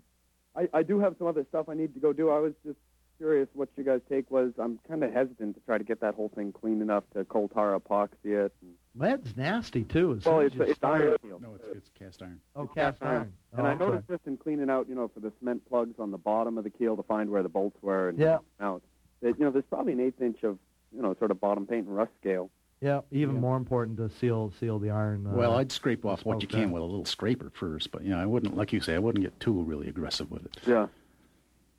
I, 0.56 0.68
I 0.74 0.84
do 0.84 1.00
have 1.00 1.16
some 1.18 1.28
other 1.28 1.46
stuff 1.50 1.70
I 1.70 1.74
need 1.76 1.94
to 1.94 2.00
go 2.00 2.14
do. 2.14 2.30
I 2.30 2.40
was 2.40 2.54
just 2.66 2.78
curious 3.18 3.48
what 3.54 3.70
you 3.76 3.84
guys' 3.84 4.02
take 4.10 4.30
was. 4.30 4.52
I'm 4.60 4.80
kind 4.88 5.04
of 5.04 5.12
hesitant 5.14 5.56
to 5.56 5.62
try 5.66 5.78
to 5.78 5.84
get 5.84 6.02
that 6.02 6.16
whole 6.16 6.30
thing 6.36 6.52
clean 6.52 6.82
enough 6.82 7.04
to 7.16 7.24
coal 7.26 7.48
tar 7.48 7.80
epoxy 7.80 8.10
it. 8.46 8.54
And, 8.62 8.74
Lead's 8.96 9.38
nasty 9.38 9.84
too. 9.84 10.14
as 10.18 10.26
well, 10.26 10.40
it's, 10.40 10.56
you 10.56 10.64
it's 10.64 10.80
iron 10.84 11.16
steel. 11.20 11.40
No, 11.40 11.54
it's, 11.56 11.68
it's 11.78 11.90
cast 11.98 12.22
iron. 12.24 12.40
Oh, 12.56 12.64
It's 12.64 12.74
cast 12.74 13.04
iron. 13.04 13.34
And 13.54 13.62
Oh, 13.62 13.64
I 13.64 13.72
I'm 13.72 13.78
sorry. 13.78 13.92
noticed 13.92 14.10
just 14.10 14.26
in 14.28 14.38
cleaning 14.38 14.70
out, 14.72 14.90
you 14.90 14.96
know, 14.96 15.08
for 15.14 15.20
the 15.20 15.32
cement 15.40 15.68
plugs 15.70 15.96
on 16.00 16.10
the 16.12 16.18
bottom 16.18 16.58
of 16.58 16.64
the 16.64 16.70
keel 16.72 16.96
to 16.98 17.04
find 17.04 17.30
where 17.30 17.44
the 17.44 17.50
bolts 17.50 17.78
were 17.82 18.10
and 18.10 18.18
Yeah. 18.20 18.40
out, 18.60 18.82
that, 19.22 19.38
you 19.38 19.46
know, 19.46 19.52
there's 19.52 19.66
probably 19.70 19.94
an 19.94 20.00
eighth 20.00 20.22
inch 20.22 20.44
of, 20.44 20.58
you 20.96 21.02
know, 21.02 21.16
sort 21.20 21.30
of 21.32 21.40
bottom 21.40 21.68
paint 21.68 21.86
and 21.88 21.96
rust 21.96 22.12
scale. 22.20 22.50
Yeah, 22.80 23.02
even 23.12 23.36
Yeah. 23.36 23.42
more 23.42 23.58
important 23.58 23.98
to 23.98 24.10
seal 24.10 24.52
seal 24.60 24.78
the 24.80 24.92
iron. 24.92 25.26
Uh, 25.26 25.32
well, 25.32 25.56
I'd 25.56 25.72
scrape 25.72 26.06
off 26.06 26.26
what 26.26 26.42
you 26.42 26.48
can 26.48 26.62
down. 26.62 26.72
with 26.72 26.84
a 26.84 26.86
little 26.86 27.06
scraper 27.06 27.50
first, 27.54 27.92
but 27.92 28.04
you 28.04 28.12
know, 28.12 28.20
I 28.20 28.26
wouldn't, 28.26 28.56
like 28.56 28.72
you 28.72 28.80
say, 28.82 28.94
I 28.96 29.00
wouldn't 29.00 29.24
get 29.24 29.40
too 29.40 29.64
really 29.64 29.88
aggressive 29.88 30.30
with 30.30 30.46
it. 30.46 30.58
Yeah. 30.68 30.88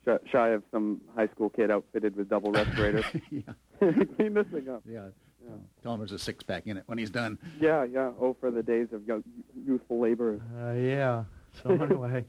Shy, 0.05 0.17
shy 0.29 0.49
of 0.49 0.63
some 0.71 0.99
high 1.15 1.27
school 1.27 1.49
kid 1.49 1.71
outfitted 1.71 2.15
with 2.15 2.27
double 2.29 2.51
respirators. 2.51 3.05
yeah, 3.31 3.41
Clean 3.79 4.33
this 4.33 4.47
thing 4.47 4.67
up. 4.69 4.83
yeah. 4.85 5.07
Tell 5.81 5.93
him 5.93 5.99
there's 5.99 6.11
a 6.11 6.19
six 6.19 6.43
pack 6.43 6.67
in 6.67 6.77
it 6.77 6.83
when 6.85 6.97
he's 6.99 7.09
done. 7.09 7.39
Yeah, 7.59 7.83
yeah. 7.83 8.11
Oh, 8.19 8.35
for 8.39 8.51
the 8.51 8.61
days 8.61 8.89
of 8.91 9.01
youthful 9.65 9.99
labor. 9.99 10.39
Uh, 10.61 10.73
yeah. 10.73 11.23
So 11.63 11.69
anyway, 11.81 12.25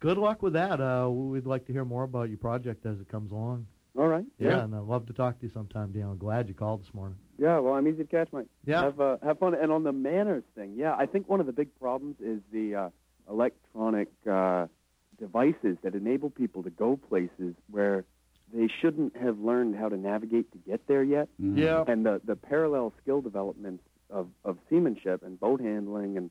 good 0.00 0.18
luck 0.18 0.42
with 0.42 0.52
that. 0.54 0.80
Uh, 0.80 1.08
we'd 1.08 1.46
like 1.46 1.64
to 1.66 1.72
hear 1.72 1.84
more 1.86 2.02
about 2.02 2.28
your 2.28 2.36
project 2.38 2.84
as 2.84 3.00
it 3.00 3.08
comes 3.08 3.30
along. 3.32 3.66
All 3.96 4.08
right. 4.08 4.24
Yeah, 4.38 4.64
and 4.64 4.74
I'd 4.74 4.82
love 4.82 5.06
to 5.06 5.12
talk 5.14 5.38
to 5.40 5.46
you 5.46 5.52
sometime, 5.52 5.92
Dan. 5.92 6.02
I'm 6.02 6.18
glad 6.18 6.48
you 6.48 6.54
called 6.54 6.82
this 6.82 6.92
morning. 6.92 7.16
Yeah, 7.38 7.58
well, 7.60 7.74
I'm 7.74 7.86
easy 7.86 7.98
to 7.98 8.04
catch, 8.04 8.28
Mike. 8.32 8.46
Yeah. 8.66 8.82
Have, 8.82 9.00
uh, 9.00 9.16
have 9.22 9.38
fun. 9.38 9.54
And 9.54 9.70
on 9.70 9.84
the 9.84 9.92
manners 9.92 10.42
thing, 10.56 10.74
yeah, 10.76 10.94
I 10.96 11.06
think 11.06 11.28
one 11.28 11.40
of 11.40 11.46
the 11.46 11.52
big 11.52 11.68
problems 11.78 12.16
is 12.20 12.40
the 12.52 12.74
uh, 12.74 12.88
electronic 13.30 14.08
uh, 14.30 14.66
devices 15.18 15.76
that 15.82 15.94
enable 15.94 16.30
people 16.30 16.62
to 16.64 16.70
go 16.70 16.96
places 16.96 17.54
where 17.70 18.04
they 18.52 18.68
shouldn't 18.80 19.16
have 19.16 19.38
learned 19.38 19.76
how 19.76 19.88
to 19.88 19.96
navigate 19.96 20.50
to 20.52 20.58
get 20.58 20.86
there 20.88 21.02
yet. 21.02 21.28
Mm. 21.40 21.58
Yeah. 21.58 21.84
And 21.86 22.04
the, 22.04 22.20
the 22.24 22.34
parallel 22.34 22.92
skill 23.02 23.20
developments 23.20 23.84
of, 24.10 24.28
of 24.44 24.58
seamanship 24.68 25.22
and 25.22 25.38
boat 25.38 25.60
handling 25.60 26.16
and 26.16 26.30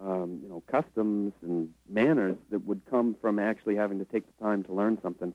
um, 0.00 0.40
you 0.42 0.48
know 0.48 0.62
customs 0.70 1.32
and 1.42 1.70
manners 1.88 2.36
that 2.50 2.64
would 2.64 2.80
come 2.88 3.16
from 3.20 3.38
actually 3.38 3.74
having 3.76 3.98
to 3.98 4.04
take 4.04 4.24
the 4.26 4.44
time 4.44 4.62
to 4.64 4.72
learn 4.72 4.98
something, 5.02 5.32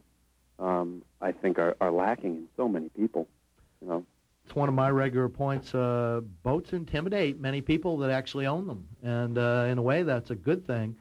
um, 0.58 1.04
I 1.22 1.34
think 1.34 1.60
are, 1.60 1.76
are 1.82 1.92
lacking 1.92 2.36
in 2.36 2.48
so 2.56 2.68
many 2.68 2.90
people. 2.90 3.28
You 3.82 3.88
know. 3.88 4.06
It's 4.46 4.56
one 4.56 4.68
of 4.68 4.76
my 4.76 4.90
regular 4.90 5.30
points. 5.30 5.74
Uh, 5.74 6.22
boats 6.44 6.74
intimidate 6.74 7.40
many 7.40 7.62
people 7.62 7.98
that 8.00 8.10
actually 8.12 8.46
own 8.46 8.68
them, 8.68 8.88
and 9.02 9.38
uh, 9.38 9.68
in 9.70 9.78
a 9.78 9.82
way, 9.82 10.04
that's 10.04 10.32
a 10.32 10.36
good 10.36 10.68
thing. 10.68 10.96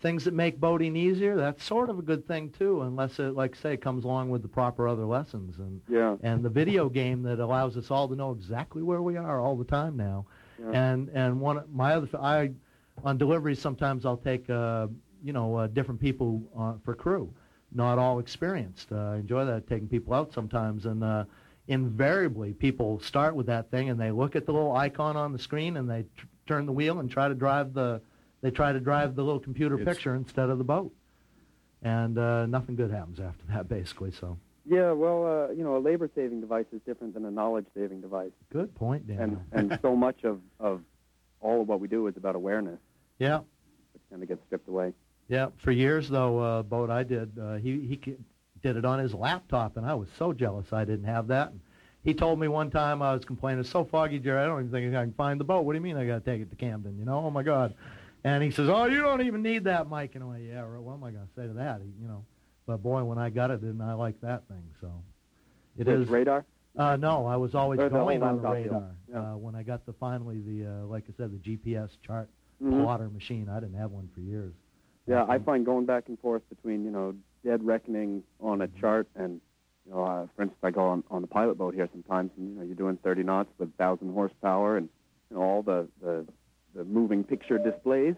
Things 0.00 0.24
that 0.24 0.34
make 0.34 0.58
boating 0.60 0.94
easier, 0.96 1.36
that's 1.36 1.64
sort 1.64 1.90
of 1.90 1.98
a 1.98 2.02
good 2.02 2.26
thing 2.26 2.50
too, 2.50 2.82
unless 2.82 3.18
it, 3.18 3.34
like 3.34 3.56
I 3.56 3.60
say, 3.60 3.76
comes 3.76 4.04
along 4.04 4.30
with 4.30 4.42
the 4.42 4.48
proper 4.48 4.88
other 4.88 5.04
lessons. 5.04 5.58
And 5.58 5.80
Yeah. 5.88 6.16
and 6.22 6.42
the 6.42 6.48
video 6.50 6.88
game 6.88 7.22
that 7.24 7.38
allows 7.38 7.76
us 7.76 7.90
all 7.90 8.08
to 8.08 8.14
know 8.16 8.30
exactly 8.32 8.82
where 8.82 9.02
we 9.02 9.16
are 9.16 9.40
all 9.40 9.56
the 9.56 9.64
time 9.64 9.96
now. 9.96 10.26
Yeah. 10.58 10.70
And 10.72 11.08
and 11.10 11.40
one 11.40 11.58
of 11.58 11.70
my 11.70 11.94
other 11.94 12.08
I 12.18 12.52
on 13.04 13.18
deliveries 13.18 13.58
sometimes 13.60 14.06
I'll 14.06 14.16
take 14.16 14.48
uh, 14.48 14.88
you 15.22 15.32
know 15.34 15.54
uh, 15.56 15.66
different 15.66 16.00
people 16.00 16.42
uh, 16.58 16.74
for 16.84 16.94
crew, 16.94 17.32
not 17.72 17.98
all 17.98 18.18
experienced. 18.20 18.90
Uh, 18.92 18.96
I 18.96 19.16
enjoy 19.16 19.44
that 19.44 19.66
taking 19.66 19.86
people 19.86 20.14
out 20.14 20.32
sometimes 20.32 20.86
and. 20.86 21.04
Invariably, 21.68 22.52
people 22.52 23.00
start 23.00 23.34
with 23.34 23.46
that 23.46 23.70
thing 23.70 23.90
and 23.90 23.98
they 24.00 24.10
look 24.12 24.36
at 24.36 24.46
the 24.46 24.52
little 24.52 24.72
icon 24.76 25.16
on 25.16 25.32
the 25.32 25.38
screen 25.38 25.76
and 25.76 25.90
they 25.90 26.02
t- 26.02 26.08
turn 26.46 26.64
the 26.64 26.72
wheel 26.72 27.00
and 27.00 27.10
try 27.10 27.26
to 27.26 27.34
drive 27.34 27.74
the, 27.74 28.00
they 28.40 28.50
try 28.52 28.72
to 28.72 28.78
drive 28.78 29.16
the 29.16 29.22
little 29.24 29.40
computer 29.40 29.74
It's- 29.80 29.94
picture 29.96 30.14
instead 30.14 30.48
of 30.48 30.58
the 30.58 30.64
boat, 30.64 30.92
and 31.82 32.16
uh, 32.18 32.46
nothing 32.46 32.76
good 32.76 32.92
happens 32.92 33.18
after 33.18 33.44
that, 33.48 33.68
basically. 33.68 34.12
So, 34.12 34.38
Yeah, 34.64 34.92
well, 34.92 35.26
uh, 35.48 35.52
you 35.52 35.64
know, 35.64 35.76
a 35.76 35.80
labor-saving 35.80 36.40
device 36.40 36.66
is 36.72 36.80
different 36.86 37.14
than 37.14 37.24
a 37.24 37.30
knowledge-saving 37.32 38.00
device, 38.00 38.30
good 38.52 38.72
point, 38.76 39.08
Dan. 39.08 39.40
and 39.52 39.70
and 39.70 39.78
so 39.82 39.96
much 39.96 40.22
of 40.22 40.40
of 40.60 40.82
all 41.40 41.62
of 41.62 41.68
what 41.68 41.80
we 41.80 41.88
do 41.88 42.06
is 42.06 42.16
about 42.16 42.36
awareness, 42.36 42.78
yeah, 43.18 43.38
which 43.92 44.02
kind 44.10 44.22
of 44.22 44.28
gets 44.28 44.40
stripped 44.46 44.68
away. 44.68 44.92
Yeah, 45.28 45.48
for 45.56 45.72
years 45.72 46.08
though, 46.08 46.38
uh, 46.38 46.62
boat 46.62 46.90
I 46.90 47.02
did, 47.02 47.36
uh, 47.38 47.54
he 47.56 47.80
he 47.80 48.16
did 48.66 48.76
it 48.76 48.84
on 48.84 48.98
his 48.98 49.14
laptop, 49.14 49.76
and 49.76 49.86
I 49.86 49.94
was 49.94 50.08
so 50.18 50.32
jealous 50.32 50.72
I 50.72 50.84
didn't 50.84 51.04
have 51.06 51.28
that. 51.28 51.50
And 51.52 51.60
he 52.02 52.12
told 52.14 52.40
me 52.40 52.48
one 52.48 52.68
time 52.68 53.00
I 53.00 53.14
was 53.14 53.24
complaining, 53.24 53.60
"It's 53.60 53.70
so 53.70 53.84
foggy, 53.84 54.18
Jerry. 54.18 54.42
I 54.42 54.46
don't 54.46 54.58
even 54.60 54.72
think 54.72 54.92
I 54.94 55.02
can 55.02 55.12
find 55.12 55.38
the 55.38 55.44
boat. 55.44 55.64
What 55.64 55.72
do 55.72 55.76
you 55.78 55.82
mean 55.82 55.96
I 55.96 56.04
got 56.04 56.24
to 56.24 56.30
take 56.30 56.42
it 56.42 56.50
to 56.50 56.56
Camden? 56.56 56.98
You 56.98 57.04
know? 57.04 57.18
Oh 57.18 57.30
my 57.30 57.44
God!" 57.44 57.74
And 58.24 58.42
he 58.42 58.50
says, 58.50 58.68
"Oh, 58.68 58.86
you 58.86 59.02
don't 59.02 59.22
even 59.22 59.40
need 59.42 59.64
that, 59.64 59.88
Mike." 59.88 60.16
And 60.16 60.24
I'm 60.24 60.30
like, 60.30 60.42
"Yeah, 60.44 60.62
right. 60.62 60.80
What 60.82 60.94
am 60.94 61.04
I 61.04 61.12
going 61.12 61.26
to 61.26 61.40
say 61.40 61.46
to 61.46 61.52
that? 61.54 61.80
You 62.00 62.08
know?" 62.08 62.24
But 62.66 62.82
boy, 62.82 63.04
when 63.04 63.18
I 63.18 63.30
got 63.30 63.52
it, 63.52 63.60
didn't 63.60 63.80
I 63.80 63.94
like 63.94 64.20
that 64.22 64.48
thing? 64.48 64.64
So 64.80 64.90
it 65.78 65.86
With 65.86 66.02
is. 66.02 66.08
radar. 66.08 66.44
Uh, 66.76 66.96
no, 66.96 67.24
I 67.24 67.36
was 67.36 67.54
always 67.54 67.78
Or 67.78 67.88
the 67.88 67.94
going 67.96 68.22
on 68.22 68.42
the 68.42 68.48
radar. 68.48 68.90
Yeah. 69.08 69.20
Uh, 69.20 69.36
when 69.36 69.54
I 69.54 69.62
got 69.62 69.86
the 69.86 69.92
finally 69.92 70.40
the 70.40 70.66
uh, 70.66 70.86
like 70.86 71.04
I 71.08 71.12
said 71.16 71.30
the 71.30 71.38
GPS 71.38 71.96
chart 72.02 72.28
Mhm. 72.60 72.82
plotter 72.82 73.08
machine, 73.08 73.48
I 73.48 73.60
didn't 73.60 73.76
have 73.76 73.92
one 73.92 74.08
for 74.12 74.20
years. 74.20 74.54
Yeah, 75.06 75.24
I 75.28 75.38
find 75.38 75.64
going 75.64 75.86
back 75.86 76.08
and 76.08 76.18
forth 76.18 76.42
between 76.48 76.84
you 76.84 76.90
know 76.90 77.14
dead 77.46 77.64
reckoning 77.64 78.24
on 78.40 78.60
a 78.60 78.68
chart 78.80 79.06
and 79.14 79.40
you 79.86 79.92
know, 79.92 80.04
uh, 80.04 80.26
for 80.34 80.42
instance, 80.42 80.58
I 80.64 80.70
go 80.72 80.82
on 80.88 81.04
on 81.10 81.22
the 81.22 81.28
pilot 81.28 81.56
boat 81.56 81.72
here 81.72 81.88
sometimes, 81.92 82.32
and 82.36 82.50
you 82.50 82.54
know 82.56 82.62
you're 82.64 82.74
doing 82.74 82.98
30 83.04 83.22
knots 83.22 83.50
with 83.58 83.68
1,000 83.76 84.12
horsepower 84.12 84.76
and 84.76 84.88
you 85.30 85.36
know 85.36 85.42
all 85.42 85.62
the 85.62 85.86
the, 86.02 86.26
the 86.74 86.84
moving 86.84 87.22
picture 87.22 87.56
displays, 87.58 88.16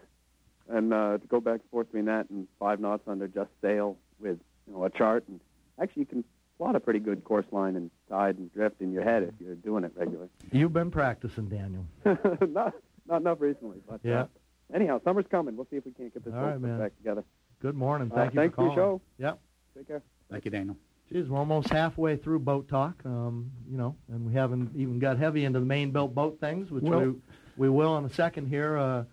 and 0.67 0.91
uh, 0.91 1.19
to 1.19 1.27
go 1.27 1.39
back 1.39 1.61
and 1.61 1.69
forth 1.69 1.87
between 1.87 2.05
that 2.05 2.27
and 2.31 2.47
five 2.59 2.79
knots 2.79 3.03
under 3.07 3.27
just 3.27 3.51
sail 3.61 3.97
with 4.19 4.39
you 4.67 4.73
know 4.73 4.83
a 4.83 4.89
chart, 4.89 5.23
and 5.27 5.39
actually 5.79 6.01
you 6.01 6.07
can 6.07 6.23
plot 6.57 6.75
a 6.75 6.79
pretty 6.79 6.99
good 6.99 7.23
course 7.23 7.45
line 7.51 7.75
and 7.75 7.91
tide 8.09 8.37
and 8.37 8.51
drift 8.51 8.81
in 8.81 8.91
your 8.91 9.03
head 9.03 9.21
if 9.21 9.33
you're 9.39 9.55
doing 9.55 9.83
it 9.83 9.91
regularly. 9.95 10.29
You've 10.51 10.73
been 10.73 10.89
practicing, 10.89 11.47
Daniel. 11.47 11.85
not 12.49 12.73
not 13.07 13.21
enough 13.21 13.39
recently, 13.41 13.77
but 13.87 13.99
Yeah. 14.03 14.21
Uh, 14.21 14.27
anyhow, 14.73 14.99
summer's 15.03 15.25
coming. 15.29 15.55
We'll 15.55 15.67
see 15.69 15.77
if 15.77 15.85
we 15.85 15.91
can't 15.91 16.11
get 16.11 16.25
this 16.25 16.33
All 16.33 16.41
right, 16.41 16.79
back 16.79 16.97
together. 16.97 17.23
Good 17.61 17.75
morning. 17.75 18.11
Uh, 18.11 18.15
Thank 18.15 18.33
you 18.33 18.39
thanks 18.41 18.55
for 18.55 18.61
for 18.61 18.75
calling. 18.75 18.77
your 18.77 18.85
show. 18.97 19.01
Yep. 19.17 19.39
Take 19.77 19.87
care. 19.87 20.01
Thank 20.31 20.45
you, 20.45 20.51
Daniel. 20.51 20.77
Geez, 21.11 21.27
we're 21.27 21.39
almost 21.39 21.69
halfway 21.69 22.15
through 22.17 22.39
boat 22.39 22.67
talk, 22.69 23.01
um, 23.03 23.51
you 23.69 23.77
know, 23.77 23.95
and 24.09 24.25
we 24.25 24.33
haven't 24.33 24.71
even 24.75 24.99
got 24.99 25.17
heavy 25.17 25.43
into 25.43 25.59
the 25.59 25.65
Maine 25.65 25.91
Built 25.91 26.13
Boat 26.13 26.37
things, 26.39 26.69
which 26.69 26.83
Well- 26.83 26.99
we, 26.99 27.15
we 27.57 27.69
will 27.69 27.97
in 27.97 28.05
a 28.05 28.13
second 28.13 28.47
here. 28.47 28.77
Uh, 28.77 29.03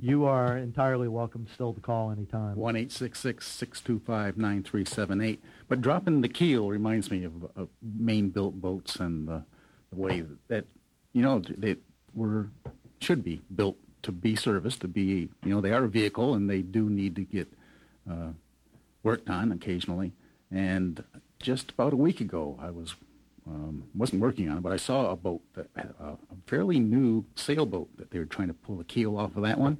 you 0.00 0.24
are 0.24 0.56
entirely 0.56 1.06
welcome 1.06 1.46
still 1.52 1.74
to 1.74 1.80
call 1.80 2.10
anytime. 2.10 2.56
One 2.56 2.74
eight 2.76 2.90
six 2.90 3.20
six 3.20 3.46
six 3.46 3.80
two 3.80 4.00
five 4.00 4.36
nine 4.36 4.62
three 4.62 4.84
seven 4.84 5.20
eight. 5.20 5.40
But 5.68 5.80
dropping 5.80 6.22
the 6.22 6.28
keel 6.28 6.68
reminds 6.68 7.10
me 7.10 7.24
of, 7.24 7.32
of 7.54 7.68
Maine 7.82 8.30
Built 8.30 8.60
Boats 8.60 8.96
and 8.96 9.28
the, 9.28 9.44
the 9.90 9.96
way 9.96 10.24
that 10.48 10.64
you 11.12 11.22
know 11.22 11.40
they 11.56 11.76
were 12.14 12.48
should 13.00 13.22
be 13.22 13.42
built 13.54 13.76
to 14.02 14.10
be 14.10 14.34
serviced 14.34 14.80
to 14.80 14.88
be 14.88 15.28
you 15.44 15.50
know 15.50 15.60
they 15.60 15.72
are 15.72 15.84
a 15.84 15.88
vehicle 15.88 16.34
and 16.34 16.50
they 16.50 16.62
do 16.62 16.88
need 16.90 17.14
to 17.16 17.22
get 17.22 17.46
uh, 18.10 18.30
worked 19.02 19.28
on 19.28 19.52
occasionally. 19.52 20.12
And 20.50 21.02
just 21.38 21.70
about 21.70 21.92
a 21.92 21.96
week 21.96 22.20
ago, 22.20 22.58
I 22.60 22.70
was 22.70 22.94
um, 23.46 23.84
wasn't 23.94 24.22
working 24.22 24.48
on 24.48 24.58
it, 24.58 24.62
but 24.62 24.72
I 24.72 24.76
saw 24.76 25.10
a 25.10 25.16
boat 25.16 25.42
that 25.54 25.68
a 25.76 26.16
fairly 26.46 26.78
new 26.78 27.24
sailboat 27.34 27.96
that 27.96 28.10
they 28.10 28.18
were 28.20 28.24
trying 28.24 28.48
to 28.48 28.54
pull 28.54 28.76
the 28.76 28.84
keel 28.84 29.16
off 29.16 29.36
of 29.36 29.42
that 29.42 29.58
one 29.58 29.78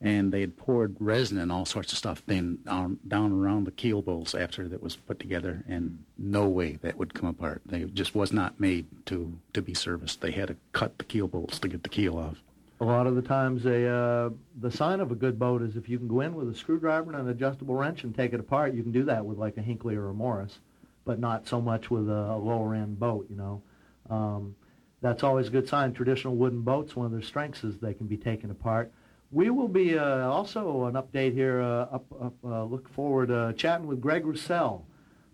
and 0.00 0.32
they 0.32 0.40
had 0.40 0.56
poured 0.56 0.96
resin 1.00 1.38
and 1.38 1.50
all 1.50 1.64
sorts 1.64 1.92
of 1.92 1.98
stuff 1.98 2.22
then 2.26 2.58
down, 2.64 2.98
down 3.06 3.32
around 3.32 3.64
the 3.64 3.70
keel 3.70 4.02
bolts 4.02 4.34
after 4.34 4.68
that 4.68 4.82
was 4.82 4.96
put 4.96 5.18
together, 5.18 5.64
and 5.66 6.04
no 6.18 6.46
way 6.46 6.78
that 6.82 6.98
would 6.98 7.14
come 7.14 7.28
apart. 7.28 7.62
They 7.64 7.84
just 7.84 8.14
was 8.14 8.32
not 8.32 8.60
made 8.60 8.86
to 9.06 9.38
to 9.54 9.62
be 9.62 9.74
serviced. 9.74 10.20
They 10.20 10.32
had 10.32 10.48
to 10.48 10.56
cut 10.72 10.98
the 10.98 11.04
keel 11.04 11.28
bolts 11.28 11.58
to 11.60 11.68
get 11.68 11.82
the 11.82 11.88
keel 11.88 12.18
off. 12.18 12.42
A 12.78 12.84
lot 12.84 13.06
of 13.06 13.14
the 13.14 13.22
times, 13.22 13.64
a, 13.64 13.88
uh, 13.88 14.30
the 14.60 14.70
sign 14.70 15.00
of 15.00 15.10
a 15.10 15.14
good 15.14 15.38
boat 15.38 15.62
is 15.62 15.76
if 15.76 15.88
you 15.88 15.98
can 15.98 16.08
go 16.08 16.20
in 16.20 16.34
with 16.34 16.50
a 16.50 16.54
screwdriver 16.54 17.10
and 17.10 17.20
an 17.20 17.28
adjustable 17.28 17.74
wrench 17.74 18.04
and 18.04 18.14
take 18.14 18.34
it 18.34 18.40
apart. 18.40 18.74
You 18.74 18.82
can 18.82 18.92
do 18.92 19.04
that 19.04 19.24
with 19.24 19.38
like 19.38 19.56
a 19.56 19.62
Hinckley 19.62 19.96
or 19.96 20.10
a 20.10 20.14
Morris, 20.14 20.58
but 21.06 21.18
not 21.18 21.48
so 21.48 21.60
much 21.60 21.90
with 21.90 22.08
a, 22.10 22.12
a 22.32 22.36
lower 22.36 22.74
end 22.74 22.98
boat. 22.98 23.26
You 23.30 23.36
know, 23.36 23.62
um, 24.10 24.56
that's 25.00 25.22
always 25.22 25.48
a 25.48 25.50
good 25.50 25.68
sign. 25.68 25.94
Traditional 25.94 26.36
wooden 26.36 26.60
boats, 26.60 26.94
one 26.94 27.06
of 27.06 27.12
their 27.12 27.22
strengths 27.22 27.64
is 27.64 27.78
they 27.78 27.94
can 27.94 28.06
be 28.06 28.18
taken 28.18 28.50
apart. 28.50 28.92
We 29.32 29.48
will 29.48 29.68
be 29.68 29.98
uh, 29.98 30.28
also 30.28 30.84
an 30.84 30.94
update 30.94 31.32
here. 31.32 31.62
Uh, 31.62 31.94
up, 31.94 32.04
up 32.20 32.34
uh, 32.44 32.64
look 32.64 32.88
forward 32.90 33.30
uh, 33.30 33.54
chatting 33.54 33.86
with 33.86 34.02
Greg 34.02 34.26
Roussel 34.26 34.84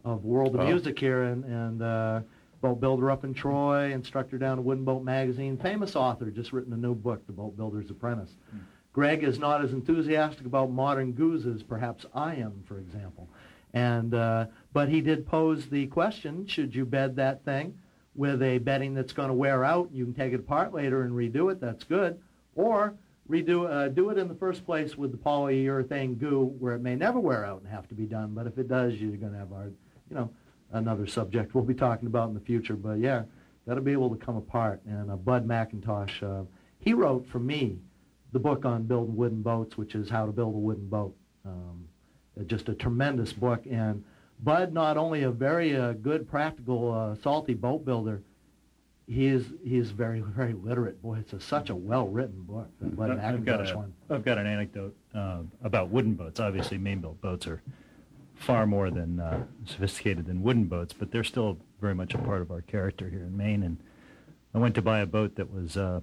of 0.05 0.25
World 0.25 0.55
of 0.55 0.61
Oh. 0.61 0.67
Music 0.67 0.99
here, 0.99 1.25
and, 1.25 1.45
and 1.45 1.83
uh, 1.83 2.21
boat 2.63 2.81
builder 2.81 3.11
up 3.11 3.25
in 3.25 3.35
Troy, 3.35 3.93
instructor 3.93 4.39
down 4.39 4.59
at 4.59 4.65
Wooden 4.65 4.85
Boat 4.85 5.03
Magazine, 5.03 5.59
famous 5.59 5.95
author, 5.95 6.31
just 6.31 6.53
written 6.53 6.73
a 6.73 6.77
new 6.77 6.95
book, 6.95 7.27
The 7.27 7.33
Boat 7.33 7.57
Builder's 7.57 7.91
Apprentice. 7.91 8.31
Greg 8.95 9.25
is 9.25 9.39
not 9.39 9.63
as 9.63 9.73
enthusiastic 9.73 10.47
about 10.47 10.71
modern 10.71 11.13
goose 11.13 11.45
as 11.45 11.63
perhaps 11.63 12.07
I 12.15 12.37
am, 12.37 12.63
for 12.67 12.79
example. 12.79 13.29
And 13.75 14.15
uh, 14.15 14.47
but 14.73 14.89
he 14.89 15.01
did 15.01 15.27
pose 15.27 15.67
the 15.67 15.87
question: 15.87 16.47
Should 16.47 16.75
you 16.75 16.85
bed 16.85 17.17
that 17.17 17.45
thing 17.45 17.79
with 18.15 18.43
a 18.43 18.59
bedding 18.59 18.95
that's 18.95 19.15
going 19.15 19.29
to 19.29 19.35
wear 19.35 19.65
out? 19.65 19.89
You 19.93 20.05
can 20.05 20.15
take 20.15 20.33
it 20.33 20.41
apart 20.41 20.75
later 20.75 21.03
and 21.03 21.13
redo 21.13 21.51
it. 21.51 21.59
That's 21.59 21.85
good. 21.85 22.21
Or 22.55 22.95
redo 23.31 23.69
uh, 23.69 23.89
do 23.89 24.11
it 24.11 24.19
in 24.19 24.29
the 24.29 24.35
first 24.35 24.67
place 24.67 24.97
with 24.97 25.11
the 25.11 25.17
polyurethane 25.17 26.19
goo, 26.19 26.55
where 26.59 26.75
it 26.75 26.83
may 26.83 26.95
never 26.95 27.19
wear 27.19 27.47
out 27.47 27.63
and 27.63 27.73
have 27.73 27.89
to 27.89 27.95
be 27.95 28.05
done. 28.05 28.35
But 28.35 28.47
if 28.47 28.59
it 28.59 28.69
does, 28.69 28.95
you're 28.95 29.17
going 29.17 29.33
to 29.33 29.39
have 29.39 29.49
hard, 29.49 29.75
you 30.11 30.17
know, 30.17 30.31
another 30.73 31.07
subject 31.07 31.55
we'll 31.55 31.65
be 31.65 31.75
talking 31.75 32.07
about 32.07 32.29
in 32.29 32.35
the 32.35 32.41
future. 32.41 32.75
But 32.75 32.99
yeah, 32.99 33.23
got 33.67 33.75
to 33.75 33.81
be 33.81 33.93
able 33.93 34.11
to 34.11 34.25
come 34.25 34.37
apart. 34.37 34.81
And 34.87 35.11
uh, 35.11 35.17
Bud 35.17 35.47
McIntosh, 35.47 36.23
uh, 36.23 36.45
he 36.79 36.95
wrote 36.95 37.27
for 37.29 37.39
me 37.39 37.79
the 38.33 38.39
book 38.39 38.65
on 38.65 38.85
building 38.85 39.17
wooden 39.17 39.43
boats, 39.43 39.77
which 39.77 39.95
is 39.95 40.09
how 40.09 40.27
to 40.27 40.33
build 40.33 40.55
a 40.55 40.59
wooden 40.59 40.89
boat. 40.89 41.15
Um, 41.45 41.87
uh, 42.39 42.45
just 42.45 42.69
a 42.69 42.75
tremendous 42.75 43.33
book. 43.33 43.63
And 43.71 44.05
Bud, 44.41 44.73
not 44.73 44.97
only 44.97 45.23
a 45.23 45.31
very 45.31 45.77
uh, 45.77 45.93
good, 45.93 46.29
practical, 46.29 46.93
uh, 46.93 47.23
salty 47.23 47.55
boat 47.55 47.85
builder, 47.85 48.23
he 49.07 49.27
is 49.27 49.47
he 49.65 49.77
is 49.77 49.91
very 49.91 50.21
very 50.27 50.55
literate. 50.55 51.03
Boy, 51.03 51.19
it's 51.19 51.33
a, 51.33 51.41
such 51.41 51.71
a 51.71 51.75
well 51.75 52.09
written 52.09 52.43
book. 52.43 52.69
Bud 52.81 53.11
I've 53.11 53.45
got, 53.45 53.61
McIntosh 53.61 53.73
a, 53.73 53.77
one. 53.77 53.93
I've 54.09 54.25
got 54.25 54.39
an 54.39 54.47
anecdote 54.47 54.97
uh, 55.15 55.41
about 55.63 55.91
wooden 55.91 56.15
boats. 56.15 56.41
Obviously, 56.41 56.79
Maine-built 56.79 57.21
boats 57.21 57.47
are 57.47 57.63
far 58.43 58.67
more 58.67 58.91
than 58.91 59.21
uh, 59.21 59.45
sophisticated 59.65 60.27
than 60.27 60.43
wooden 60.43 60.65
boats, 60.65 60.93
but 60.93 61.11
they're 61.11 61.25
still 61.25 61.59
very 61.81 61.95
much 61.95 62.15
a 62.15 62.19
part 62.19 62.43
of 62.43 62.51
our 62.51 62.61
character 62.61 63.09
here 63.09 63.23
in 63.23 63.37
Maine. 63.37 63.63
And 63.63 63.79
I 64.55 64.59
went 64.59 64.75
to 64.75 64.83
buy 64.83 65.01
a 65.01 65.07
boat 65.07 65.37
that 65.37 65.53
was 65.53 65.77
uh, 65.77 66.01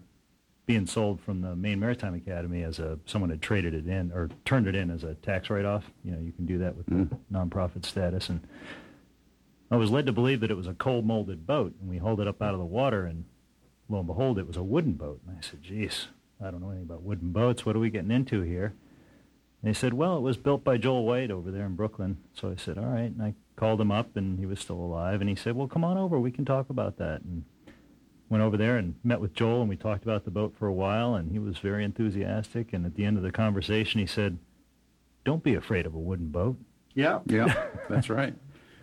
being 0.66 0.88
sold 0.88 1.20
from 1.20 1.42
the 1.42 1.56
Maine 1.56 1.80
Maritime 1.80 2.16
Academy 2.16 2.64
as 2.64 2.80
a 2.80 2.98
someone 3.06 3.30
had 3.30 3.42
traded 3.42 3.74
it 3.74 3.88
in 3.88 4.12
or 4.12 4.30
turned 4.46 4.68
it 4.68 4.76
in 4.76 4.90
as 4.90 5.04
a 5.04 5.16
tax 5.16 5.50
write-off. 5.50 5.92
You 6.04 6.12
know, 6.12 6.20
you 6.20 6.32
can 6.32 6.46
do 6.46 6.58
that 6.60 6.76
with 6.76 6.86
the 6.86 7.08
nonprofit 7.32 7.86
status. 7.86 8.30
And 8.30 8.42
I 9.70 9.76
was 9.76 9.92
led 9.92 10.06
to 10.06 10.12
believe 10.12 10.40
that 10.40 10.52
it 10.52 10.58
was 10.58 10.68
a 10.68 10.74
cold 10.74 11.06
molded 11.06 11.46
boat, 11.46 11.74
and 11.80 11.90
we 11.90 11.98
hauled 11.98 12.22
it 12.22 12.28
up 12.28 12.42
out 12.42 12.54
of 12.54 12.60
the 12.60 12.66
water, 12.66 13.06
and 13.06 13.26
lo 13.90 14.00
and 14.00 14.08
behold, 14.08 14.40
it 14.40 14.48
was 14.48 14.58
a 14.58 14.64
wooden 14.64 14.94
boat. 14.94 15.20
And 15.28 15.38
I 15.38 15.42
said, 15.42 15.62
"Geez, 15.62 16.08
I 16.42 16.50
don't 16.52 16.62
know 16.62 16.70
anything 16.70 16.86
about 16.86 17.04
wooden 17.04 17.32
boats. 17.32 17.66
What 17.66 17.76
are 17.76 17.80
we 17.80 17.90
getting 17.90 18.12
into 18.12 18.42
here?" 18.42 18.74
And 19.62 19.70
they 19.70 19.78
said, 19.78 19.94
"Well, 19.94 20.18
it 20.18 20.22
was 20.22 20.38
built 20.38 20.64
by 20.64 20.78
Joel 20.78 21.06
White 21.06 21.32
over 21.32 21.52
there 21.52 21.66
in 21.66 21.76
Brooklin." 21.76 22.18
So 22.34 22.50
I 22.50 22.56
said, 22.56 22.78
"All 22.78 22.86
right." 22.86 23.12
And 23.12 23.22
I 23.22 23.34
called 23.56 23.82
him 23.82 23.92
up, 23.92 24.16
and 24.16 24.40
he 24.40 24.46
was 24.46 24.60
still 24.60 24.80
alive. 24.80 25.22
And 25.22 25.30
he 25.30 25.36
said, 25.36 25.56
"Well, 25.56 25.68
come 25.68 25.84
on 25.84 25.98
over. 25.98 26.20
We 26.20 26.32
can 26.32 26.46
talk 26.46 26.70
about 26.70 26.98
that." 26.98 27.22
And 27.22 27.44
went 28.30 28.44
over 28.44 28.58
there 28.58 28.78
and 28.78 28.96
met 29.04 29.20
with 29.20 29.34
Joel, 29.34 29.62
and 29.62 29.70
we 29.70 29.76
talked 29.76 30.04
about 30.04 30.24
the 30.24 30.32
boat 30.32 30.56
for 30.58 30.68
a 30.68 30.74
while. 30.74 31.16
And 31.16 31.32
he 31.32 31.40
was 31.40 31.58
very 31.58 31.84
enthusiastic. 31.84 32.74
And 32.74 32.86
at 32.86 32.96
the 32.96 33.06
end 33.06 33.18
of 33.18 33.24
the 33.24 33.32
conversation, 33.32 34.00
he 34.00 34.06
said, 34.06 34.38
"Don't 35.26 35.44
be 35.44 35.56
afraid 35.56 35.86
of 35.86 35.94
a 35.94 36.00
wooden 36.00 36.30
boat." 36.30 36.58
Yeah. 36.94 37.20
Yeah, 37.26 37.54
that's 37.90 38.10
right. 38.10 38.34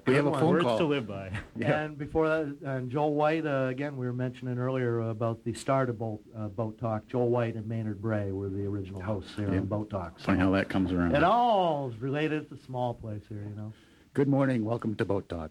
We 0.06 0.14
have 0.14 0.24
a 0.26 0.30
Good 0.30 0.32
one. 0.32 0.40
phone 0.40 0.50
Words 0.50 0.64
call. 0.64 0.78
to 0.78 0.84
live 0.84 1.06
by. 1.08 1.30
Yeah. 1.56 1.80
And 1.80 1.96
before 1.98 2.28
that, 2.28 2.56
and 2.64 2.90
Joel 2.90 3.14
White, 3.14 3.46
uh, 3.46 3.66
again, 3.70 3.96
we 3.96 4.04
were 4.06 4.12
mentioning 4.12 4.58
earlier 4.58 5.00
about 5.00 5.42
the 5.42 5.54
start 5.54 5.88
of 5.88 5.98
Boat, 5.98 6.20
uh, 6.36 6.48
Boat 6.48 6.78
Talk. 6.78 7.08
Joel 7.08 7.30
White 7.30 7.54
and 7.54 7.66
Maynard 7.66 8.00
Bray 8.02 8.30
were 8.30 8.48
the 8.50 8.64
original 8.66 9.00
hosts 9.00 9.32
here 9.36 9.50
Yeah. 9.50 9.60
on 9.60 9.66
Boat 9.66 9.88
Talk. 9.90 10.18
So 10.20 10.26
Funny 10.26 10.38
how 10.38 10.50
that 10.50 10.68
comes 10.68 10.92
around. 10.92 11.14
it 11.16 11.22
all 11.24 11.88
is 11.88 11.96
related 12.00 12.48
to 12.50 12.56
small 12.58 12.92
place 12.94 13.22
here, 13.28 13.42
you 13.48 13.56
know. 13.56 13.72
Good 14.14 14.28
morning. 14.28 14.64
Welcome 14.66 14.94
to 14.96 15.04
Boat 15.06 15.28
Talk. 15.30 15.50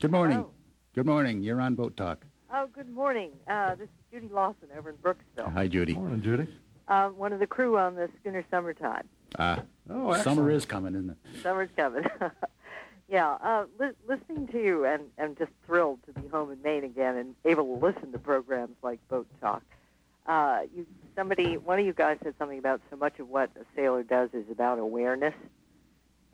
Good 0.00 0.12
morning. 0.12 0.36
Hello. 0.36 0.50
Good 0.94 1.06
morning. 1.06 1.42
You're 1.42 1.60
on 1.62 1.74
Boat 1.74 1.96
Talk. 1.96 2.24
Oh, 2.54 2.66
good 2.74 2.90
morning. 2.90 3.30
Uh, 3.48 3.74
this 3.74 3.88
is 3.88 3.94
Judy 4.12 4.28
Lawson 4.28 4.68
over 4.76 4.90
in 4.90 4.96
Brooksville. 4.96 5.50
Hi, 5.54 5.66
Judy. 5.66 5.94
Morning, 5.94 6.20
Judy. 6.22 6.46
Uh, 6.88 7.08
one 7.08 7.32
of 7.32 7.40
the 7.40 7.46
crew 7.46 7.78
on 7.78 7.94
the 7.94 8.10
schooner 8.20 8.44
Summertime. 8.50 9.08
Ah, 9.38 9.62
Oh, 9.90 10.12
summer 10.22 10.50
is 10.50 10.66
coming, 10.66 10.94
isn't 10.94 11.10
it? 11.10 11.16
Summer's 11.42 11.70
coming. 11.74 12.04
yeah, 13.12 13.36
uh, 13.44 13.66
li- 13.78 13.90
listening 14.08 14.46
to 14.48 14.64
you 14.64 14.86
and, 14.86 15.02
and 15.18 15.36
just 15.36 15.50
thrilled 15.66 15.98
to 16.06 16.18
be 16.18 16.26
home 16.28 16.50
in 16.50 16.62
Maine 16.62 16.82
again 16.82 17.18
and 17.18 17.34
able 17.44 17.78
to 17.78 17.86
listen 17.86 18.10
to 18.10 18.18
programs 18.18 18.74
like 18.82 19.06
Boat 19.08 19.26
Talk. 19.38 19.62
Uh, 20.26 20.60
you, 20.74 20.86
somebody, 21.14 21.58
one 21.58 21.78
of 21.78 21.84
you 21.84 21.92
guys 21.92 22.16
said 22.24 22.34
something 22.38 22.58
about 22.58 22.80
so 22.88 22.96
much 22.96 23.18
of 23.18 23.28
what 23.28 23.50
a 23.60 23.66
sailor 23.76 24.02
does 24.02 24.30
is 24.32 24.46
about 24.50 24.78
awareness, 24.78 25.34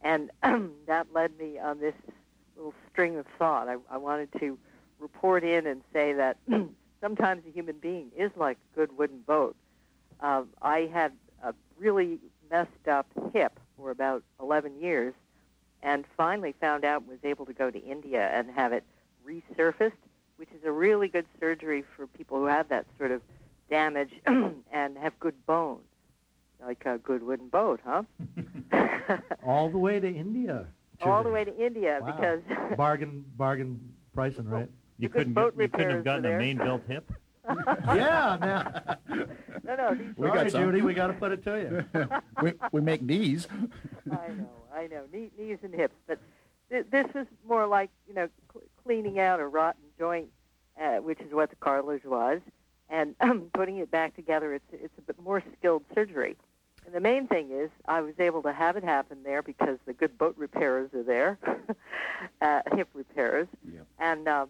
and 0.05 0.31
that 0.87 1.09
led 1.13 1.37
me 1.37 1.59
on 1.59 1.81
this 1.81 1.95
little 2.57 2.75
string 2.93 3.17
of 3.17 3.27
thought. 3.41 3.67
I, 3.69 3.75
I 3.91 3.97
wanted 3.97 4.29
to 4.39 4.57
report 5.01 5.43
in 5.43 5.67
and 5.67 5.83
say 5.93 6.13
that 6.13 6.37
sometimes 7.01 7.43
a 7.45 7.51
human 7.51 7.79
being 7.79 8.13
is 8.17 8.31
like 8.37 8.57
a 8.73 8.77
good 8.77 8.97
wooden 8.97 9.19
boat. 9.27 9.57
Um, 10.21 10.51
I 10.63 10.89
had 10.93 11.11
a 11.43 11.55
really 11.77 12.21
messed 12.49 12.87
up 12.89 13.09
hip 13.33 13.59
for 13.77 13.91
about 13.91 14.23
11 14.41 14.81
years 14.81 15.15
and 15.83 16.05
finally 16.17 16.55
found 16.61 16.85
out 16.85 17.03
and 17.03 17.11
was 17.11 17.19
able 17.25 17.47
to 17.47 17.53
go 17.53 17.71
to 17.71 17.79
India 17.79 18.29
and 18.33 18.51
have 18.51 18.73
it 18.73 18.85
resurfaced, 19.27 19.93
which 20.37 20.49
is 20.51 20.65
a 20.65 20.73
really 20.73 21.09
good 21.09 21.27
surgery 21.41 21.85
for 21.97 22.07
people 22.07 22.39
who 22.39 22.47
have 22.47 22.69
that 22.69 22.87
sort 22.99 23.11
of 23.11 23.21
damage 23.71 24.11
and 24.27 24.97
have 24.99 25.19
good 25.21 25.35
bones, 25.47 25.83
like 26.65 26.85
a 26.87 26.99
good 26.99 27.23
wooden 27.23 27.49
boat, 27.49 27.81
huh? 27.85 28.03
All 29.47 29.69
the 29.71 29.79
way 29.79 30.01
to 30.01 30.09
India. 30.09 30.67
All 31.03 31.23
the 31.23 31.31
way 31.31 31.45
to 31.45 31.57
India 31.65 32.01
Wow. 32.03 32.13
because 32.13 32.41
bargain 32.77 33.25
bargain 33.37 33.79
pricing, 34.15 34.47
right? 34.49 34.69
You 34.99 35.09
couldn't 35.09 35.33
boat 35.35 35.57
get, 35.57 35.63
you 35.63 35.69
couldn't 35.69 35.91
have 35.97 36.05
gotten 36.05 36.25
a 36.25 36.39
Maine 36.39 36.57
built 36.59 36.83
hip. 36.89 37.11
yeah, 37.49 38.37
now. 38.41 38.97
no, 39.65 39.77
no, 39.77 39.95
these 39.95 40.07
We 40.17 40.27
Sorry, 40.27 40.43
got 40.43 40.51
some. 40.51 40.65
Judy, 40.65 40.83
we 40.83 40.93
got 40.93 41.07
to 41.07 41.13
put 41.15 41.33
it 41.33 41.43
to 41.45 41.85
you. 41.95 42.09
we, 42.43 42.53
we 42.73 42.81
make 42.83 43.01
knees. 43.01 43.47
I 44.11 44.29
know, 44.29 44.49
I 44.79 44.87
know, 44.87 45.03
knee, 45.13 45.31
knees 45.37 45.59
and 45.63 45.75
hips. 45.75 45.95
But 46.07 46.19
th- 46.71 46.87
this 46.91 47.07
is 47.15 47.27
more 47.47 47.67
like 47.67 47.91
you 48.07 48.15
know 48.15 48.29
cl- 48.53 48.65
cleaning 48.85 49.19
out 49.19 49.41
a 49.41 49.47
rotten 49.47 49.83
joint, 49.99 50.29
uh, 50.81 50.97
which 50.97 51.21
is 51.21 51.33
what 51.33 51.51
the 51.51 51.57
cartilage 51.57 52.05
was, 52.05 52.41
and 52.89 53.15
um, 53.21 53.51
putting 53.53 53.79
it 53.79 53.91
back 53.91 54.15
together. 54.15 54.55
It's 54.55 54.65
it's 54.73 54.97
a 54.99 55.03
bit 55.03 55.21
more 55.21 55.43
skilled 55.59 55.83
surgery. 55.95 56.37
And 56.87 56.95
the 56.95 57.01
main 57.01 57.27
thing 57.27 57.51
is, 57.51 57.71
I 57.87 58.01
was 58.01 58.15
able 58.19 58.43
to 58.45 58.53
have 58.53 58.77
it 58.77 58.85
happen 58.85 59.19
there 59.23 59.43
because 59.43 59.79
the 59.85 59.93
good 59.93 60.17
boat 60.17 60.37
repairers 60.39 60.95
are 60.95 61.03
there, 61.03 61.39
uh, 62.41 62.63
hip 62.75 62.89
repairers, 62.95 63.49
and 63.99 64.27
uh, 64.27 64.47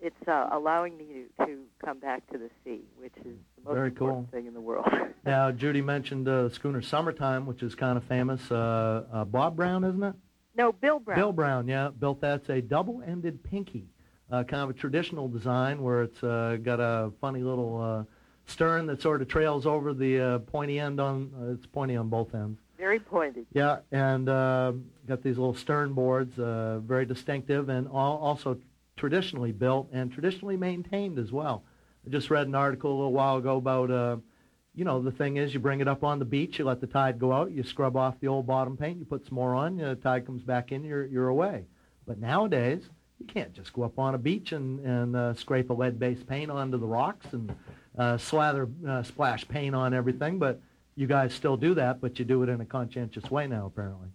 it's 0.00 0.28
uh, 0.28 0.48
allowing 0.52 0.96
me 0.96 1.04
to, 1.38 1.46
to 1.46 1.58
come 1.84 1.98
back 1.98 2.26
to 2.32 2.38
the 2.38 2.50
sea, 2.64 2.80
which 2.98 3.12
is 3.18 3.24
the 3.56 3.62
most 3.64 3.74
Very 3.74 3.88
important 3.88 4.30
cool. 4.30 4.38
thing 4.38 4.46
in 4.46 4.54
the 4.54 4.60
world. 4.60 4.86
Now, 5.22 5.50
Judy 5.52 5.82
mentioned 5.82 6.26
uh, 6.28 6.48
schooner 6.48 6.80
Summertime, 6.80 7.44
which 7.44 7.62
is 7.62 7.74
kind 7.74 7.98
of 7.98 8.04
famous. 8.04 8.40
Uh, 8.50 9.04
uh, 9.12 9.24
Bob 9.26 9.54
Brown, 9.54 9.84
isn't 9.84 10.02
it? 10.02 10.14
no, 10.56 10.72
Bill 10.72 10.98
Brown. 10.98 11.18
Bill 11.18 11.32
Brown, 11.32 11.68
yeah, 11.68 11.90
built 11.90 12.22
that. 12.22 12.40
It's 12.40 12.48
a 12.48 12.62
double-ended 12.62 13.44
pinky, 13.44 13.84
uh, 14.32 14.44
kind 14.44 14.62
of 14.62 14.70
a 14.70 14.72
traditional 14.72 15.28
design 15.28 15.82
where 15.82 16.02
it's 16.04 16.22
uh, 16.24 16.56
got 16.62 16.80
a 16.80 17.12
funny 17.20 17.42
little 17.42 17.80
uh, 17.82 18.04
stern 18.50 18.86
that 18.86 19.02
sort 19.02 19.20
of 19.20 19.28
trails 19.28 19.66
over 19.66 19.92
the 19.92 20.18
uh, 20.20 20.38
pointy 20.38 20.78
end 20.80 21.00
on. 21.00 21.30
Uh, 21.38 21.52
it's 21.52 21.66
pointy 21.66 21.96
on 21.96 22.08
both 22.08 22.34
ends. 22.34 22.58
Very 22.78 22.98
pointed. 22.98 23.44
Yeah, 23.52 23.80
and 23.92 24.26
uh, 24.26 24.72
got 25.06 25.22
these 25.22 25.36
little 25.36 25.54
stern 25.54 25.92
boards, 25.92 26.38
uh, 26.38 26.78
very 26.82 27.04
distinctive, 27.04 27.68
and 27.68 27.86
al- 27.88 27.92
also 28.22 28.56
traditionally 29.00 29.50
built 29.50 29.88
and 29.92 30.12
traditionally 30.12 30.58
maintained 30.58 31.18
as 31.18 31.32
well. 31.32 31.64
I 32.06 32.10
just 32.10 32.30
read 32.30 32.46
an 32.46 32.54
article 32.54 32.92
a 32.92 32.96
little 32.96 33.12
while 33.12 33.38
ago 33.38 33.56
about, 33.56 33.90
uh, 33.90 34.16
you 34.74 34.84
know, 34.84 35.00
the 35.02 35.10
thing 35.10 35.38
is 35.38 35.54
you 35.54 35.58
bring 35.58 35.80
it 35.80 35.88
up 35.88 36.04
on 36.04 36.18
the 36.18 36.24
beach, 36.26 36.58
you 36.58 36.66
let 36.66 36.82
the 36.82 36.86
tide 36.86 37.18
go 37.18 37.32
out, 37.32 37.50
you 37.50 37.62
scrub 37.62 37.96
off 37.96 38.20
the 38.20 38.28
old 38.28 38.46
bottom 38.46 38.76
paint, 38.76 38.98
you 38.98 39.06
put 39.06 39.26
some 39.26 39.34
more 39.34 39.54
on, 39.54 39.78
the 39.78 39.96
tide 39.96 40.26
comes 40.26 40.42
back 40.42 40.70
in, 40.70 40.84
you're 40.84 41.06
you're 41.06 41.28
away. 41.28 41.64
But 42.06 42.18
nowadays, 42.18 42.82
you 43.18 43.26
can't 43.26 43.52
just 43.54 43.72
go 43.72 43.82
up 43.84 43.98
on 43.98 44.14
a 44.14 44.18
beach 44.18 44.52
and 44.52 44.80
and 44.80 45.16
uh, 45.16 45.34
scrape 45.34 45.70
a 45.70 45.72
lead-based 45.72 46.26
paint 46.26 46.50
onto 46.50 46.78
the 46.78 46.86
rocks 46.86 47.26
and 47.32 47.54
uh, 47.98 48.18
slather 48.18 48.68
uh, 48.86 49.02
splash 49.02 49.48
paint 49.48 49.74
on 49.74 49.94
everything, 49.94 50.38
but 50.38 50.60
you 50.94 51.06
guys 51.06 51.32
still 51.32 51.56
do 51.56 51.74
that, 51.74 52.02
but 52.02 52.18
you 52.18 52.26
do 52.26 52.42
it 52.42 52.50
in 52.50 52.60
a 52.60 52.66
conscientious 52.66 53.30
way 53.30 53.46
now, 53.46 53.64
apparently. 53.66 54.08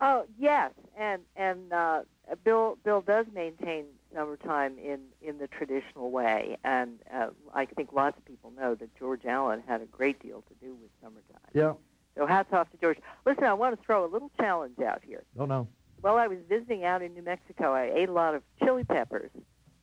Oh 0.00 0.24
yes, 0.38 0.72
and 0.98 1.22
and 1.36 1.72
uh, 1.72 2.02
Bill 2.44 2.78
Bill 2.84 3.00
does 3.02 3.26
maintain 3.32 3.84
summertime 4.14 4.78
in 4.78 5.00
in 5.22 5.38
the 5.38 5.46
traditional 5.46 6.10
way, 6.10 6.56
and 6.64 6.98
uh, 7.12 7.28
I 7.54 7.66
think 7.66 7.92
lots 7.92 8.18
of 8.18 8.24
people 8.24 8.52
know 8.56 8.74
that 8.74 8.94
George 8.98 9.24
Allen 9.24 9.62
had 9.66 9.80
a 9.80 9.86
great 9.86 10.20
deal 10.20 10.42
to 10.42 10.54
do 10.60 10.74
with 10.74 10.90
summertime. 11.02 11.50
Yeah. 11.52 11.74
So 12.16 12.26
hats 12.26 12.52
off 12.52 12.70
to 12.70 12.76
George. 12.78 12.98
Listen, 13.24 13.44
I 13.44 13.54
want 13.54 13.78
to 13.78 13.84
throw 13.84 14.04
a 14.04 14.08
little 14.08 14.30
challenge 14.38 14.80
out 14.80 15.02
here. 15.04 15.22
Oh 15.38 15.44
no. 15.44 15.68
While 16.00 16.16
I 16.16 16.26
was 16.26 16.38
visiting 16.48 16.84
out 16.84 17.02
in 17.02 17.14
New 17.14 17.22
Mexico, 17.22 17.72
I 17.72 17.92
ate 17.94 18.08
a 18.08 18.12
lot 18.12 18.34
of 18.34 18.42
chili 18.62 18.84
peppers, 18.84 19.30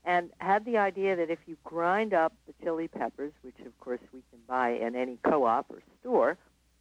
and 0.03 0.29
had 0.39 0.65
the 0.65 0.77
idea 0.77 1.15
that 1.15 1.29
if 1.29 1.39
you 1.45 1.57
grind 1.63 2.13
up 2.13 2.33
the 2.45 2.53
chili 2.63 2.87
peppers, 2.87 3.31
which 3.41 3.59
of 3.65 3.77
course 3.79 4.01
we 4.13 4.21
can 4.31 4.39
buy 4.47 4.71
in 4.71 4.95
any 4.95 5.17
co-op 5.23 5.69
or 5.69 5.81
store, 6.01 6.37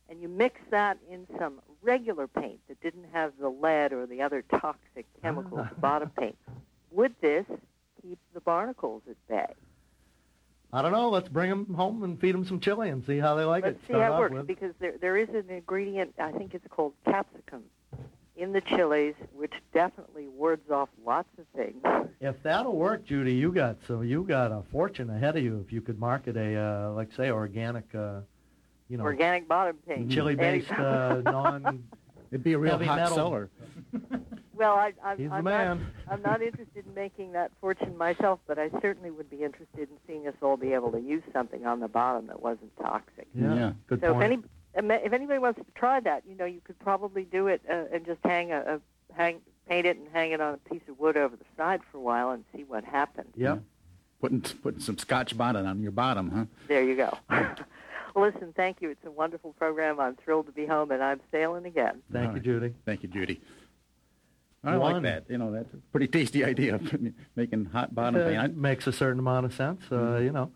and 0.08 0.20
you 0.20 0.28
mix 0.28 0.60
that 0.70 0.98
in 1.10 1.26
some 1.38 1.60
regular 1.82 2.26
paint 2.26 2.60
that 2.68 2.80
didn't 2.80 3.06
have 3.12 3.32
the 3.40 3.48
lead 3.48 3.92
or 3.92 4.06
the 4.06 4.22
other 4.22 4.42
toxic 4.42 5.06
chemicals 5.22 5.66
the 5.74 5.80
bottom 5.80 6.10
paint, 6.18 6.36
would 6.90 7.14
this 7.20 7.46
keep 8.00 8.18
the 8.34 8.40
barnacles 8.40 9.02
at 9.08 9.16
bay? 9.28 9.52
I 10.72 10.80
don't 10.80 10.92
know. 10.92 11.10
Let's 11.10 11.28
bring 11.28 11.50
them 11.50 11.74
home 11.74 12.02
and 12.02 12.18
feed 12.18 12.34
them 12.34 12.46
some 12.46 12.58
chili 12.58 12.88
and 12.88 13.04
see 13.04 13.18
how 13.18 13.34
they 13.34 13.44
like 13.44 13.64
Let's 13.64 13.76
it. 13.76 13.80
see 13.86 13.92
Start 13.92 14.02
how 14.12 14.16
it 14.16 14.20
works 14.20 14.34
with. 14.34 14.46
because 14.46 14.72
there 14.80 14.94
there 15.00 15.16
is 15.18 15.28
an 15.30 15.44
ingredient 15.50 16.14
I 16.18 16.32
think 16.32 16.54
it's 16.54 16.66
called 16.70 16.94
capsicum 17.04 17.64
in 18.36 18.52
the 18.54 18.62
chilies, 18.62 19.14
which 19.34 19.52
definitely 19.74 20.28
wards 20.28 20.70
off 20.70 20.88
lots 21.04 21.28
of 21.38 21.44
things. 21.54 21.82
If 22.24 22.40
that'll 22.44 22.76
work, 22.76 23.04
Judy, 23.04 23.34
you 23.34 23.50
got 23.52 23.78
so 23.88 24.02
you 24.02 24.22
got 24.22 24.52
a 24.52 24.62
fortune 24.70 25.10
ahead 25.10 25.36
of 25.36 25.42
you 25.42 25.60
if 25.66 25.72
you 25.72 25.80
could 25.80 25.98
market 25.98 26.36
a 26.36 26.56
uh, 26.56 26.92
like 26.92 27.12
say 27.16 27.30
organic, 27.32 27.92
uh, 27.96 28.20
you 28.92 28.98
know, 28.98 29.04
Organic 29.04 29.48
bottom 29.48 29.76
paint. 29.88 30.10
chili-based 30.12 30.70
uh, 30.70 31.22
non. 31.24 31.82
It'd 32.30 32.44
be 32.44 32.52
a 32.52 32.58
real 32.58 32.72
Heavy 32.72 32.84
hot 32.84 32.98
metal. 32.98 33.14
seller. 33.16 33.50
Well, 34.54 34.74
I, 34.74 34.92
I'm, 35.02 35.16
He's 35.18 35.30
I'm 35.32 35.44
man. 35.44 35.78
Not, 36.06 36.12
I'm 36.12 36.22
not 36.22 36.42
interested 36.42 36.86
in 36.86 36.92
making 36.94 37.32
that 37.32 37.52
fortune 37.58 37.96
myself, 37.96 38.38
but 38.46 38.58
I 38.58 38.68
certainly 38.82 39.10
would 39.10 39.30
be 39.30 39.42
interested 39.42 39.88
in 39.88 39.96
seeing 40.06 40.28
us 40.28 40.34
all 40.42 40.58
be 40.58 40.74
able 40.74 40.92
to 40.92 41.00
use 41.00 41.22
something 41.32 41.64
on 41.66 41.80
the 41.80 41.88
bottom 41.88 42.26
that 42.26 42.42
wasn't 42.42 42.70
toxic. 42.78 43.28
Yeah, 43.34 43.54
Yeah. 43.54 43.72
good 43.86 44.02
so 44.02 44.12
point. 44.12 44.24
if 44.24 44.40
any 44.74 44.94
if 45.04 45.12
anybody 45.14 45.38
wants 45.38 45.58
to 45.60 45.66
try 45.74 46.00
that, 46.00 46.22
you 46.28 46.36
know, 46.36 46.44
you 46.44 46.60
could 46.62 46.78
probably 46.80 47.24
do 47.24 47.46
it 47.46 47.62
uh, 47.68 47.84
and 47.94 48.04
just 48.04 48.20
hang 48.24 48.52
a, 48.52 48.60
a 48.60 48.80
hang 49.14 49.40
paint 49.68 49.86
it 49.86 49.96
and 49.96 50.06
hang 50.12 50.32
it 50.32 50.40
on 50.42 50.54
a 50.54 50.68
piece 50.68 50.82
of 50.88 50.98
wood 50.98 51.16
over 51.16 51.34
the 51.34 51.44
side 51.56 51.80
for 51.90 51.96
a 51.96 52.00
while 52.02 52.30
and 52.30 52.44
see 52.54 52.64
what 52.64 52.84
happens. 52.84 53.28
yep. 53.36 53.62
Putting 54.20 54.42
putting 54.42 54.80
some 54.80 54.98
Scotch 54.98 55.36
bonnet 55.36 55.64
on 55.66 55.80
your 55.82 55.92
bottom, 55.92 56.30
huh? 56.30 56.44
There 56.68 56.84
you 56.84 56.94
go. 56.94 57.18
well, 58.14 58.30
listen, 58.32 58.52
thank 58.56 58.80
you. 58.80 58.90
It's 58.90 59.04
a 59.04 59.10
wonderful 59.10 59.52
program. 59.54 60.00
I'm 60.00 60.16
thrilled 60.16 60.46
to 60.46 60.52
be 60.52 60.66
home, 60.66 60.90
and 60.90 61.02
I'm 61.02 61.20
sailing 61.30 61.66
again. 61.66 62.02
Thank 62.12 62.28
All 62.28 62.30
you, 62.32 62.34
right. 62.34 62.42
Judy. 62.42 62.74
Thank 62.84 63.02
you, 63.02 63.08
Judy. 63.08 63.40
I 64.64 64.76
One. 64.76 64.92
like 64.94 65.02
that. 65.02 65.24
You 65.28 65.38
know, 65.38 65.50
that's 65.50 65.72
a 65.74 65.76
pretty 65.90 66.06
tasty 66.06 66.44
idea 66.44 66.76
of 66.76 66.96
making 67.36 67.64
hot 67.66 67.94
bottom 67.94 68.20
Uh, 68.20 68.24
paint. 68.24 68.56
Makes 68.56 68.86
a 68.86 68.92
certain 68.92 69.18
amount 69.18 69.46
of 69.46 69.54
sense. 69.54 69.82
Uh, 69.90 69.94
Mm-hmm. 69.96 70.24
You 70.24 70.30
know, 70.32 70.52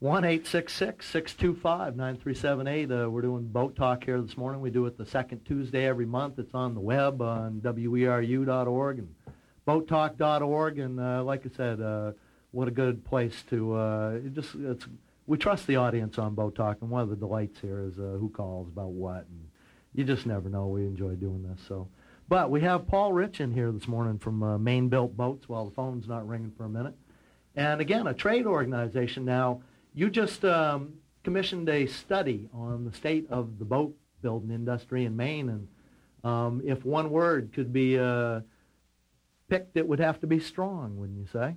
one 0.00 0.24
eight 0.24 0.46
six 0.46 0.72
six 0.74 1.06
six 1.08 1.34
two 1.34 1.56
five 1.56 1.96
nine 1.96 2.16
three 2.18 2.34
seven 2.34 2.68
eight. 2.68 2.90
Uh, 2.92 3.08
we're 3.10 3.22
doing 3.22 3.48
boat 3.48 3.74
talk 3.74 4.04
here 4.04 4.20
this 4.20 4.36
morning. 4.36 4.60
We 4.60 4.70
do 4.70 4.86
it 4.86 4.96
the 4.96 5.04
second 5.06 5.44
Tuesday 5.44 5.86
every 5.86 6.06
month. 6.06 6.38
It's 6.38 6.54
on 6.54 6.74
the 6.74 6.80
web 6.80 7.20
on 7.20 7.60
weru.org 7.60 8.98
and 8.98 9.08
boattalk.org. 9.66 10.78
And 10.78 11.00
uh, 11.00 11.24
like 11.24 11.44
I 11.44 11.50
said, 11.56 11.80
uh, 11.80 12.12
what 12.52 12.68
a 12.68 12.70
good 12.70 13.04
place 13.04 13.42
to 13.50 13.74
uh, 13.74 14.10
it 14.24 14.34
just 14.34 14.54
it's. 14.54 14.86
We 15.28 15.36
trust 15.36 15.66
the 15.66 15.76
audience 15.76 16.18
on 16.18 16.34
Boat 16.34 16.54
Talk, 16.54 16.78
and 16.80 16.88
one 16.88 17.02
of 17.02 17.10
the 17.10 17.16
delights 17.16 17.60
here 17.60 17.84
is 17.84 17.98
uh, 17.98 18.16
who 18.18 18.30
calls 18.30 18.66
about 18.66 18.92
what, 18.92 19.26
and 19.28 19.46
you 19.94 20.02
just 20.02 20.24
never 20.24 20.48
know. 20.48 20.68
We 20.68 20.86
enjoy 20.86 21.16
doing 21.16 21.42
this, 21.42 21.60
so. 21.68 21.86
But 22.30 22.50
we 22.50 22.62
have 22.62 22.86
Paul 22.86 23.12
Rich 23.12 23.42
in 23.42 23.52
here 23.52 23.70
this 23.70 23.86
morning 23.86 24.18
from 24.18 24.42
uh, 24.42 24.56
Maine 24.56 24.88
Built 24.88 25.14
Boats 25.18 25.46
while 25.46 25.66
the 25.66 25.74
phone's 25.74 26.08
not 26.08 26.26
ringing 26.26 26.52
for 26.56 26.64
a 26.64 26.68
minute. 26.70 26.94
And 27.54 27.78
again, 27.78 28.06
a 28.06 28.14
trade 28.14 28.46
organization. 28.46 29.26
Now, 29.26 29.60
you 29.92 30.08
just 30.08 30.46
um, 30.46 30.94
commissioned 31.24 31.68
a 31.68 31.84
study 31.84 32.48
on 32.54 32.86
the 32.86 32.92
state 32.94 33.26
of 33.28 33.58
the 33.58 33.66
boat 33.66 33.94
building 34.22 34.50
industry 34.50 35.04
in 35.04 35.14
Maine, 35.14 35.50
and 35.50 35.68
um, 36.24 36.62
if 36.64 36.86
one 36.86 37.10
word 37.10 37.52
could 37.52 37.70
be 37.70 37.98
uh, 37.98 38.40
picked, 39.50 39.76
it 39.76 39.86
would 39.86 40.00
have 40.00 40.20
to 40.20 40.26
be 40.26 40.40
strong, 40.40 40.96
wouldn't 40.96 41.18
you 41.18 41.26
say? 41.30 41.54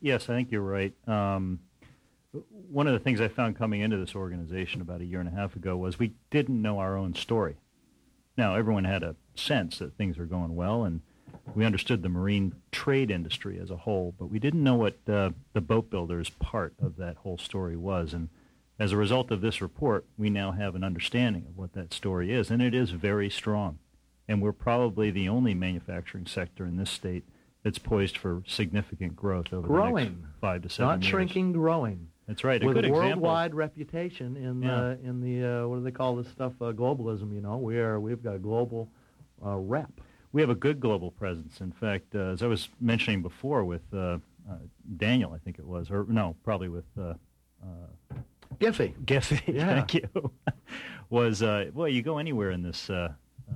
Yes, 0.00 0.28
I 0.28 0.34
think 0.34 0.52
you're 0.52 0.62
right. 0.62 0.94
Um, 1.08 1.58
one 2.32 2.86
of 2.86 2.92
the 2.92 3.00
things 3.00 3.20
I 3.20 3.28
found 3.28 3.56
coming 3.56 3.80
into 3.80 3.96
this 3.96 4.14
organization 4.14 4.80
about 4.80 5.00
a 5.00 5.04
year 5.04 5.20
and 5.20 5.28
a 5.28 5.32
half 5.32 5.56
ago 5.56 5.76
was 5.76 5.98
we 5.98 6.12
didn't 6.30 6.62
know 6.62 6.78
our 6.78 6.96
own 6.96 7.14
story. 7.14 7.56
Now, 8.36 8.54
everyone 8.54 8.84
had 8.84 9.02
a 9.02 9.16
sense 9.34 9.78
that 9.78 9.96
things 9.96 10.16
were 10.16 10.26
going 10.26 10.54
well, 10.54 10.84
and 10.84 11.00
we 11.54 11.64
understood 11.64 12.02
the 12.02 12.08
marine 12.08 12.54
trade 12.70 13.10
industry 13.10 13.58
as 13.60 13.70
a 13.70 13.76
whole, 13.76 14.14
but 14.18 14.26
we 14.26 14.38
didn't 14.38 14.62
know 14.62 14.76
what 14.76 14.98
uh, 15.08 15.30
the 15.52 15.60
boat 15.60 15.90
builders' 15.90 16.30
part 16.30 16.74
of 16.80 16.96
that 16.96 17.16
whole 17.18 17.38
story 17.38 17.76
was. 17.76 18.14
And 18.14 18.28
as 18.78 18.92
a 18.92 18.96
result 18.96 19.30
of 19.30 19.40
this 19.40 19.60
report, 19.60 20.06
we 20.16 20.30
now 20.30 20.52
have 20.52 20.74
an 20.74 20.84
understanding 20.84 21.46
of 21.48 21.56
what 21.56 21.72
that 21.72 21.92
story 21.92 22.32
is, 22.32 22.50
and 22.50 22.62
it 22.62 22.74
is 22.74 22.90
very 22.92 23.28
strong. 23.28 23.78
And 24.28 24.40
we're 24.40 24.52
probably 24.52 25.10
the 25.10 25.28
only 25.28 25.54
manufacturing 25.54 26.26
sector 26.26 26.64
in 26.64 26.76
this 26.76 26.90
state 26.90 27.24
that's 27.64 27.78
poised 27.78 28.16
for 28.16 28.42
significant 28.46 29.16
growth 29.16 29.52
over 29.52 29.66
the 29.66 29.74
next 30.00 30.40
five 30.40 30.62
to 30.62 30.68
seven 30.70 30.86
Not 30.86 31.02
years. 31.02 31.02
Not 31.02 31.10
shrinking, 31.10 31.52
growing. 31.52 32.08
That's 32.30 32.44
right. 32.44 32.62
A 32.62 32.66
With 32.66 32.76
good 32.76 32.84
a 32.84 32.88
example. 32.88 33.08
worldwide 33.08 33.56
reputation 33.56 34.36
in 34.36 34.62
Yeah. 34.62 34.68
the 34.80 34.98
in 35.02 35.20
the 35.20 35.44
uh, 35.44 35.66
what 35.66 35.78
do 35.78 35.82
they 35.82 35.90
call 35.90 36.14
this 36.14 36.28
stuff? 36.28 36.52
Uh, 36.60 36.70
globalism. 36.70 37.34
You 37.34 37.40
know, 37.40 37.56
we 37.56 37.76
are 37.78 37.98
we've 37.98 38.22
got 38.22 38.36
a 38.36 38.38
global 38.38 38.88
uh, 39.44 39.56
rep. 39.56 39.90
We 40.30 40.40
have 40.40 40.48
a 40.48 40.54
good 40.54 40.78
global 40.78 41.10
presence. 41.10 41.60
In 41.60 41.72
fact, 41.72 42.14
uh, 42.14 42.26
as 42.30 42.44
I 42.44 42.46
was 42.46 42.68
mentioning 42.80 43.20
before 43.20 43.64
with 43.64 43.82
uh, 43.92 44.18
uh, 44.48 44.58
Daniel, 44.96 45.32
I 45.32 45.38
think 45.38 45.58
it 45.58 45.66
was, 45.66 45.90
or 45.90 46.06
no, 46.08 46.36
probably 46.44 46.68
with 46.68 46.84
uh, 46.96 47.14
uh, 47.64 48.14
Giffy. 48.60 48.94
Giffy. 49.04 49.42
Yeah. 49.52 49.66
Thank 49.66 49.94
you. 49.94 50.08
was 51.10 51.42
uh, 51.42 51.72
well, 51.74 51.88
you 51.88 52.00
go 52.00 52.18
anywhere 52.18 52.52
in 52.52 52.62
this 52.62 52.88
uh, 52.90 53.08
uh, 53.50 53.54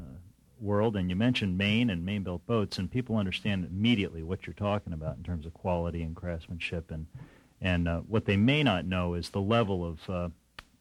world, 0.60 0.96
and 0.96 1.08
you 1.08 1.14
mention 1.14 1.56
Maine 1.56 1.90
and 1.90 2.04
Maine-built 2.04 2.44
boats, 2.48 2.78
and 2.78 2.90
people 2.90 3.18
understand 3.18 3.66
immediately 3.66 4.24
what 4.24 4.48
you're 4.48 4.54
talking 4.54 4.94
about 4.94 5.16
in 5.16 5.22
terms 5.22 5.46
of 5.46 5.54
quality 5.54 6.02
and 6.02 6.16
craftsmanship, 6.16 6.90
and 6.90 7.06
and 7.64 7.88
uh, 7.88 8.00
what 8.00 8.26
they 8.26 8.36
may 8.36 8.62
not 8.62 8.84
know 8.84 9.14
is 9.14 9.30
the 9.30 9.40
level 9.40 9.84
of 9.84 10.10
uh, 10.10 10.28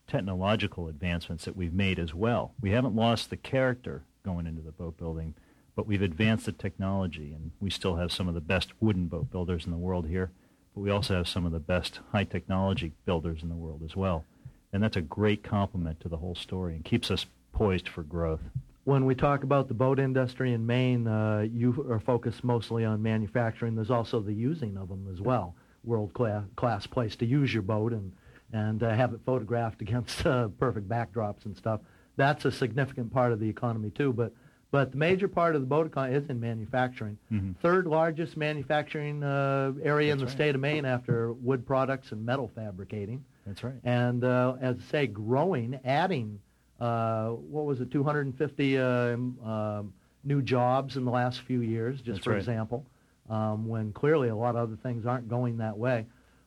technological 0.06 0.86
advancements 0.86 1.46
that 1.46 1.56
we've 1.56 1.72
made 1.72 1.98
as 1.98 2.12
well. 2.12 2.52
We 2.60 2.72
haven't 2.72 2.94
lost 2.94 3.30
the 3.30 3.38
character 3.38 4.02
going 4.22 4.46
into 4.46 4.60
the 4.60 4.70
boat 4.70 4.98
building, 4.98 5.34
but 5.74 5.86
we've 5.86 6.02
advanced 6.02 6.44
the 6.44 6.52
technology, 6.52 7.32
and 7.32 7.52
we 7.58 7.70
still 7.70 7.96
have 7.96 8.12
some 8.12 8.28
of 8.28 8.34
the 8.34 8.40
best 8.42 8.72
wooden 8.80 9.06
boat 9.06 9.30
builders 9.30 9.64
in 9.64 9.72
the 9.72 9.78
world 9.78 10.06
here. 10.06 10.30
But 10.74 10.82
we 10.82 10.90
also 10.90 11.14
have 11.14 11.26
some 11.26 11.46
of 11.46 11.52
the 11.52 11.58
best 11.58 12.00
high 12.12 12.24
technology 12.24 12.92
builders 13.06 13.42
in 13.42 13.48
the 13.48 13.54
world 13.54 13.80
as 13.82 13.96
well. 13.96 14.26
And 14.70 14.82
that's 14.82 14.96
a 14.96 15.00
great 15.00 15.42
compliment 15.42 16.00
to 16.00 16.08
the 16.10 16.18
whole 16.18 16.34
story 16.34 16.74
and 16.74 16.84
keeps 16.84 17.10
us 17.10 17.24
poised 17.54 17.88
for 17.88 18.02
growth. 18.02 18.40
When 18.82 19.06
we 19.06 19.14
talk 19.14 19.42
about 19.42 19.68
the 19.68 19.74
boat 19.74 19.98
industry 19.98 20.52
in 20.52 20.66
Maine, 20.66 21.06
uh, 21.06 21.46
you 21.50 21.86
are 21.88 22.00
focused 22.00 22.44
mostly 22.44 22.84
on 22.84 23.02
manufacturing. 23.02 23.74
There's 23.74 23.90
also 23.90 24.20
the 24.20 24.34
using 24.34 24.76
of 24.76 24.88
them 24.90 25.08
as 25.10 25.22
well. 25.22 25.54
World 25.84 26.12
class, 26.14 26.44
class 26.56 26.86
place 26.86 27.16
to 27.16 27.26
use 27.26 27.52
your 27.52 27.62
boat 27.62 27.92
and 27.92 28.12
and 28.52 28.82
uh, 28.82 28.94
have 28.94 29.12
it 29.12 29.20
photographed 29.26 29.82
against 29.82 30.24
uh, 30.26 30.48
perfect 30.60 30.88
backdrops 30.88 31.44
and 31.44 31.56
stuff. 31.56 31.80
That's 32.16 32.44
a 32.44 32.52
significant 32.52 33.12
part 33.12 33.32
of 33.32 33.40
the 33.40 33.48
economy 33.48 33.90
too. 33.90 34.12
But 34.12 34.32
but 34.70 34.90
the 34.90 34.98
major 34.98 35.28
part 35.28 35.54
of 35.54 35.60
the 35.60 35.66
boat 35.66 35.86
economy 35.86 36.16
is 36.16 36.28
in 36.28 36.40
manufacturing. 36.40 37.16
Mhm. 37.32 37.56
Third 37.58 37.86
largest 37.86 38.36
manufacturing 38.36 39.22
uh, 39.22 39.72
area 39.82 40.12
in 40.12 40.18
the 40.18 40.24
right. 40.24 40.32
state 40.32 40.54
of 40.54 40.60
Maine 40.60 40.84
after 40.84 41.32
wood 41.32 41.64
products 41.66 42.12
and 42.12 42.24
metal 42.24 42.50
fabricating. 42.54 43.24
That's 43.46 43.62
right. 43.62 43.74
And 43.84 44.24
uh, 44.24 44.56
as 44.60 44.76
I 44.88 44.90
say, 44.90 45.06
growing, 45.06 45.78
adding, 45.84 46.40
uh, 46.80 47.28
what 47.30 47.66
was 47.66 47.80
it, 47.80 47.90
250 47.90 48.78
um, 48.78 49.38
um, 49.44 49.92
new 50.24 50.42
jobs 50.42 50.96
in 50.96 51.04
the 51.04 51.10
last 51.10 51.42
few 51.42 51.60
years, 51.60 51.98
just 51.98 52.06
That's 52.16 52.24
for 52.24 52.30
right. 52.30 52.38
example, 52.38 52.84
um, 53.30 53.66
when 53.66 53.92
clearly 53.92 54.28
a 54.28 54.36
lot 54.36 54.56
of 54.56 54.62
other 54.68 54.76
things 54.82 55.06
aren't 55.06 55.28
going 55.28 55.56
that 55.58 55.76
way. 55.76 56.06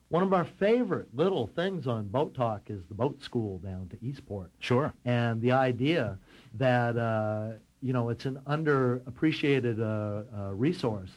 One 0.10 0.24
of 0.24 0.34
our 0.34 0.46
favorite 0.46 1.10
little 1.14 1.48
things 1.48 1.86
on 1.86 2.08
Boat 2.08 2.34
Talk 2.34 2.70
is 2.70 2.82
the 2.88 2.94
boat 2.96 3.22
school 3.22 3.60
down 3.60 3.90
to 3.90 3.98
Eastport 4.06 4.52
Sure. 4.60 4.94
and 5.04 5.42
the 5.42 5.52
idea 5.52 6.18
that 6.54 6.98
uh, 6.98 7.54
you 7.82 7.92
know 7.94 8.10
it's 8.10 8.26
an 8.26 8.40
underappreciated 8.48 9.80
uh, 9.80 10.24
uh, 10.38 10.54
resource, 10.54 11.10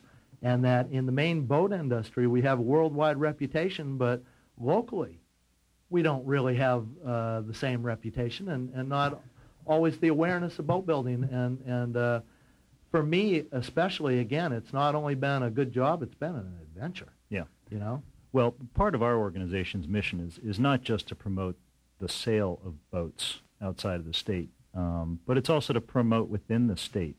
and 0.43 0.65
that 0.65 0.89
in 0.91 1.07
the 1.07 1.13
Maine 1.13 1.43
boat 1.43 1.73
industry 1.73 2.27
we 2.27 2.43
have 2.43 2.59
a 2.59 2.63
worldwide 2.63 3.17
reputation, 3.19 3.97
but 3.97 4.23
locally 4.59 5.21
we 5.91 6.03
don't 6.03 6.25
really 6.27 6.57
have 6.57 6.85
uh, 7.07 7.41
the 7.43 7.55
same 7.55 7.83
reputation, 7.83 8.49
and, 8.49 8.73
and 8.75 8.89
not 8.89 9.21
always 9.67 9.99
the 9.99 10.09
awareness 10.09 10.59
of 10.59 10.67
boat 10.67 10.85
building. 10.87 11.29
And 11.31 11.61
and 11.67 11.97
uh, 11.97 12.21
for 12.91 13.03
me 13.03 13.45
especially, 13.53 14.19
again, 14.19 14.53
it's 14.53 14.73
not 14.73 14.95
only 14.95 15.15
been 15.15 15.43
a 15.43 15.51
good 15.51 15.73
job; 15.73 16.03
it's 16.03 16.15
been 16.15 16.35
an 16.35 16.59
adventure. 16.63 17.13
Yeah. 17.29 17.45
You 17.71 17.79
know. 17.79 18.03
Well, 18.33 18.55
part 18.75 18.95
of 18.95 19.03
our 19.03 19.17
organization's 19.17 19.89
mission 19.89 20.21
is, 20.21 20.39
is 20.39 20.61
not 20.61 20.83
just 20.83 21.09
to 21.09 21.15
promote 21.15 21.57
the 21.99 22.09
sale 22.09 22.61
of 22.65 22.91
boats 22.91 23.41
outside 23.61 23.97
of 23.97 24.07
the 24.07 24.15
state, 24.15 24.51
um, 24.75 25.19
but 25.27 25.37
it's 25.37 25.51
also 25.51 25.73
to 25.73 25.81
promote 25.81 26.29
within 26.29 26.69
the 26.69 26.77
state 26.77 27.17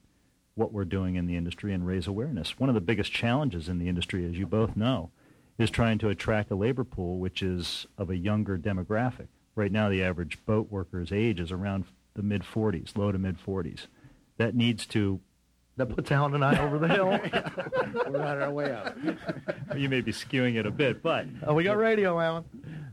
what 0.56 0.72
we're 0.72 0.86
doing 0.86 1.16
in 1.16 1.28
the 1.28 1.36
industry 1.36 1.74
and 1.74 1.86
raise 1.86 2.08
awareness. 2.08 2.60
One 2.60 2.70
of 2.70 2.76
the 2.76 2.82
biggest 2.82 3.12
challenges 3.12 3.68
in 3.68 3.78
the 3.78 3.90
industry, 3.90 4.26
as 4.26 4.38
you 4.38 4.46
both 4.48 4.76
know, 4.76 5.12
is 5.58 5.70
trying 5.70 5.98
to 6.00 6.10
attract 6.10 6.52
a 6.52 6.56
labor 6.56 6.84
pool 6.84 7.20
which 7.20 7.42
is 7.44 7.86
of 7.98 8.10
a 8.10 8.18
younger 8.18 8.58
demographic. 8.58 9.28
Right 9.56 9.72
now, 9.72 9.90
the 9.90 10.04
average 10.04 10.38
boat 10.46 10.72
worker's 10.72 11.12
age 11.12 11.40
is 11.40 11.52
around 11.52 11.86
the 12.14 12.24
mid 12.24 12.44
40s, 12.44 12.98
low 12.98 13.12
to 13.12 13.18
mid 13.20 13.38
40s. 13.38 13.88
that 14.38 14.56
needs 14.56 14.86
to. 14.88 15.20
That 15.82 15.96
puts 15.96 16.12
Alan 16.12 16.36
and 16.36 16.46
I 16.46 16.64
over 16.64 16.78
the 16.78 16.88
hill. 16.88 17.08
We're 18.12 18.22
on 18.22 18.40
our 18.40 18.52
way 18.52 18.72
out. 18.72 18.96
you 19.76 19.90
may 19.90 20.02
be 20.02 20.12
skewing 20.12 20.58
it 20.58 20.68
a 20.68 20.70
bit, 20.70 21.02
but 21.02 21.26
oh, 21.48 21.56
we 21.56 21.64
got 21.64 21.76
radio, 21.76 22.20
Alan. 22.20 22.44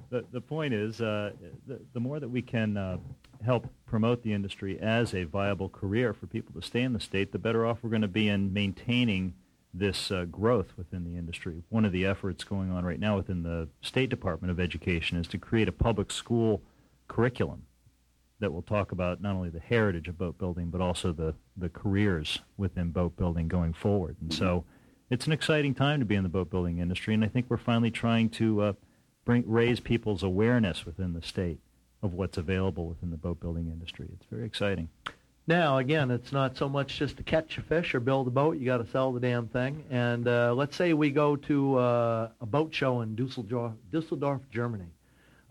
The 0.08 0.24
the 0.32 0.40
point 0.40 0.72
is, 0.72 1.02
uh, 1.02 1.32
the 1.66 1.80
the 1.92 2.00
more 2.00 2.18
that 2.18 2.30
we 2.30 2.40
can 2.40 2.78
uh, 2.78 2.96
help 3.44 3.68
promote 3.84 4.22
the 4.22 4.32
industry 4.32 4.80
as 4.80 5.12
a 5.12 5.24
viable 5.24 5.68
career 5.68 6.14
for 6.14 6.26
people 6.26 6.58
to 6.58 6.66
stay 6.66 6.80
in 6.80 6.94
the 6.94 7.00
state, 7.00 7.30
the 7.30 7.38
better 7.38 7.66
off 7.66 7.76
we're 7.82 7.90
going 7.90 8.00
to 8.00 8.08
be 8.08 8.30
in 8.30 8.54
maintaining 8.54 9.34
this 9.74 10.10
uh, 10.10 10.24
growth 10.24 10.68
within 10.78 11.04
the 11.04 11.18
industry. 11.18 11.64
One 11.68 11.84
of 11.84 11.92
the 11.92 12.06
efforts 12.06 12.42
going 12.42 12.70
on 12.70 12.86
right 12.86 12.98
now 12.98 13.16
within 13.18 13.42
the 13.42 13.68
State 13.82 14.08
Department 14.08 14.50
of 14.50 14.58
Education 14.58 15.18
is 15.18 15.26
to 15.26 15.36
create 15.36 15.68
a 15.68 15.72
public 15.72 16.10
school 16.10 16.62
curriculum 17.06 17.64
that 18.40 18.52
will 18.52 18.62
talk 18.62 18.92
about 18.92 19.20
not 19.20 19.34
only 19.34 19.50
the 19.50 19.60
heritage 19.60 20.08
of 20.08 20.16
boat 20.18 20.38
building, 20.38 20.70
but 20.70 20.80
also 20.80 21.12
the, 21.12 21.34
the 21.56 21.68
careers 21.68 22.38
within 22.56 22.90
boat 22.90 23.16
building 23.16 23.48
going 23.48 23.72
forward. 23.72 24.16
And 24.20 24.32
so 24.32 24.64
it's 25.10 25.26
an 25.26 25.32
exciting 25.32 25.74
time 25.74 26.00
to 26.00 26.06
be 26.06 26.14
in 26.14 26.22
the 26.22 26.28
boat 26.28 26.50
building 26.50 26.78
industry, 26.78 27.14
and 27.14 27.24
I 27.24 27.28
think 27.28 27.46
we're 27.48 27.56
finally 27.56 27.90
trying 27.90 28.28
to 28.30 28.62
uh, 28.62 28.72
bring, 29.24 29.44
raise 29.46 29.80
people's 29.80 30.22
awareness 30.22 30.86
within 30.86 31.14
the 31.14 31.22
state 31.22 31.58
of 32.02 32.12
what's 32.14 32.38
available 32.38 32.86
within 32.86 33.10
the 33.10 33.16
boat 33.16 33.40
building 33.40 33.68
industry. 33.68 34.08
It's 34.14 34.26
very 34.30 34.46
exciting. 34.46 34.88
Now, 35.48 35.78
again, 35.78 36.10
it's 36.10 36.30
not 36.30 36.58
so 36.58 36.68
much 36.68 36.98
just 36.98 37.16
to 37.16 37.22
catch 37.22 37.56
a 37.56 37.62
fish 37.62 37.94
or 37.94 38.00
build 38.00 38.28
a 38.28 38.30
boat. 38.30 38.58
You 38.58 38.66
got 38.66 38.78
to 38.78 38.90
sell 38.90 39.12
the 39.12 39.18
damn 39.18 39.48
thing. 39.48 39.82
And 39.90 40.28
uh, 40.28 40.52
let's 40.54 40.76
say 40.76 40.92
we 40.92 41.10
go 41.10 41.36
to 41.36 41.76
uh, 41.78 42.28
a 42.42 42.46
boat 42.46 42.74
show 42.74 43.00
in 43.00 43.16
Dusseldorf, 43.16 43.72
Dusseldorf 43.90 44.42
Germany. 44.50 44.90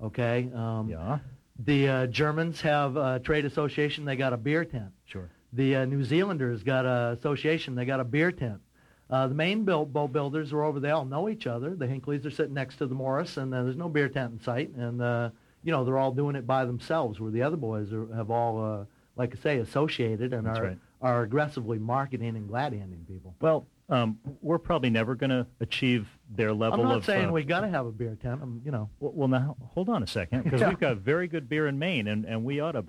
Okay. 0.03 0.49
Um, 0.53 0.87
yeah. 0.87 1.17
The 1.59 1.89
uh, 1.89 2.07
Germans 2.07 2.61
have 2.61 2.97
a 2.97 3.19
trade 3.19 3.45
association. 3.45 4.05
They 4.05 4.15
got 4.15 4.33
a 4.33 4.37
beer 4.37 4.65
tent. 4.65 4.91
Sure. 5.05 5.29
The 5.53 5.77
uh, 5.77 5.85
New 5.85 6.03
Zealanders 6.03 6.63
got 6.63 6.85
a 6.85 7.15
association. 7.17 7.75
They 7.75 7.85
got 7.85 7.99
a 7.99 8.03
beer 8.03 8.31
tent. 8.31 8.61
Uh, 9.09 9.27
the 9.27 9.33
Maine 9.33 9.63
build, 9.63 9.93
boat 9.93 10.11
builders 10.11 10.51
are 10.51 10.63
over 10.63 10.79
there. 10.79 10.93
All 10.93 11.05
know 11.05 11.29
each 11.29 11.47
other. 11.47 11.75
The 11.75 11.87
Hinckleys 11.87 12.25
are 12.25 12.31
sitting 12.31 12.53
next 12.53 12.75
to 12.77 12.87
the 12.87 12.95
Morris, 12.95 13.37
and 13.37 13.53
uh, 13.53 13.63
there's 13.63 13.77
no 13.77 13.87
beer 13.87 14.09
tent 14.09 14.33
in 14.33 14.39
sight. 14.41 14.69
And 14.75 15.01
uh, 15.01 15.29
you 15.63 15.71
know 15.71 15.83
they're 15.83 15.97
all 15.97 16.11
doing 16.11 16.35
it 16.35 16.45
by 16.45 16.65
themselves. 16.65 17.19
Where 17.19 17.31
the 17.31 17.41
other 17.41 17.57
boys 17.57 17.93
are, 17.93 18.07
have 18.13 18.29
all, 18.29 18.63
uh, 18.63 18.85
like 19.15 19.35
I 19.35 19.41
say, 19.41 19.57
associated 19.57 20.33
and 20.33 20.45
That's 20.45 20.59
are 20.59 20.63
right. 20.63 20.77
are 21.01 21.23
aggressively 21.23 21.79
marketing 21.79 22.35
and 22.35 22.47
glad 22.47 22.73
handing 22.73 23.05
people. 23.07 23.33
Well, 23.41 23.65
um, 23.89 24.19
we're 24.41 24.57
probably 24.57 24.89
never 24.89 25.15
going 25.15 25.29
to 25.29 25.47
achieve 25.59 26.07
their 26.29 26.53
level 26.53 26.81
I'm 26.81 26.87
not 26.87 26.97
of. 26.97 27.05
saying 27.05 27.29
uh, 27.29 27.31
we 27.31 27.43
got 27.43 27.61
to 27.61 27.69
have 27.69 27.85
a 27.85 27.91
beer 27.91 28.17
tent. 28.21 28.41
I'm, 28.41 28.61
you 28.65 28.71
know. 28.71 28.89
Well, 28.99 29.13
well, 29.15 29.27
now 29.27 29.55
hold 29.73 29.89
on 29.89 30.03
a 30.03 30.07
second, 30.07 30.43
because 30.43 30.61
Yeah. 30.61 30.69
we've 30.69 30.79
got 30.79 30.97
very 30.97 31.27
good 31.27 31.47
beer 31.47 31.67
in 31.67 31.79
Maine, 31.79 32.07
and, 32.07 32.25
and 32.25 32.43
we 32.43 32.59
ought 32.59 32.73
to, 32.73 32.83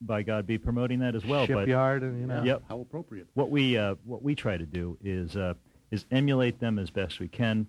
by 0.00 0.22
God, 0.22 0.46
be 0.46 0.56
promoting 0.58 1.00
that 1.00 1.14
as 1.14 1.24
well. 1.24 1.44
Shipyard 1.46 2.00
but, 2.00 2.06
and, 2.06 2.20
you 2.20 2.26
know. 2.26 2.42
Yep. 2.42 2.62
How 2.68 2.80
appropriate. 2.80 3.26
What 3.34 3.50
we 3.50 3.76
uh, 3.76 3.96
what 4.04 4.22
we 4.22 4.34
try 4.34 4.56
to 4.56 4.66
do 4.66 4.96
is 5.02 5.36
uh, 5.36 5.54
is 5.90 6.06
emulate 6.10 6.60
them 6.60 6.78
as 6.78 6.90
best 6.90 7.20
we 7.20 7.28
can, 7.28 7.66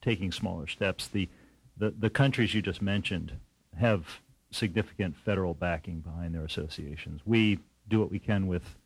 taking 0.00 0.32
smaller 0.32 0.66
steps. 0.66 1.08
The 1.08 1.28
the 1.76 1.90
the 1.98 2.10
countries 2.10 2.54
you 2.54 2.62
just 2.62 2.80
mentioned 2.80 3.32
have 3.78 4.20
significant 4.50 5.16
federal 5.16 5.54
backing 5.54 6.00
behind 6.00 6.34
their 6.34 6.44
associations. 6.44 7.20
We 7.24 7.58
do 7.88 8.00
what 8.00 8.10
we 8.10 8.18
can 8.18 8.46
with 8.46 8.76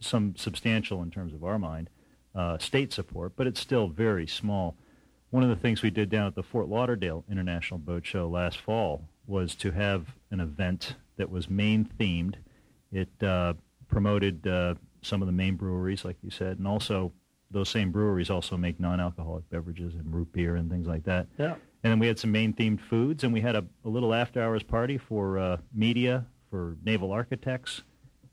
some 0.00 0.34
substantial, 0.36 1.02
in 1.02 1.10
terms 1.10 1.34
of 1.34 1.44
our 1.44 1.58
mind, 1.58 1.90
uh, 2.34 2.58
state 2.58 2.92
support, 2.92 3.32
but 3.36 3.46
it's 3.46 3.60
still 3.60 3.88
very 3.88 4.26
small. 4.26 4.76
One 5.30 5.42
of 5.42 5.48
the 5.48 5.56
things 5.56 5.82
we 5.82 5.90
did 5.90 6.10
down 6.10 6.26
at 6.26 6.34
the 6.34 6.42
Fort 6.42 6.68
Lauderdale 6.68 7.24
International 7.30 7.78
Boat 7.78 8.04
Show 8.04 8.28
last 8.28 8.58
fall 8.58 9.08
was 9.26 9.54
to 9.56 9.70
have 9.70 10.14
an 10.30 10.40
event 10.40 10.96
that 11.16 11.30
was 11.30 11.48
Maine 11.48 11.88
themed. 11.98 12.34
It 12.90 13.08
uh, 13.22 13.54
promoted 13.88 14.46
uh, 14.46 14.74
some 15.00 15.22
of 15.22 15.26
the 15.26 15.32
Maine 15.32 15.56
breweries, 15.56 16.04
like 16.04 16.16
you 16.22 16.30
said, 16.30 16.58
and 16.58 16.66
also 16.66 17.12
those 17.50 17.68
same 17.68 17.90
breweries 17.90 18.30
also 18.30 18.56
make 18.56 18.80
non-alcoholic 18.80 19.48
beverages 19.50 19.94
and 19.94 20.12
root 20.12 20.32
beer 20.32 20.56
and 20.56 20.70
things 20.70 20.86
like 20.86 21.04
that. 21.04 21.26
Yeah. 21.38 21.54
And 21.84 21.90
then 21.90 21.98
we 21.98 22.06
had 22.06 22.18
some 22.18 22.32
Maine 22.32 22.52
themed 22.52 22.80
foods, 22.80 23.24
and 23.24 23.32
we 23.32 23.40
had 23.40 23.56
a, 23.56 23.64
a 23.84 23.88
little 23.88 24.14
after 24.14 24.42
hours 24.42 24.62
party 24.62 24.98
for 24.98 25.38
uh, 25.38 25.56
media, 25.74 26.26
for 26.50 26.76
naval 26.84 27.12
architects, 27.12 27.82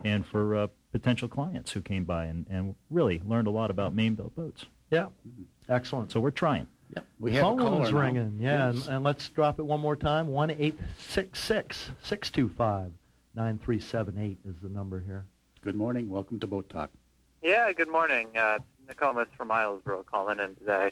and 0.05 0.25
for 0.25 0.55
uh, 0.55 0.67
potential 0.91 1.27
clients 1.27 1.71
who 1.71 1.81
came 1.81 2.03
by 2.03 2.25
and, 2.25 2.45
and 2.49 2.75
really 2.89 3.21
learned 3.25 3.47
a 3.47 3.51
lot 3.51 3.69
about 3.71 3.93
Maine 3.93 4.15
built 4.15 4.35
boats. 4.35 4.65
Yeah. 4.91 5.07
Excellent. 5.67 6.11
So 6.11 6.19
we're 6.19 6.31
trying. 6.31 6.67
Yep. 6.95 7.05
We 7.19 7.33
have 7.33 7.41
a 7.43 7.45
Phone's 7.47 7.61
caller 7.61 7.91
now. 7.91 7.99
ringing. 7.99 8.37
Yeah, 8.39 8.71
Yes. 8.71 8.85
and, 8.87 8.95
and 8.95 9.03
let's 9.03 9.29
drop 9.29 9.59
it 9.59 9.63
one 9.65 9.79
more 9.79 9.95
time. 9.95 10.27
One 10.27 10.49
eight 10.49 10.79
six 10.97 11.39
six 11.43 11.91
six 12.01 12.31
two 12.31 12.49
five 12.49 12.91
nine 13.35 13.59
three 13.63 13.79
seven 13.79 14.17
eight 14.17 14.39
is 14.49 14.55
the 14.63 14.69
number 14.69 14.99
here. 14.99 15.25
Good 15.61 15.75
morning. 15.75 16.09
Welcome 16.09 16.39
to 16.39 16.47
Boat 16.47 16.67
Talk. 16.69 16.89
Yeah, 17.43 17.71
good 17.73 17.89
morning. 17.91 18.29
Uh, 18.35 18.57
Nicomas 18.89 19.27
from 19.37 19.49
Islesboro 19.49 20.03
calling 20.07 20.39
in 20.39 20.55
today. 20.55 20.91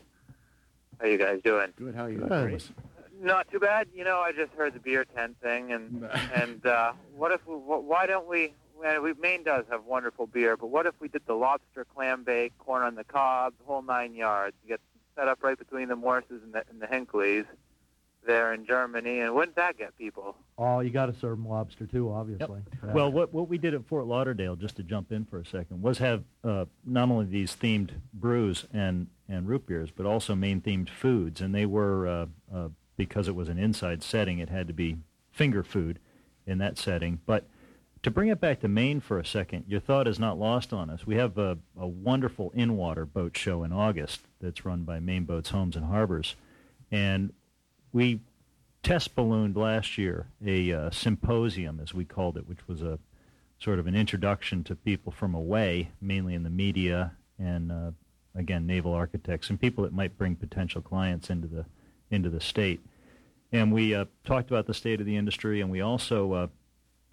How 1.02 1.08
you 1.08 1.18
guys 1.18 1.42
doing? 1.44 1.74
Good. 1.76 1.96
How 1.96 2.06
are 2.06 2.10
you? 2.12 2.20
Good. 2.20 2.30
Nicholas? 2.30 2.72
Not 3.20 3.50
too 3.52 3.60
bad. 3.60 3.88
You 3.96 4.04
know, 4.04 4.20
I 4.20 4.32
just 4.32 4.52
heard 4.54 4.76
the 4.76 4.80
beer 4.80 5.04
tent 5.04 5.36
thing, 5.42 5.72
and 5.72 6.04
and 6.36 6.64
uh, 6.64 6.94
what 7.16 7.32
if 7.32 7.42
we, 7.48 7.56
why 7.56 8.06
don't 8.06 8.28
we? 8.30 8.54
Well, 8.80 9.02
We 9.02 9.14
Maine 9.14 9.44
does 9.44 9.66
have 9.70 9.86
wonderful 9.86 10.28
beer, 10.28 10.56
but 10.58 10.68
what 10.68 10.86
if 10.86 10.94
we 11.00 11.08
did 11.08 11.26
the 11.26 11.34
lobster, 11.34 11.86
clam 11.86 12.24
bake, 12.24 12.58
corn 12.60 12.84
on 12.84 12.96
the 12.96 13.04
cob, 13.04 13.54
the 13.60 13.66
whole 13.66 13.82
nine 13.82 14.14
yards? 14.14 14.56
You 14.64 14.70
get 14.70 14.82
set 15.16 15.28
up 15.28 15.40
right 15.42 15.58
between 15.58 15.88
the 15.88 15.96
Morrises 15.96 16.44
and 16.44 16.54
the, 16.54 16.64
and 16.70 16.82
the 16.82 16.88
Hinckleys 16.88 17.46
there 18.26 18.54
in 18.54 18.66
Germany, 18.66 19.22
and 19.22 19.34
wouldn't 19.34 19.56
that 19.56 19.78
get 19.78 19.98
people? 19.98 20.36
Oh, 20.58 20.82
you 20.82 20.90
got 20.90 21.06
to 21.06 21.14
serve 21.14 21.38
'em 21.38 21.48
lobster 21.48 21.86
too, 21.86 22.12
obviously. 22.12 22.62
Yeah. 22.84 22.94
Well, 22.94 23.12
what, 23.12 23.34
what 23.34 23.48
we 23.48 23.58
did 23.58 23.74
at 23.74 23.86
Fort 23.86 24.06
Lauderdale, 24.06 24.56
just 24.58 24.76
to 24.76 24.84
jump 24.84 25.12
in 25.12 25.24
for 25.26 25.40
a 25.40 25.46
second, 25.46 25.82
was 25.82 26.00
have 26.00 26.24
uh, 26.44 26.66
not 26.86 27.10
only 27.10 27.26
these 27.26 27.56
themed 27.56 27.92
brews 28.14 28.66
and, 28.74 29.08
and 29.30 29.48
root 29.48 29.66
beers, 29.66 29.92
but 29.92 30.06
also 30.06 30.36
Maine 30.36 30.62
themed 30.62 30.90
foods. 30.90 31.40
And 31.40 31.56
they 31.56 31.66
were, 31.66 32.08
uh, 32.08 32.26
uh, 32.54 32.70
because 32.98 33.28
it 33.30 33.36
was 33.36 33.48
an 33.48 33.58
inside 33.58 34.04
setting, 34.04 34.40
it 34.40 34.50
had 34.50 34.68
to 34.68 34.74
be 34.74 34.98
finger 35.32 35.64
food 35.64 36.00
in 36.46 36.58
that 36.58 36.78
setting. 36.78 37.22
But 37.26 37.46
to 38.08 38.12
bring 38.12 38.30
it 38.30 38.40
back 38.40 38.62
to 38.62 38.70
Maine 38.70 39.02
for 39.02 39.20
a 39.20 39.26
second, 39.26 39.66
your 39.68 39.82
thought 39.82 40.08
is 40.08 40.18
not 40.18 40.40
lost 40.40 40.72
on 40.72 40.90
us. 40.90 41.06
We 41.06 41.16
have 41.16 41.38
a, 41.38 41.58
a 41.78 41.86
wonderful 41.86 42.52
in-water 42.56 43.06
boat 43.06 43.36
show 43.36 43.66
in 43.66 43.74
August 43.74 44.22
that's 44.40 44.64
run 44.64 44.84
by 44.84 45.02
Maine 45.02 45.26
Boats 45.26 45.50
Homes 45.50 45.76
and 45.76 45.84
Harbors. 45.84 46.38
And 46.90 47.34
we 47.92 48.22
test 48.82 49.14
ballooned 49.14 49.58
last 49.58 49.98
year 49.98 50.28
a 50.46 50.72
uh, 50.72 50.90
symposium, 50.90 51.82
as 51.82 51.94
we 51.94 52.06
called 52.06 52.38
it, 52.38 52.48
which 52.48 52.66
was 52.66 52.82
a 52.82 52.98
sort 53.60 53.78
of 53.78 53.88
an 53.88 53.96
introduction 53.96 54.64
to 54.64 54.76
people 54.78 55.12
from 55.12 55.36
away, 55.36 55.92
mainly 56.00 56.34
in 56.34 56.44
the 56.44 56.50
media 56.50 57.12
and 57.38 57.74
uh, 57.74 57.92
again 58.36 58.66
naval 58.66 58.94
architects 58.94 59.50
and 59.50 59.60
people 59.60 59.84
that 59.84 59.92
might 59.92 60.18
bring 60.18 60.38
potential 60.38 60.82
clients 60.82 61.30
into 61.30 61.50
the 61.50 61.66
into 62.10 62.30
the 62.30 62.40
state. 62.40 62.80
And 63.52 63.74
we 63.74 63.94
uh, 63.94 64.06
talked 64.24 64.50
about 64.50 64.66
the 64.66 64.74
state 64.74 65.02
of 65.02 65.06
the 65.06 65.18
industry, 65.18 65.60
and 65.60 65.70
we 65.70 65.82
also 65.82 66.32
uh, 66.32 66.48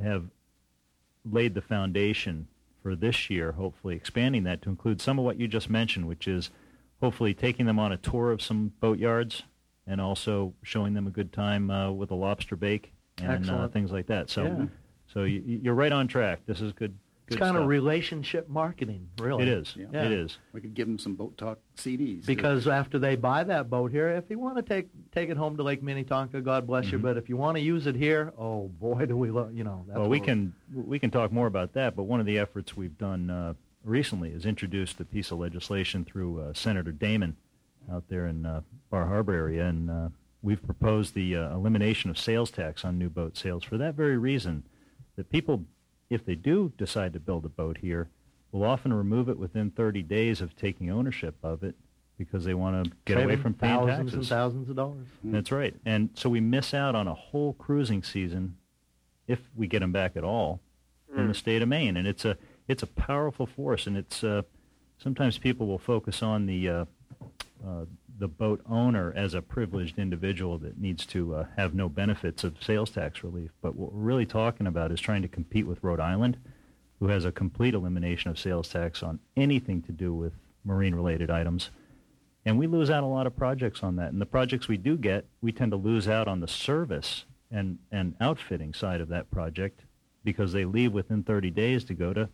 have 0.00 0.26
laid 1.30 1.54
the 1.54 1.62
foundation 1.62 2.48
for 2.82 2.94
this 2.94 3.30
year, 3.30 3.52
hopefully 3.52 3.96
expanding 3.96 4.44
that 4.44 4.62
to 4.62 4.68
include 4.68 5.00
some 5.00 5.18
of 5.18 5.24
what 5.24 5.38
you 5.40 5.48
just 5.48 5.70
mentioned, 5.70 6.06
which 6.06 6.28
is 6.28 6.50
hopefully 7.00 7.34
taking 7.34 7.66
them 7.66 7.78
on 7.78 7.92
a 7.92 7.96
tour 7.96 8.30
of 8.30 8.42
some 8.42 8.72
boat 8.80 8.98
yards 8.98 9.42
and 9.86 10.00
also 10.00 10.54
showing 10.62 10.94
them 10.94 11.06
a 11.06 11.10
good 11.10 11.32
time 11.32 11.70
uh, 11.70 11.90
with 11.90 12.10
a 12.10 12.14
lobster 12.14 12.56
bake 12.56 12.92
and 13.22 13.48
uh, 13.50 13.68
things 13.68 13.90
like 13.92 14.06
that. 14.06 14.28
So, 14.30 14.44
Yeah. 14.44 14.66
so 15.06 15.24
you, 15.24 15.42
you're 15.62 15.74
right 15.74 15.92
on 15.92 16.08
track. 16.08 16.40
This 16.46 16.60
is 16.60 16.72
good. 16.72 16.96
It's 17.26 17.36
good 17.36 17.38
kind 17.38 17.56
of 17.56 17.66
relationship 17.66 18.48
marketing, 18.48 19.08
really. 19.18 19.42
It 19.44 19.48
is. 19.48 19.74
Yeah. 19.76 20.04
It 20.04 20.12
is. 20.12 20.36
We 20.52 20.60
could 20.60 20.74
give 20.74 20.86
them 20.86 20.98
some 20.98 21.14
Boat 21.14 21.36
Talk 21.38 21.58
CDs. 21.76 22.26
Because 22.26 22.68
after 22.68 22.98
they 22.98 23.16
buy 23.16 23.44
that 23.44 23.70
boat 23.70 23.90
here, 23.90 24.08
if 24.10 24.28
you 24.28 24.38
want 24.38 24.56
to 24.56 24.62
take 24.62 24.88
take 25.12 25.30
it 25.30 25.36
home 25.36 25.56
to 25.56 25.62
Lake 25.62 25.82
Minnetonka, 25.82 26.40
God 26.42 26.66
bless 26.66 26.92
you. 26.92 26.98
Mhm. 26.98 27.02
But 27.02 27.16
if 27.16 27.28
you 27.28 27.36
want 27.36 27.56
to 27.56 27.62
use 27.62 27.86
it 27.86 27.94
here, 27.94 28.32
oh 28.38 28.68
boy, 28.68 29.06
do 29.06 29.16
we 29.16 29.30
love 29.30 29.54
you 29.54 29.64
know. 29.64 29.84
That's 29.86 29.98
well, 29.98 30.08
we 30.08 30.20
can 30.20 30.54
we 30.74 30.98
can 30.98 31.10
talk 31.10 31.32
more 31.32 31.46
about 31.46 31.72
that. 31.74 31.96
But 31.96 32.02
one 32.04 32.20
of 32.20 32.26
the 32.26 32.38
efforts 32.38 32.76
we've 32.76 32.98
done 32.98 33.30
uh, 33.30 33.54
recently 33.84 34.30
is 34.30 34.44
introduced 34.44 35.00
a 35.00 35.04
piece 35.04 35.30
of 35.30 35.38
legislation 35.38 36.04
through 36.04 36.40
uh, 36.40 36.52
Senator 36.54 36.92
Damon 36.92 37.36
out 37.90 38.04
there 38.08 38.26
in 38.26 38.44
uh, 38.46 38.60
Bar 38.90 39.06
Harbor 39.06 39.32
area, 39.32 39.66
and 39.66 39.90
uh, 39.90 40.08
we've 40.42 40.62
proposed 40.62 41.14
the 41.14 41.36
uh, 41.36 41.54
elimination 41.54 42.10
of 42.10 42.18
sales 42.18 42.50
tax 42.50 42.84
on 42.84 42.98
new 42.98 43.08
boat 43.08 43.36
sales 43.36 43.64
for 43.64 43.78
that 43.78 43.94
very 43.94 44.18
reason. 44.18 44.62
That 45.16 45.30
people, 45.30 45.64
if 46.10 46.24
they 46.24 46.34
do 46.34 46.72
decide 46.76 47.12
to 47.14 47.20
build 47.20 47.44
a 47.44 47.48
boat 47.48 47.78
here, 47.78 48.08
will 48.52 48.64
often 48.64 48.92
remove 48.92 49.28
it 49.28 49.38
within 49.38 49.70
30 49.70 50.02
days 50.02 50.40
of 50.40 50.54
taking 50.56 50.90
ownership 50.90 51.34
of 51.42 51.62
it 51.64 51.74
because 52.16 52.44
they 52.44 52.54
want 52.54 52.84
to 52.84 52.92
get 53.04 53.16
Save 53.16 53.24
away 53.24 53.36
from 53.36 53.54
paying 53.54 53.74
thousands 53.74 53.96
taxes. 53.98 54.14
and 54.14 54.26
thousands 54.26 54.68
of 54.68 54.76
dollars. 54.76 55.06
That's 55.24 55.50
right. 55.50 55.74
And 55.84 56.10
so 56.14 56.28
we 56.30 56.40
miss 56.40 56.72
out 56.72 56.94
on 56.94 57.08
a 57.08 57.14
whole 57.14 57.54
cruising 57.54 58.02
season 58.04 58.56
if 59.26 59.40
we 59.56 59.66
get 59.66 59.80
them 59.80 59.90
back 59.90 60.16
at 60.16 60.22
all 60.22 60.60
in 61.16 61.28
the 61.28 61.34
state 61.34 61.62
of 61.62 61.68
Maine. 61.68 61.96
And 61.96 62.06
it's 62.06 62.24
a 62.24 62.36
it's 62.68 62.82
a 62.82 62.86
powerful 62.86 63.46
force. 63.46 63.86
And 63.88 63.96
it's 63.96 64.22
uh, 64.22 64.42
sometimes 64.98 65.38
people 65.38 65.66
will 65.66 65.78
focus 65.78 66.22
on 66.22 66.46
the 66.46 66.68
uh, 66.68 66.84
uh, 67.66 67.84
the 68.18 68.28
boat 68.28 68.60
owner 68.68 69.12
as 69.16 69.34
a 69.34 69.42
privileged 69.42 69.98
individual 69.98 70.58
that 70.58 70.78
needs 70.78 71.04
to 71.06 71.34
uh, 71.34 71.46
have 71.56 71.74
no 71.74 71.88
benefits 71.88 72.44
of 72.44 72.62
sales 72.62 72.90
tax 72.90 73.24
relief. 73.24 73.50
But 73.60 73.74
what 73.74 73.92
we're 73.92 74.00
really 74.02 74.26
talking 74.26 74.66
about 74.66 74.92
is 74.92 75.00
trying 75.00 75.22
to 75.22 75.28
compete 75.28 75.66
with 75.66 75.82
Rhode 75.82 76.00
Island 76.00 76.36
who 77.00 77.08
has 77.08 77.24
a 77.24 77.32
complete 77.32 77.74
elimination 77.74 78.30
of 78.30 78.38
sales 78.38 78.68
tax 78.68 79.02
on 79.02 79.18
anything 79.36 79.82
to 79.82 79.92
do 79.92 80.14
with 80.14 80.32
marine-related 80.64 81.30
items. 81.30 81.70
And 82.46 82.58
we 82.58 82.66
lose 82.66 82.88
out 82.88 83.02
a 83.02 83.06
lot 83.06 83.26
of 83.26 83.36
projects 83.36 83.82
on 83.82 83.96
that. 83.96 84.12
And 84.12 84.20
the 84.20 84.26
projects 84.26 84.68
we 84.68 84.76
do 84.76 84.96
get, 84.96 85.26
we 85.42 85.50
tend 85.52 85.72
to 85.72 85.76
lose 85.76 86.08
out 86.08 86.28
on 86.28 86.40
the 86.40 86.48
service 86.48 87.24
and, 87.50 87.78
and 87.90 88.14
outfitting 88.20 88.74
side 88.74 89.00
of 89.00 89.08
that 89.08 89.30
project 89.30 89.84
because 90.24 90.52
they 90.52 90.64
leave 90.64 90.92
within 90.92 91.22
30 91.22 91.50
days 91.50 91.84
to 91.84 91.94
go 91.94 92.12
to 92.12 92.28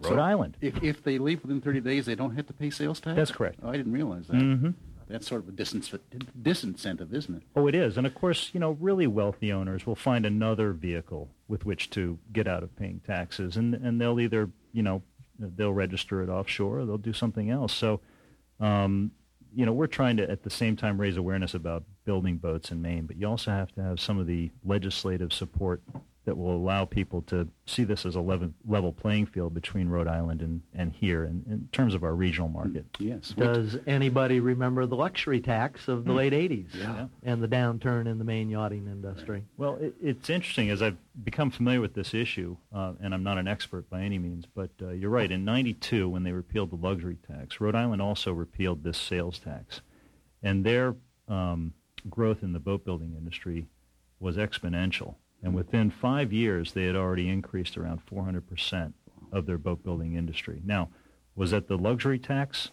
Rhode 0.00 0.18
Island. 0.18 0.56
If, 0.60 0.82
if 0.82 1.02
they 1.02 1.18
leave 1.18 1.42
within 1.42 1.60
30 1.60 1.80
days, 1.80 2.06
they 2.06 2.14
don't 2.14 2.34
have 2.36 2.46
to 2.46 2.52
pay 2.52 2.70
sales 2.70 3.00
tax? 3.00 3.16
That's 3.16 3.30
correct. 3.30 3.60
Oh, 3.62 3.68
I 3.70 3.76
didn't 3.76 3.92
realize 3.92 4.26
that. 4.26 4.36
Mhm. 4.36 4.74
That's 5.08 5.26
sort 5.26 5.42
of 5.42 5.48
a 5.48 5.52
disincentive, 5.52 7.14
isn't 7.14 7.34
it? 7.36 7.42
Oh, 7.54 7.66
it 7.68 7.74
is. 7.74 7.96
And 7.96 8.06
of 8.06 8.14
course, 8.14 8.50
you 8.52 8.60
know, 8.60 8.72
really 8.80 9.06
wealthy 9.06 9.52
owners 9.52 9.86
will 9.86 9.94
find 9.94 10.26
another 10.26 10.72
vehicle 10.72 11.28
with 11.48 11.64
which 11.64 11.90
to 11.90 12.18
get 12.32 12.48
out 12.48 12.62
of 12.62 12.74
paying 12.76 13.00
taxes. 13.06 13.56
And, 13.56 13.74
and 13.74 14.00
they'll 14.00 14.18
either, 14.18 14.50
you 14.72 14.82
know, 14.82 15.02
they'll 15.38 15.72
register 15.72 16.22
it 16.22 16.28
offshore 16.28 16.80
or 16.80 16.86
they'll 16.86 16.98
do 16.98 17.12
something 17.12 17.50
else. 17.50 17.72
So, 17.72 18.00
um, 18.58 19.12
you 19.54 19.64
know, 19.64 19.72
we're 19.72 19.86
trying 19.86 20.16
to 20.18 20.28
at 20.28 20.42
the 20.42 20.50
same 20.50 20.76
time 20.76 21.00
raise 21.00 21.16
awareness 21.16 21.54
about 21.54 21.84
building 22.04 22.36
boats 22.36 22.70
in 22.70 22.82
Maine, 22.82 23.06
but 23.06 23.16
you 23.16 23.26
also 23.28 23.50
have 23.50 23.72
to 23.72 23.82
have 23.82 24.00
some 24.00 24.18
of 24.18 24.26
the 24.26 24.50
legislative 24.64 25.32
support 25.32 25.82
that 26.26 26.36
will 26.36 26.54
allow 26.56 26.84
people 26.84 27.22
to 27.22 27.46
see 27.66 27.84
this 27.84 28.04
as 28.04 28.16
a 28.16 28.20
level, 28.20 28.52
level 28.66 28.92
playing 28.92 29.24
field 29.26 29.54
between 29.54 29.88
Rhode 29.88 30.08
Island 30.08 30.42
and, 30.42 30.60
and 30.74 30.92
here 30.92 31.24
in, 31.24 31.44
in 31.48 31.68
terms 31.70 31.94
of 31.94 32.02
our 32.02 32.14
regional 32.16 32.48
market. 32.48 32.84
Yes. 32.98 33.32
Does 33.36 33.78
anybody 33.86 34.40
remember 34.40 34.86
the 34.86 34.96
luxury 34.96 35.40
tax 35.40 35.86
of 35.86 36.04
the 36.04 36.10
Hmm. 36.10 36.16
late 36.18 36.32
80s 36.32 36.74
Yeah. 36.74 37.06
and 37.22 37.40
the 37.40 37.46
downturn 37.48 38.06
in 38.08 38.18
the 38.18 38.24
Maine 38.24 38.50
yachting 38.50 38.88
industry? 38.88 39.44
Well, 39.56 39.76
it, 39.76 39.94
it's 40.02 40.28
interesting 40.28 40.68
as 40.68 40.82
I've 40.82 40.96
become 41.24 41.50
familiar 41.52 41.80
with 41.80 41.94
this 41.94 42.12
issue, 42.12 42.56
uh, 42.74 42.94
and 43.00 43.14
I'm 43.14 43.22
not 43.22 43.38
an 43.38 43.46
expert 43.46 43.88
by 43.88 44.02
any 44.02 44.18
means, 44.18 44.46
but 44.52 44.70
uh, 44.82 44.90
you're 44.90 45.10
right. 45.10 45.30
In 45.30 45.44
'92, 45.44 46.08
when 46.08 46.24
they 46.24 46.32
repealed 46.32 46.70
the 46.72 46.76
luxury 46.76 47.18
tax, 47.26 47.60
Rhode 47.60 47.76
Island 47.76 48.02
also 48.02 48.32
repealed 48.32 48.82
this 48.82 48.98
sales 48.98 49.38
tax, 49.38 49.80
and 50.42 50.64
their 50.64 50.96
um, 51.28 51.72
growth 52.10 52.42
in 52.42 52.52
the 52.52 52.58
boat 52.58 52.84
building 52.84 53.14
industry 53.16 53.68
was 54.18 54.36
exponential. 54.36 55.14
And 55.42 55.54
within 55.54 55.90
five 55.90 56.32
years, 56.32 56.72
they 56.72 56.84
had 56.84 56.96
already 56.96 57.28
increased 57.28 57.76
around 57.76 58.00
400 58.02 58.46
percent 58.48 58.94
of 59.32 59.46
their 59.46 59.58
boat 59.58 59.82
building 59.82 60.14
industry. 60.14 60.60
Now, 60.64 60.88
was 61.34 61.50
that 61.50 61.68
the 61.68 61.76
luxury 61.78 62.18
tax? 62.18 62.70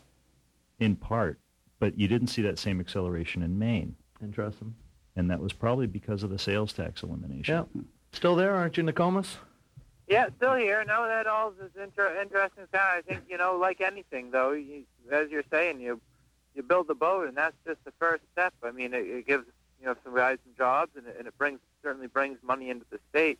In 0.79 0.95
part, 0.95 1.39
but 1.79 1.97
you 1.97 2.07
didn't 2.07 2.27
see 2.27 2.41
that 2.41 2.57
same 2.59 2.79
acceleration 2.79 3.41
in 3.43 3.57
Maine 3.57 3.95
Interesting. 4.21 4.73
and 5.15 5.29
that 5.29 5.39
was 5.39 5.53
probably 5.53 5.87
because 5.87 6.23
of 6.23 6.29
the 6.29 6.39
sales 6.39 6.73
tax 6.73 7.03
elimination. 7.03 7.65
Yeah. 7.73 7.81
Still 8.11 8.35
there, 8.35 8.53
aren't 8.55 8.75
you, 8.75 8.83
Nokomis? 8.83 9.37
Yeah, 10.07 10.27
still 10.37 10.55
here. 10.55 10.83
No, 10.85 11.07
that 11.07 11.27
all 11.27 11.53
is 11.63 11.71
inter- 11.81 12.19
interesting. 12.21 12.65
Sound. 12.73 12.83
I 12.97 13.01
think 13.01 13.21
you 13.29 13.37
know, 13.37 13.55
like 13.55 13.79
anything, 13.81 14.31
though, 14.31 14.51
you, 14.51 14.83
as 15.11 15.29
you're 15.29 15.43
saying, 15.51 15.79
you 15.79 16.01
you 16.55 16.63
build 16.63 16.87
the 16.87 16.95
boat, 16.95 17.27
and 17.27 17.37
that's 17.37 17.55
just 17.65 17.83
the 17.85 17.93
first 17.99 18.23
step. 18.33 18.53
I 18.63 18.71
mean, 18.71 18.93
it, 18.93 19.05
it 19.05 19.27
gives 19.27 19.45
you 19.79 19.85
know 19.85 19.95
some 20.03 20.15
guys 20.15 20.37
some 20.43 20.53
jobs, 20.57 20.91
and 20.97 21.07
it, 21.07 21.15
and 21.17 21.27
it 21.27 21.37
brings 21.37 21.59
certainly 21.83 22.07
brings 22.07 22.39
money 22.41 22.69
into 22.69 22.85
the 22.89 22.99
state. 23.09 23.37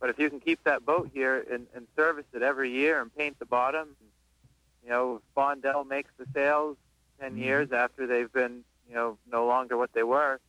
But 0.00 0.10
if 0.10 0.18
you 0.18 0.28
can 0.28 0.40
keep 0.40 0.64
that 0.64 0.84
boat 0.84 1.10
here 1.14 1.44
and, 1.50 1.66
and 1.74 1.86
service 1.94 2.24
it 2.32 2.42
every 2.42 2.70
year 2.70 3.00
and 3.00 3.14
paint 3.14 3.38
the 3.38 3.46
bottom, 3.46 3.94
you 4.82 4.90
know, 4.90 5.16
if 5.16 5.22
Bondell 5.36 5.86
makes 5.86 6.10
the 6.18 6.26
sales 6.34 6.76
10 7.20 7.36
years 7.36 7.70
after 7.70 8.06
they've 8.06 8.32
been 8.32 8.64
you 8.88 8.94
know 8.94 9.16
no 9.30 9.46
longer 9.46 9.76
what 9.76 9.92
they 9.92 10.02
were, 10.02 10.40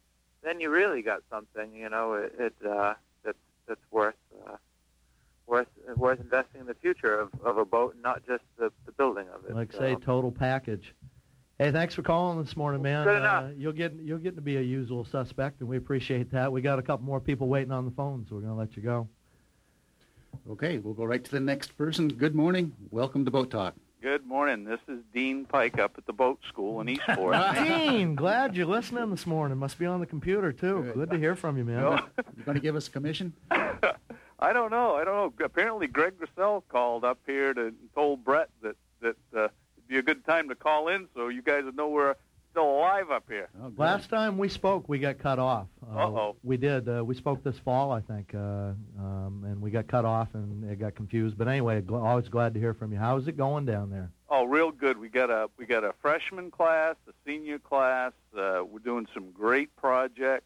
then 0.42 0.60
you 0.60 0.70
really 0.70 1.02
got 1.02 1.22
something. 1.30 1.76
You 1.76 1.90
know, 1.90 2.14
it, 2.14 2.34
it 2.40 2.54
uh, 2.68 2.96
that's 3.24 3.38
that's 3.68 3.92
worth. 3.92 4.16
Uh, 4.46 4.58
worth 5.46 5.68
worth 5.98 6.20
investing 6.20 6.62
in 6.62 6.68
the 6.68 6.74
future 6.74 7.20
of, 7.20 7.30
of 7.44 7.58
a 7.58 7.66
boat, 7.66 7.96
not 8.02 8.26
just 8.26 8.44
the, 8.58 8.72
the 8.86 8.92
building 8.94 9.28
of 9.34 9.46
it. 9.46 9.54
Like 9.54 9.74
So, 9.74 9.80
say, 9.80 9.96
total 9.96 10.32
package. 10.32 10.96
Hey, 11.64 11.72
thanks 11.72 11.96
for 11.96 12.02
calling 12.02 12.44
this 12.44 12.58
morning, 12.58 12.82
man. 12.82 13.06
Good 13.06 13.22
Uh, 13.22 13.48
you'll 13.56 13.72
get 13.72 13.94
you'll 13.94 14.18
get 14.18 14.36
to 14.36 14.42
be 14.42 14.58
a 14.58 14.62
usual 14.62 15.06
suspect, 15.06 15.62
and 15.62 15.70
we 15.70 15.78
appreciate 15.78 16.30
that. 16.32 16.52
We 16.52 16.62
got 16.62 16.78
a 16.78 16.82
couple 16.82 17.06
more 17.06 17.22
people 17.22 17.48
waiting 17.48 17.72
on 17.72 17.86
the 17.86 17.92
phone, 17.92 18.26
so 18.28 18.36
we're 18.36 18.42
going 18.42 18.52
to 18.52 18.60
let 18.60 18.76
you 18.76 18.84
go. 18.84 19.08
Okay, 20.50 20.80
we'll 20.80 20.94
go 20.94 21.06
right 21.06 21.24
to 21.24 21.32
the 21.32 21.40
next 21.40 21.78
person. 21.78 22.10
Good 22.10 22.36
morning. 22.36 22.74
Welcome 22.92 23.24
to 23.24 23.32
Boat 23.32 23.50
Talk. 23.50 23.76
Good 24.02 24.26
morning. 24.26 24.66
This 24.66 24.82
is 24.90 25.00
Dean 25.14 25.46
Pike 25.46 25.80
up 25.80 25.94
at 25.98 26.06
the 26.06 26.12
boat 26.12 26.42
school 26.50 26.82
in 26.82 26.90
Eastport. 26.90 27.38
Dean, 27.56 28.14
glad 28.14 28.58
you're 28.58 28.66
listening 28.66 29.10
this 29.10 29.26
morning. 29.26 29.58
Must 29.58 29.80
be 29.80 29.86
on 29.86 30.02
the 30.02 30.06
computer 30.06 30.52
too. 30.52 30.92
Good 30.94 31.12
to 31.12 31.18
hear 31.18 31.34
from 31.34 31.58
you, 31.58 31.64
man. 31.64 31.80
No. 31.80 32.00
You 32.36 32.44
going 32.44 32.56
to 32.56 32.62
give 32.62 32.76
us 32.76 32.90
a 32.90 32.92
commission? 32.92 33.32
I 33.52 34.52
don't 34.52 34.70
know. 34.70 34.96
I 34.96 35.06
don't 35.06 35.40
know. 35.40 35.46
Apparently, 35.46 35.88
Greg 35.88 36.16
Grissel 36.20 36.62
called 36.68 37.06
up 37.06 37.20
here 37.26 37.54
to 37.54 37.68
and 37.68 37.76
told 37.96 38.26
Brett 38.26 38.50
that 38.64 38.76
that 39.00 39.16
uh, 39.34 39.48
it'd 39.84 39.90
be 39.90 39.98
a 39.98 40.02
good 40.02 40.26
time 40.26 40.50
to 40.50 40.56
call 40.56 40.88
in, 40.88 41.08
so 41.16 41.28
you 41.28 41.42
guys 41.42 41.64
would 41.66 41.76
know 41.76 41.90
we're 41.90 42.16
still 42.52 42.70
alive 42.70 43.10
up 43.10 43.24
here. 43.28 43.50
Oh. 43.62 43.72
Last 43.78 44.10
time 44.10 44.38
we 44.38 44.48
spoke, 44.48 44.88
we 44.88 45.00
got 45.00 45.18
cut 45.18 45.40
off. 45.40 45.68
Uh, 45.92 45.98
Uh-oh. 46.08 46.36
We 46.44 46.58
did. 46.58 46.88
Uh, 46.88 47.04
we 47.04 47.16
spoke 47.16 47.44
this 47.44 47.58
fall, 47.60 47.92
I 47.92 48.02
think, 48.02 48.34
uh, 48.36 48.74
um, 49.00 49.44
and 49.46 49.60
we 49.62 49.72
got 49.72 49.88
cut 49.88 50.06
off 50.06 50.30
and 50.34 50.70
it 50.70 50.80
got 50.80 50.94
confused. 50.96 51.38
But 51.38 51.48
anyway, 51.48 51.82
gl- 51.82 52.04
always 52.04 52.30
glad 52.30 52.54
to 52.54 52.60
hear 52.60 52.74
from 52.74 52.92
you. 52.92 53.00
How's 53.00 53.28
it 53.28 53.38
going 53.38 53.66
down 53.66 53.90
there? 53.90 54.12
Oh, 54.30 54.46
real 54.46 54.72
good. 54.72 55.00
We 55.00 55.10
got 55.10 55.30
a 55.30 55.50
we 55.58 55.66
got 55.66 55.84
a 55.84 55.94
freshman 56.02 56.52
class, 56.52 56.96
a 57.08 57.12
senior 57.26 57.60
class. 57.60 58.14
Uh, 58.38 58.64
we're 58.70 58.80
doing 58.80 59.08
some 59.14 59.32
great 59.32 59.76
projects. 59.76 60.46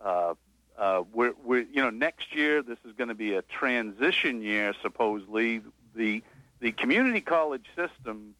Uh, 0.00 0.34
uh, 0.78 1.04
we're, 1.12 1.32
we're 1.44 1.66
you 1.72 1.82
know 1.82 1.90
next 1.90 2.34
year 2.34 2.62
this 2.62 2.78
is 2.84 2.92
going 2.92 3.08
to 3.08 3.14
be 3.14 3.34
a 3.34 3.42
transition 3.42 4.42
year 4.42 4.74
supposedly. 4.82 5.62
The 5.94 6.22
the 6.60 6.72
community 6.72 7.20
college 7.20 7.66
system, 7.76 8.34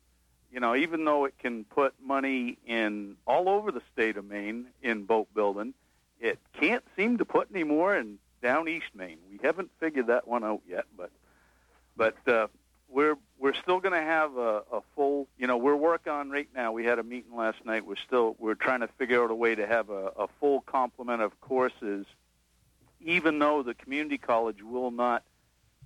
you 0.54 0.60
know, 0.60 0.76
even 0.76 1.04
though 1.04 1.24
it 1.24 1.34
can 1.40 1.64
put 1.64 1.94
money 2.00 2.58
in 2.64 3.16
all 3.26 3.48
over 3.48 3.72
the 3.72 3.82
state 3.92 4.16
of 4.16 4.24
Maine 4.24 4.66
in 4.84 5.02
boat 5.02 5.26
building, 5.34 5.74
it 6.20 6.38
can't 6.52 6.84
seem 6.96 7.18
to 7.18 7.24
put 7.24 7.48
any 7.52 7.64
more 7.64 7.96
in 7.96 8.18
down 8.40 8.68
East 8.68 8.86
Maine. 8.94 9.18
We 9.28 9.40
haven't 9.42 9.72
figured 9.80 10.06
that 10.06 10.28
one 10.28 10.44
out 10.44 10.62
yet, 10.68 10.84
but 10.96 11.10
but 11.96 12.16
uh, 12.28 12.46
we're 12.88 13.16
we're 13.36 13.54
still 13.54 13.80
going 13.80 13.94
to 13.94 14.06
have 14.06 14.36
a, 14.36 14.62
a 14.70 14.80
full. 14.94 15.26
You 15.36 15.48
know, 15.48 15.56
we're 15.56 15.74
working 15.74 16.12
on 16.12 16.30
right 16.30 16.48
now. 16.54 16.70
We 16.70 16.84
had 16.84 17.00
a 17.00 17.02
meeting 17.02 17.34
last 17.34 17.58
night. 17.64 17.84
We're 17.84 17.96
still 18.06 18.36
we're 18.38 18.54
trying 18.54 18.80
to 18.80 18.88
figure 18.96 19.24
out 19.24 19.32
a 19.32 19.34
way 19.34 19.56
to 19.56 19.66
have 19.66 19.90
a, 19.90 20.12
a 20.16 20.28
full 20.38 20.60
complement 20.60 21.20
of 21.20 21.40
courses, 21.40 22.06
even 23.00 23.40
though 23.40 23.64
the 23.64 23.74
community 23.74 24.18
college 24.18 24.62
will 24.62 24.92
not 24.92 25.24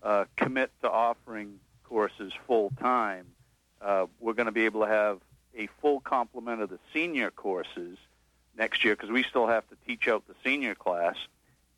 uh, 0.03 0.27
commit 0.37 0.71
to 0.83 0.91
offering 0.91 1.59
courses 1.85 2.35
full 2.47 2.71
time. 2.79 3.29
Uh, 3.81 4.07
we're 4.21 4.35
going 4.35 4.47
to 4.47 4.53
be 4.53 4.65
able 4.65 4.83
to 4.83 4.89
have 4.89 5.21
a 5.57 5.69
full 5.81 6.01
complement 6.01 6.63
of 6.63 6.71
the 6.71 6.79
senior 6.93 7.31
courses 7.31 7.99
next 8.57 8.85
year 8.85 8.95
because 8.95 9.11
we 9.11 9.23
still 9.23 9.47
have 9.47 9.69
to 9.69 9.77
teach 9.87 10.09
out 10.09 10.27
the 10.27 10.35
senior 10.45 10.75
class 10.75 11.17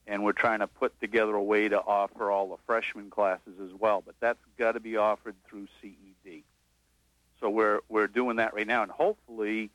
and 0.06 0.24
we're 0.24 0.32
trying 0.32 0.58
to 0.58 0.66
put 0.66 0.98
together 1.00 1.34
a 1.34 1.42
way 1.42 1.68
to 1.68 1.78
offer 1.78 2.30
all 2.30 2.48
the 2.48 2.56
freshman 2.66 3.10
classes 3.10 3.54
as 3.62 3.70
well. 3.78 4.02
But 4.04 4.16
that's 4.18 4.38
got 4.58 4.72
to 4.72 4.80
be 4.80 4.96
offered 4.96 5.36
through 5.48 5.68
CED. 5.80 6.42
So 7.40 7.48
we're 7.48 7.80
we're 7.88 8.08
doing 8.08 8.36
that 8.36 8.52
right 8.52 8.66
now, 8.66 8.82
and 8.82 8.90
hopefully 8.90 9.70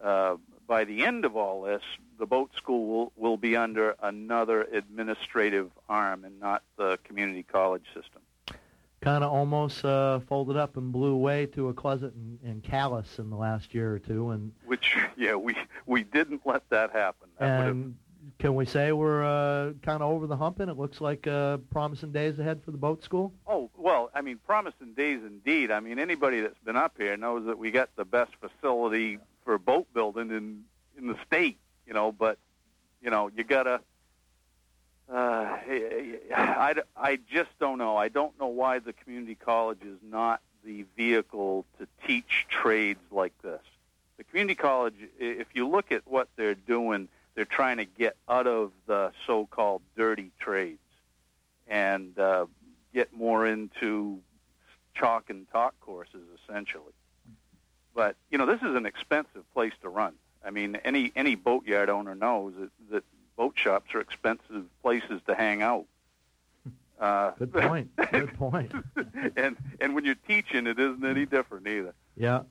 uh, 0.00 0.36
by 0.66 0.84
the 0.84 1.04
end 1.04 1.24
of 1.24 1.36
all 1.36 1.62
this, 1.62 1.82
the 2.18 2.26
boat 2.26 2.50
school 2.56 2.86
will, 2.86 3.12
will 3.16 3.36
be 3.36 3.56
under 3.56 3.96
another 4.02 4.62
administrative 4.62 5.70
arm 5.88 6.24
and 6.24 6.38
not 6.40 6.62
the 6.76 6.98
community 7.04 7.42
college 7.42 7.84
system. 7.86 8.22
Kind 9.02 9.24
of 9.24 9.32
almost 9.32 9.82
uh, 9.84 10.20
folded 10.20 10.58
up 10.58 10.76
and 10.76 10.92
blew 10.92 11.12
away 11.12 11.46
to 11.46 11.68
a 11.68 11.74
closet 11.74 12.12
in, 12.14 12.38
in 12.48 12.60
Calais 12.60 13.04
in 13.18 13.30
the 13.30 13.36
last 13.36 13.74
year 13.74 13.94
or 13.94 13.98
two, 13.98 14.30
and 14.30 14.52
Which 14.66 14.94
yeah, 15.16 15.34
we 15.34 15.56
we 15.86 16.04
didn't 16.04 16.42
let 16.44 16.68
that 16.68 16.92
happen. 16.92 17.28
That 17.38 17.68
and 17.68 17.96
can 18.38 18.54
we 18.54 18.66
say 18.66 18.92
we're 18.92 19.24
uh, 19.24 19.72
kind 19.82 20.02
of 20.02 20.10
over 20.10 20.26
the 20.26 20.36
hump, 20.36 20.60
and 20.60 20.70
it 20.70 20.76
looks 20.76 21.00
like 21.00 21.26
uh, 21.26 21.58
promising 21.70 22.12
days 22.12 22.38
ahead 22.38 22.62
for 22.62 22.70
the 22.70 22.78
boat 22.78 23.02
school? 23.02 23.32
Oh, 23.46 23.70
well, 23.76 24.10
I 24.14 24.20
mean, 24.20 24.38
promising 24.46 24.92
days 24.94 25.20
indeed. 25.24 25.70
I 25.70 25.80
mean, 25.80 25.98
anybody 25.98 26.40
that's 26.40 26.58
been 26.64 26.76
up 26.76 26.94
here 26.98 27.16
knows 27.16 27.46
that 27.46 27.58
we 27.58 27.70
got 27.70 27.88
the 27.96 28.04
best 28.04 28.32
facility 28.40 29.18
for 29.44 29.58
boat 29.58 29.86
building 29.94 30.30
in 30.30 30.64
in 30.98 31.06
the 31.06 31.16
state, 31.26 31.58
you 31.86 31.94
know, 31.94 32.12
but 32.12 32.38
you 33.00 33.10
know, 33.10 33.30
you 33.34 33.44
got 33.44 33.62
to 33.62 33.80
uh, 35.12 35.58
I, 36.34 36.74
I 36.96 37.18
just 37.30 37.50
don't 37.58 37.78
know. 37.78 37.96
I 37.96 38.08
don't 38.08 38.38
know 38.38 38.46
why 38.46 38.78
the 38.78 38.92
community 38.92 39.34
college 39.34 39.82
is 39.82 39.98
not 40.02 40.40
the 40.64 40.84
vehicle 40.96 41.64
to 41.78 41.86
teach 42.06 42.46
trades 42.48 43.00
like 43.10 43.32
this. 43.42 43.60
The 44.18 44.24
community 44.24 44.54
college, 44.54 44.94
if 45.18 45.48
you 45.54 45.68
look 45.68 45.90
at 45.90 46.02
what 46.06 46.28
they're 46.36 46.54
doing, 46.54 47.08
they're 47.34 47.44
trying 47.44 47.78
to 47.78 47.86
get 47.86 48.16
out 48.28 48.46
of 48.46 48.72
the 48.86 49.12
so-called 49.26 49.82
dirty 49.96 50.30
trades 50.38 50.78
and 51.66 52.18
uh, 52.18 52.46
get 52.92 53.12
more 53.12 53.46
into 53.46 54.18
chalk 54.94 55.30
and 55.30 55.50
talk 55.50 55.74
courses, 55.80 56.22
essentially. 56.44 56.92
But 57.94 58.16
you 58.30 58.38
know, 58.38 58.46
this 58.46 58.60
is 58.62 58.76
an 58.76 58.86
expensive 58.86 59.50
place 59.54 59.72
to 59.82 59.88
run. 59.88 60.14
I 60.44 60.50
mean, 60.50 60.76
any 60.84 61.12
any 61.16 61.34
boatyard 61.34 61.90
owner 61.90 62.14
knows 62.14 62.54
that, 62.58 62.70
that 62.90 63.04
boat 63.40 63.54
shops 63.56 63.94
are 63.94 64.00
expensive 64.02 64.64
places 64.82 65.18
to 65.26 65.34
hang 65.34 65.62
out. 65.62 65.86
Uh, 67.00 67.30
Good 67.38 67.54
point. 67.54 67.88
Good 68.12 68.34
point. 68.38 68.70
and 69.34 69.56
and 69.80 69.94
when 69.94 70.04
you're 70.04 70.22
teaching, 70.28 70.66
it 70.66 70.78
isn't 70.78 71.02
any 71.02 71.24
different 71.24 71.66
either. 71.66 71.94
Yeah, 72.16 72.42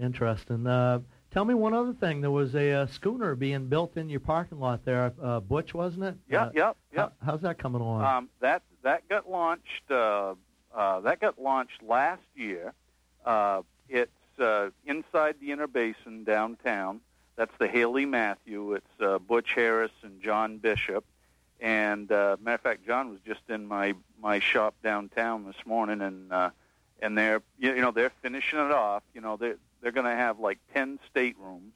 interesting. 0.00 0.66
Uh, 0.66 0.98
tell 1.30 1.44
me 1.44 1.54
one 1.54 1.74
other 1.74 1.92
thing. 1.92 2.20
There 2.22 2.30
was 2.32 2.56
a, 2.56 2.72
uh 2.72 2.86
schooner 2.88 3.36
being 3.36 3.68
built 3.68 3.96
in 3.96 4.08
your 4.08 4.18
parking 4.18 4.58
lot 4.58 4.84
there, 4.84 5.12
uh, 5.22 5.38
Butch, 5.38 5.74
wasn't 5.74 6.04
it? 6.04 6.16
Yeah, 6.28 6.46
Uh, 6.46 6.50
yep, 6.54 6.76
yep. 6.92 7.12
how- 7.20 7.26
how's 7.26 7.42
that 7.42 7.58
coming 7.58 7.80
along? 7.80 8.02
Um, 8.04 8.28
that 8.40 8.62
that 8.82 9.08
got 9.08 9.30
launched. 9.30 9.88
Uh, 9.90 10.34
uh, 10.74 11.00
that 11.02 11.20
got 11.20 11.40
launched 11.40 11.82
last 11.84 12.22
year. 12.34 12.72
Uh, 13.24 13.62
it's 13.88 14.40
uh, 14.40 14.70
inside 14.86 15.36
the 15.40 15.52
Inner 15.52 15.66
Basin 15.68 16.24
downtown. 16.24 17.00
That's 17.40 17.56
the 17.58 17.68
Haley 17.68 18.04
Matthew. 18.04 18.74
It's 18.74 19.00
uh, 19.00 19.18
Butch 19.18 19.54
Harris 19.54 19.92
and 20.02 20.20
John 20.20 20.58
Bishop. 20.58 21.06
And 21.58 22.12
uh, 22.12 22.36
matter 22.38 22.56
of 22.56 22.60
fact, 22.60 22.86
John 22.86 23.08
was 23.08 23.18
just 23.26 23.40
in 23.48 23.66
my 23.66 23.94
my 24.20 24.40
shop 24.40 24.74
downtown 24.84 25.46
this 25.46 25.56
morning, 25.64 26.02
and 26.02 26.30
uh, 26.30 26.50
and 27.00 27.16
they're 27.16 27.40
you 27.58 27.80
know 27.80 27.92
they're 27.92 28.12
finishing 28.20 28.58
it 28.58 28.70
off. 28.70 29.02
You 29.14 29.22
know 29.22 29.38
they're 29.38 29.56
they're 29.80 29.90
going 29.90 30.04
to 30.04 30.14
have 30.14 30.38
like 30.38 30.58
ten 30.74 30.98
staterooms, 31.08 31.72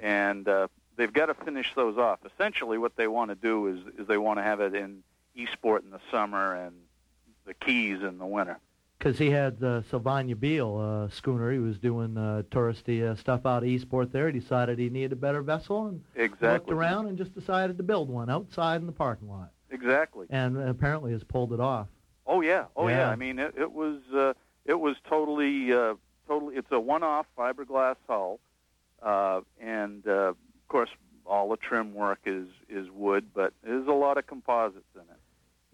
and 0.00 0.48
uh, 0.48 0.68
they've 0.96 1.12
got 1.12 1.26
to 1.26 1.34
finish 1.34 1.70
those 1.76 1.98
off. 1.98 2.20
Essentially, 2.24 2.78
what 2.78 2.96
they 2.96 3.08
want 3.08 3.30
to 3.30 3.34
do 3.34 3.66
is 3.66 4.00
is 4.00 4.06
they 4.06 4.16
want 4.16 4.38
to 4.38 4.42
have 4.42 4.62
it 4.62 4.74
in 4.74 5.02
Eastport 5.34 5.84
in 5.84 5.90
the 5.90 6.00
summer 6.10 6.54
and 6.54 6.76
the 7.44 7.52
Keys 7.52 8.02
in 8.02 8.16
the 8.16 8.24
winter. 8.24 8.58
Because 9.02 9.18
he 9.18 9.30
had 9.30 9.54
uh, 9.64 9.82
Sylvina 9.90 10.38
Beal 10.38 10.78
uh, 10.78 11.12
schooner. 11.12 11.50
He 11.50 11.58
was 11.58 11.76
doing 11.76 12.16
uh, 12.16 12.42
touristy 12.52 13.02
uh, 13.02 13.16
stuff 13.16 13.44
out 13.44 13.64
of 13.64 13.68
Eastport 13.68 14.12
there. 14.12 14.30
He 14.30 14.38
decided 14.38 14.78
he 14.78 14.90
needed 14.90 15.10
a 15.10 15.16
better 15.16 15.42
vessel 15.42 15.86
and 15.86 15.94
looked 16.16 16.34
Exactly. 16.34 16.72
around 16.72 17.06
and 17.08 17.18
just 17.18 17.34
decided 17.34 17.78
to 17.78 17.82
build 17.82 18.08
one 18.08 18.30
outside 18.30 18.80
in 18.80 18.86
the 18.86 18.92
parking 18.92 19.28
lot. 19.28 19.50
Exactly. 19.70 20.28
And 20.30 20.56
apparently 20.56 21.10
has 21.10 21.24
pulled 21.24 21.52
it 21.52 21.58
off. 21.58 21.88
Oh 22.28 22.42
yeah. 22.42 22.66
Oh 22.76 22.86
yeah. 22.86 22.98
Yeah. 22.98 23.10
I 23.10 23.16
mean, 23.16 23.40
it, 23.40 23.54
it 23.58 23.72
was 23.72 23.98
uh, 24.14 24.34
it 24.66 24.78
was 24.78 24.94
totally 25.08 25.72
uh, 25.72 25.94
totally. 26.28 26.54
It's 26.54 26.70
a 26.70 26.78
one-off 26.78 27.26
fiberglass 27.36 27.96
hull, 28.06 28.38
uh, 29.02 29.40
and 29.60 30.06
uh, 30.06 30.12
of 30.28 30.36
course, 30.68 30.90
all 31.26 31.48
the 31.48 31.56
trim 31.56 31.92
work 31.92 32.20
is 32.24 32.46
is 32.68 32.88
wood, 32.92 33.26
but 33.34 33.52
there's 33.64 33.88
a 33.88 33.92
lot 33.92 34.16
of 34.16 34.28
composites 34.28 34.94
in 34.94 35.00
it. 35.00 35.20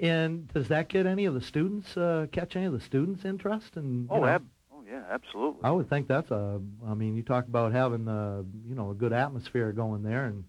And 0.01 0.47
does 0.53 0.69
that 0.69 0.89
get 0.89 1.07
any 1.07 1.25
of 1.25 1.35
the 1.35 1.41
students, 1.41 1.97
uh, 1.97 2.27
catch 2.31 2.55
any 2.55 2.67
of 2.67 2.73
the 2.73 2.81
students' 2.81 3.25
interest? 3.25 3.77
And 3.77 4.07
Oh, 4.11 4.21
know, 4.21 4.27
ab- 4.27 4.47
oh 4.73 4.83
yeah, 4.89 5.03
absolutely. 5.11 5.61
I 5.65 5.71
would 5.73 5.89
think 5.89 6.07
that's 6.07 6.31
a. 6.31 6.61
I 6.87 6.95
mean, 6.95 7.17
you 7.17 7.23
talk 7.23 7.47
about 7.49 7.73
having 7.73 8.07
uh, 8.07 8.43
you 8.67 8.75
know 8.75 8.91
a 8.91 8.95
good 8.95 9.13
atmosphere 9.13 9.73
going 9.73 10.03
there, 10.05 10.27
and 10.27 10.45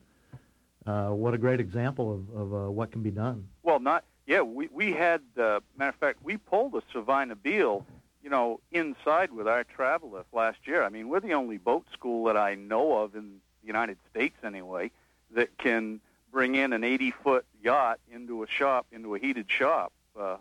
uh, 0.86 1.10
what 1.10 1.34
a 1.34 1.38
great 1.38 1.60
example 1.60 2.14
of, 2.14 2.36
of 2.36 2.54
uh, 2.54 2.72
what 2.72 2.92
can 2.92 3.02
be 3.02 3.12
done. 3.12 3.48
Well, 3.64 3.80
not 3.80 4.04
yeah. 4.28 4.42
We 4.42 4.68
we 4.72 4.92
had 4.92 5.22
uh, 5.36 5.62
matter 5.78 5.90
of 5.90 5.96
fact, 5.96 6.20
we 6.24 6.38
pulled 6.38 6.76
a 6.76 6.84
Savannah 6.94 7.36
Beale, 7.36 7.88
you 8.24 8.30
know, 8.30 8.60
inside 8.72 9.32
with 9.32 9.48
our 9.48 9.64
travel 9.64 10.12
lift 10.12 10.32
last 10.32 10.60
year. 10.66 10.84
I 10.84 10.90
mean, 10.90 11.10
we're 11.10 11.22
the 11.22 11.34
only 11.34 11.58
boat 11.58 11.86
school 11.92 12.26
that 12.26 12.38
I 12.38 12.54
know 12.54 13.00
of 13.00 13.16
in 13.16 13.40
the 13.62 13.68
United 13.68 13.98
States 14.12 14.36
anyway 14.44 14.92
that 15.32 15.58
can 15.58 16.00
bring 16.32 16.54
in 16.54 16.74
an 16.74 16.84
80 16.84 17.12
foot 17.24 17.46
yacht 17.64 18.00
into 18.12 18.44
a 18.44 18.48
shop, 18.48 18.88
into 18.92 19.16
a 19.16 19.20
heated 19.20 19.48
shop 19.50 19.92
uh, 20.20 20.38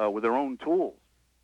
uh, 0.00 0.10
with 0.10 0.22
their 0.22 0.36
own 0.36 0.56
tools. 0.56 0.96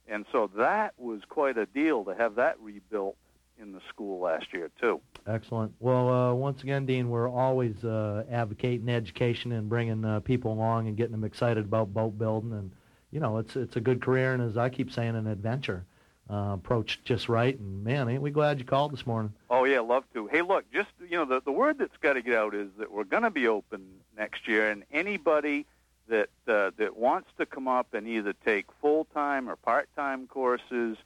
And 0.09 0.25
so 0.31 0.51
that 0.57 0.95
was 0.99 1.23
quite 1.29 1.59
a 1.59 1.67
deal 1.67 2.05
to 2.05 2.15
have 2.15 2.37
that 2.37 2.61
rebuilt 2.61 3.17
in 3.59 3.73
the 3.73 3.81
school 3.89 4.21
last 4.21 4.53
year 4.53 4.71
too. 4.81 5.01
Excellent. 5.27 5.73
Well, 5.81 6.09
uh, 6.09 6.35
once 6.35 6.63
again, 6.63 6.87
Dean, 6.87 7.09
we're 7.09 7.29
always 7.29 7.85
uh, 7.85 8.25
advocating 8.31 8.89
education 8.89 9.53
and 9.53 9.69
bringing 9.69 10.05
uh, 10.05 10.21
people 10.21 10.53
along 10.53 10.89
and 10.89 10.97
getting 10.97 11.13
them 11.13 11.25
excited 11.25 11.65
about 11.65 11.93
boat 11.93 12.19
building. 12.19 12.53
And 12.53 12.71
you 13.11 13.21
know, 13.21 13.39
it's 13.39 13.57
it's 13.57 13.77
a 13.77 13.81
good 13.81 14.01
career, 14.01 14.35
and 14.35 14.43
as 14.43 14.57
I 14.57 14.69
keep 14.69 14.93
saying, 14.93 15.17
an 15.17 15.27
adventure. 15.27 15.85
Uh, 16.29 16.55
approached 16.55 17.05
just 17.05 17.29
right, 17.29 17.57
and 17.57 17.85
man, 17.85 18.09
ain't 18.09 18.21
we 18.21 18.33
glad 18.33 18.59
you 18.59 18.65
called 18.65 18.93
this 18.93 19.07
morning? 19.07 19.33
Oh 19.49 19.63
yeah, 19.63 19.79
love 19.79 20.03
to. 20.13 20.27
Hey, 20.27 20.43
look, 20.43 20.65
just 20.73 20.89
you 21.09 21.17
know, 21.17 21.25
the 21.25 21.41
the 21.41 21.53
word 21.53 21.79
that's 21.79 21.97
got 21.99 22.15
to 22.15 22.23
get 22.23 22.35
out 22.35 22.53
is 22.53 22.69
that 22.79 22.91
we're 22.91 23.05
going 23.05 23.23
to 23.23 23.31
be 23.31 23.47
open 23.47 23.87
next 24.19 24.49
year, 24.49 24.69
and 24.69 24.83
anybody 24.91 25.67
that 26.09 26.31
uh, 26.49 26.73
that 26.79 26.97
wants 26.97 27.29
to 27.39 27.47
come 27.47 27.69
up 27.69 27.95
and 27.95 28.09
either 28.09 28.33
take 28.45 28.67
full 28.81 29.05
time 29.15 29.49
or 29.49 29.55
part 29.55 29.89
time 29.95 30.27
courses, 30.27 30.97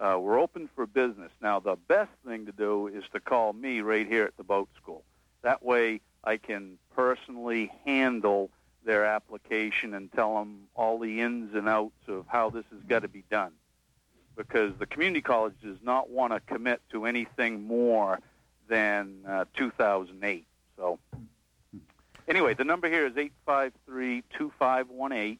uh, 0.00 0.18
we're 0.20 0.40
open 0.40 0.68
for 0.74 0.86
business. 0.86 1.30
Now, 1.40 1.60
the 1.60 1.76
best 1.76 2.10
thing 2.26 2.46
to 2.46 2.52
do 2.52 2.88
is 2.88 3.04
to 3.12 3.20
call 3.20 3.52
me 3.52 3.80
right 3.80 4.08
here 4.08 4.24
at 4.24 4.36
the 4.36 4.42
boat 4.42 4.68
school. 4.76 5.04
That 5.42 5.62
way, 5.62 6.00
I 6.24 6.36
can 6.36 6.78
personally 6.96 7.70
handle 7.84 8.50
their 8.84 9.04
application 9.04 9.94
and 9.94 10.10
tell 10.12 10.34
them 10.34 10.62
all 10.74 10.98
the 10.98 11.20
ins 11.20 11.54
and 11.54 11.68
outs 11.68 12.08
of 12.08 12.24
how 12.26 12.50
this 12.50 12.64
has 12.72 12.82
got 12.88 13.02
to 13.02 13.08
be 13.08 13.22
done 13.30 13.52
because 14.36 14.72
the 14.78 14.86
community 14.86 15.20
college 15.20 15.54
does 15.62 15.78
not 15.82 16.10
want 16.10 16.32
to 16.32 16.40
commit 16.40 16.80
to 16.90 17.06
anything 17.06 17.62
more 17.66 18.18
than 18.68 19.18
uh, 19.28 19.44
2008. 19.56 20.46
So, 20.76 20.98
anyway, 22.26 22.54
the 22.54 22.64
number 22.64 22.88
here 22.88 23.06
is 23.06 23.12
853-2518, 23.48 25.38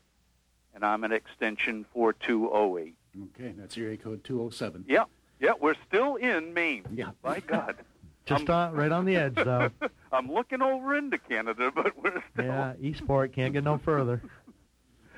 and 0.74 0.84
I'm 0.84 1.05
at 1.05 1.12
extension 1.12 1.84
4208. 1.92 2.95
Okay, 3.34 3.55
that's 3.57 3.76
your 3.76 3.86
area 3.86 3.99
code 3.99 4.24
207. 4.24 4.84
Yeah, 4.88 5.05
yeah, 5.40 5.53
we're 5.61 5.76
still 5.86 6.16
in 6.16 6.55
Maine. 6.55 6.84
Yeah. 6.92 7.11
By 7.22 7.40
God. 7.40 7.76
Just 8.26 8.49
on, 8.49 8.72
right 8.72 8.90
on 8.90 9.05
the 9.05 9.16
edge, 9.16 9.34
though. 9.34 9.68
I'm 10.12 10.32
looking 10.32 10.62
over 10.62 10.97
into 10.97 11.18
Canada, 11.18 11.70
but 11.74 11.92
we're 12.03 12.22
still. 12.32 12.45
yeah, 12.47 12.72
Eastport 12.80 13.34
can't 13.34 13.53
get 13.53 13.64
no 13.64 13.76
further. 13.78 14.22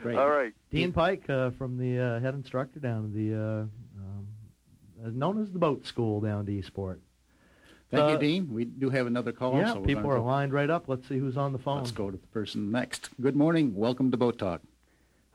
Great. 0.06 0.18
All 0.18 0.28
right. 0.30 0.52
Dean 0.70 0.92
Pike 0.92 1.28
uh, 1.28 1.50
from 1.50 1.76
the 1.78 1.98
uh, 1.98 2.20
head 2.20 2.34
instructor 2.34 2.78
down 2.80 3.04
at 3.06 3.14
the 3.14 3.34
uh, 3.34 3.40
um, 3.98 4.26
uh, 5.04 5.10
known 5.10 5.40
as 5.42 5.50
the 5.52 5.58
boat 5.58 5.86
school 5.86 6.20
down 6.20 6.46
to 6.46 6.52
Eastport. 6.52 7.00
Thank 7.90 8.02
Uh, 8.04 8.12
you, 8.12 8.18
Dean. 8.18 8.52
We 8.52 8.64
do 8.64 8.90
have 8.90 9.06
another 9.06 9.32
call. 9.32 9.56
yeah, 9.56 9.72
so 9.72 9.80
we're 9.80 9.86
people 9.86 10.02
gonna 10.04 10.14
are 10.14 10.18
go- 10.18 10.24
lined 10.24 10.52
right 10.52 10.70
up. 10.70 10.88
Let's 10.88 11.08
see 11.08 11.18
who's 11.18 11.36
on 11.36 11.52
the 11.52 11.58
phone. 11.58 11.78
Let's 11.78 11.90
go 11.92 12.10
to 12.10 12.16
the 12.16 12.26
person 12.28 12.70
next. 12.70 13.10
Good 13.20 13.36
morning. 13.36 13.74
Welcome 13.76 14.10
to 14.10 14.16
Boat 14.16 14.38
Talk. 14.38 14.60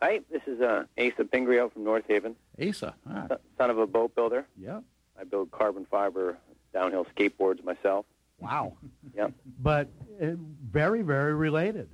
Hi, 0.02 0.20
this 0.32 0.42
is 0.48 0.60
uh, 0.62 0.84
Asa 0.98 1.26
Pingree 1.26 1.60
from 1.70 1.84
North 1.84 2.06
Haven, 2.08 2.36
Asa. 2.62 2.96
Ah, 3.10 3.26
son- 3.28 3.38
son 3.58 3.70
of 3.70 3.78
a 3.78 3.86
boat 3.88 4.16
builder. 4.16 4.46
yeah. 4.58 4.80
I 5.20 5.24
build 5.26 5.52
carbon 5.52 5.86
fiber 5.92 6.38
downhill 6.74 7.06
skateboards 7.16 7.64
myself. 7.64 8.06
Wow. 8.40 8.78
Yep. 9.16 9.34
But 9.60 9.90
uh, 10.20 10.32
very, 10.72 11.04
very 11.04 11.36
related. 11.36 11.90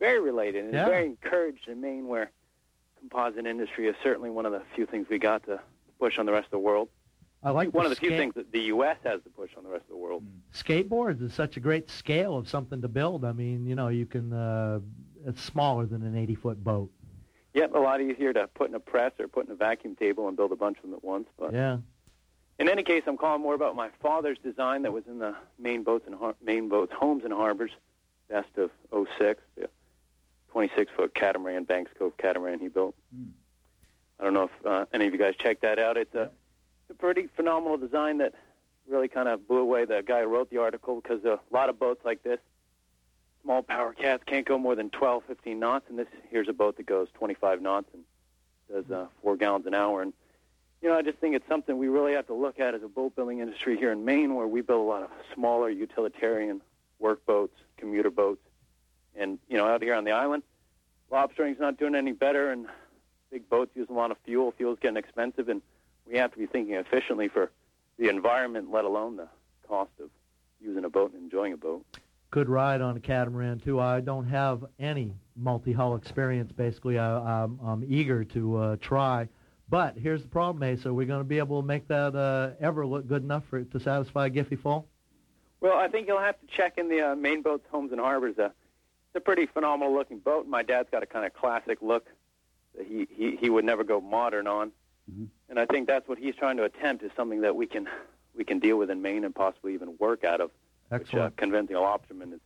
Very 0.00 0.18
related 0.18 0.64
and 0.64 0.74
Yeah. 0.74 0.86
very 0.86 1.04
encouraged 1.06 1.68
in 1.68 1.80
Maine 1.80 2.08
where 2.08 2.30
composite 2.98 3.46
industry 3.46 3.86
is 3.86 3.94
certainly 4.02 4.30
one 4.30 4.46
of 4.46 4.52
the 4.52 4.60
few 4.74 4.86
things 4.86 5.08
we 5.08 5.18
got 5.18 5.44
to 5.44 5.60
push 5.98 6.18
on 6.18 6.26
the 6.26 6.32
rest 6.32 6.46
of 6.46 6.50
the 6.52 6.58
world. 6.58 6.88
I 7.42 7.50
like 7.50 7.72
one 7.72 7.86
of 7.86 7.90
the 7.90 7.96
few 7.96 8.10
things 8.10 8.34
that 8.34 8.52
the 8.52 8.60
U.S. 8.64 8.98
has 9.04 9.22
to 9.22 9.30
push 9.30 9.50
on 9.56 9.64
the 9.64 9.70
rest 9.70 9.84
of 9.84 9.90
the 9.90 9.96
world. 9.96 10.22
skateboards 10.52 11.22
is 11.22 11.32
such 11.32 11.56
a 11.56 11.60
great 11.60 11.88
scale 11.88 12.36
of 12.36 12.48
something 12.48 12.82
to 12.82 12.88
build. 12.88 13.24
I 13.24 13.32
mean, 13.32 13.66
you 13.66 13.74
know, 13.74 13.88
you 13.88 14.04
can. 14.04 14.32
Uh, 14.32 14.80
it's 15.24 15.40
smaller 15.42 15.86
than 15.86 16.02
an 16.02 16.16
80 16.16 16.34
foot 16.34 16.62
boat. 16.64 16.90
Yep, 17.54 17.74
a 17.74 17.78
lot 17.78 18.00
easier 18.02 18.32
to 18.34 18.46
put 18.48 18.68
in 18.68 18.74
a 18.74 18.80
press 18.80 19.12
or 19.18 19.26
put 19.26 19.46
in 19.46 19.52
a 19.52 19.54
vacuum 19.54 19.96
table 19.96 20.28
and 20.28 20.36
build 20.36 20.52
a 20.52 20.56
bunch 20.56 20.76
of 20.78 20.82
them 20.82 20.94
at 20.94 21.02
once. 21.02 21.28
But 21.38 21.52
Yeah. 21.54 21.78
in 22.58 22.68
any 22.68 22.82
case, 22.82 23.04
I'm 23.06 23.16
calling 23.16 23.40
more 23.42 23.54
about 23.54 23.74
my 23.74 23.88
father's 24.02 24.38
design 24.38 24.82
that 24.82 24.92
was 24.92 25.06
in 25.06 25.18
the 25.18 25.34
Maine 25.58 25.82
boats 25.82 26.06
and 26.06 26.14
har- 26.14 26.36
Maine 26.42 26.68
boats 26.68 26.92
homes 26.92 27.24
and 27.24 27.32
harbors, 27.32 27.72
best 28.28 28.56
of 28.58 28.70
'06. 28.92 29.42
The 30.50 30.52
26 30.52 30.92
foot 30.96 31.14
catamaran, 31.14 31.64
Banks 31.64 31.92
Cove 31.98 32.16
catamaran 32.18 32.58
he 32.58 32.68
built. 32.68 32.94
I 34.18 34.24
don't 34.24 34.34
know 34.34 34.44
if 34.44 34.66
uh, 34.66 34.86
any 34.92 35.06
of 35.06 35.12
you 35.12 35.18
guys 35.18 35.34
checked 35.38 35.62
that 35.62 35.78
out. 35.78 35.96
It's 35.96 36.14
a, 36.14 36.22
it's 36.22 36.90
a 36.90 36.94
pretty 36.94 37.28
phenomenal 37.36 37.78
design 37.78 38.18
that 38.18 38.34
really 38.88 39.08
kind 39.08 39.28
of 39.28 39.46
blew 39.46 39.58
away 39.58 39.84
the 39.84 40.02
guy 40.04 40.22
who 40.22 40.26
wrote 40.26 40.50
the 40.50 40.58
article 40.58 41.00
because 41.00 41.24
a 41.24 41.38
lot 41.50 41.68
of 41.68 41.78
boats 41.78 42.04
like 42.04 42.22
this, 42.22 42.40
small 43.42 43.62
power 43.62 43.92
cats 43.92 44.24
can't 44.26 44.44
go 44.44 44.58
more 44.58 44.74
than 44.74 44.90
12, 44.90 45.22
15 45.28 45.58
knots, 45.58 45.86
and 45.88 45.98
this 45.98 46.08
here's 46.30 46.48
a 46.48 46.52
boat 46.52 46.76
that 46.76 46.86
goes 46.86 47.08
25 47.14 47.62
knots 47.62 47.86
and 47.94 48.02
does 48.70 48.90
uh, 48.90 49.06
four 49.22 49.36
gallons 49.36 49.66
an 49.66 49.74
hour. 49.74 50.02
And 50.02 50.12
you 50.82 50.88
know, 50.88 50.96
I 50.96 51.02
just 51.02 51.18
think 51.18 51.34
it's 51.36 51.48
something 51.48 51.78
we 51.78 51.88
really 51.88 52.14
have 52.14 52.26
to 52.26 52.34
look 52.34 52.58
at 52.58 52.74
as 52.74 52.82
a 52.82 52.88
boat 52.88 53.14
building 53.14 53.38
industry 53.38 53.76
here 53.76 53.92
in 53.92 54.04
Maine, 54.04 54.34
where 54.34 54.46
we 54.46 54.62
build 54.62 54.80
a 54.80 54.88
lot 54.88 55.02
of 55.02 55.10
smaller 55.34 55.70
utilitarian 55.70 56.60
work 56.98 57.24
boats, 57.24 57.54
commuter 57.76 58.10
boats, 58.10 58.40
and 59.16 59.38
you 59.48 59.56
know, 59.56 59.66
out 59.66 59.82
here 59.82 59.94
on 59.94 60.04
the 60.04 60.12
island, 60.12 60.42
lobstering's 61.10 61.60
not 61.60 61.78
doing 61.78 61.94
any 61.94 62.12
better, 62.12 62.50
and 62.50 62.66
big 63.30 63.48
boats 63.48 63.70
use 63.74 63.88
a 63.90 63.92
lot 63.92 64.10
of 64.10 64.16
fuel. 64.24 64.52
Fuel's 64.56 64.78
getting 64.80 64.96
expensive, 64.96 65.48
and 65.48 65.62
we 66.06 66.16
have 66.18 66.32
to 66.32 66.38
be 66.38 66.46
thinking 66.46 66.74
efficiently 66.74 67.28
for 67.28 67.50
the 67.98 68.08
environment, 68.08 68.70
let 68.72 68.84
alone 68.84 69.16
the 69.16 69.28
cost 69.66 69.90
of 70.02 70.10
using 70.60 70.84
a 70.84 70.90
boat 70.90 71.12
and 71.12 71.22
enjoying 71.22 71.52
a 71.52 71.56
boat. 71.56 71.84
Good 72.30 72.48
ride 72.48 72.80
on 72.80 72.96
a 72.96 73.00
catamaran 73.00 73.58
too. 73.58 73.80
I 73.80 74.00
don't 74.00 74.26
have 74.26 74.64
any 74.78 75.14
multi-hull 75.36 75.96
experience. 75.96 76.52
Basically, 76.52 76.98
I, 76.98 77.42
I'm, 77.42 77.58
I'm 77.60 77.84
eager 77.86 78.24
to 78.24 78.56
uh, 78.56 78.76
try. 78.80 79.28
But 79.68 79.96
here's 79.96 80.22
the 80.22 80.28
problem, 80.28 80.62
Asa. 80.62 80.92
We're 80.92 81.06
going 81.06 81.20
to 81.20 81.24
be 81.24 81.38
able 81.38 81.60
to 81.60 81.66
make 81.66 81.86
that 81.88 82.14
uh, 82.14 82.50
ever 82.60 82.86
look 82.86 83.06
good 83.06 83.22
enough 83.22 83.44
for 83.48 83.62
to 83.62 83.80
satisfy 83.80 84.28
Giffy 84.28 84.58
Fall? 84.58 84.86
Well, 85.60 85.76
I 85.76 85.88
think 85.88 86.08
you'll 86.08 86.20
have 86.20 86.40
to 86.40 86.46
check 86.46 86.78
in 86.78 86.88
the 86.88 87.12
uh, 87.12 87.16
Maine 87.16 87.42
boats, 87.42 87.64
homes, 87.70 87.92
and 87.92 88.00
harbors. 88.00 88.38
Uh, 88.38 88.48
it's 89.14 89.16
a 89.16 89.24
pretty 89.24 89.46
phenomenal 89.46 89.92
looking 89.94 90.18
boat. 90.18 90.46
My 90.46 90.62
dad's 90.62 90.88
got 90.90 91.02
a 91.02 91.06
kind 91.06 91.26
of 91.26 91.34
classic 91.34 91.78
look 91.82 92.08
that 92.76 92.86
he, 92.86 93.06
he, 93.10 93.36
he 93.36 93.50
would 93.50 93.64
never 93.64 93.82
go 93.84 94.00
modern 94.00 94.46
on. 94.46 94.70
Mhm. 95.10 95.28
And 95.48 95.58
I 95.58 95.66
think 95.66 95.88
that's 95.88 96.06
what 96.08 96.18
he's 96.18 96.36
trying 96.36 96.56
to 96.58 96.64
attempt 96.64 97.02
is 97.02 97.10
something 97.16 97.40
that 97.40 97.56
we 97.56 97.66
can 97.66 97.88
we 98.36 98.44
can 98.44 98.60
deal 98.60 98.76
with 98.78 98.90
in 98.90 99.02
Maine 99.02 99.24
and 99.24 99.34
possibly 99.34 99.74
even 99.74 99.96
work 99.98 100.22
out 100.24 100.40
of. 100.40 100.50
Which, 100.88 101.00
uh, 101.02 101.04
Excellent. 101.04 101.36
convincing 101.36 101.74
a 101.76 101.80
lobsterman 101.80 102.32
is 102.34 102.40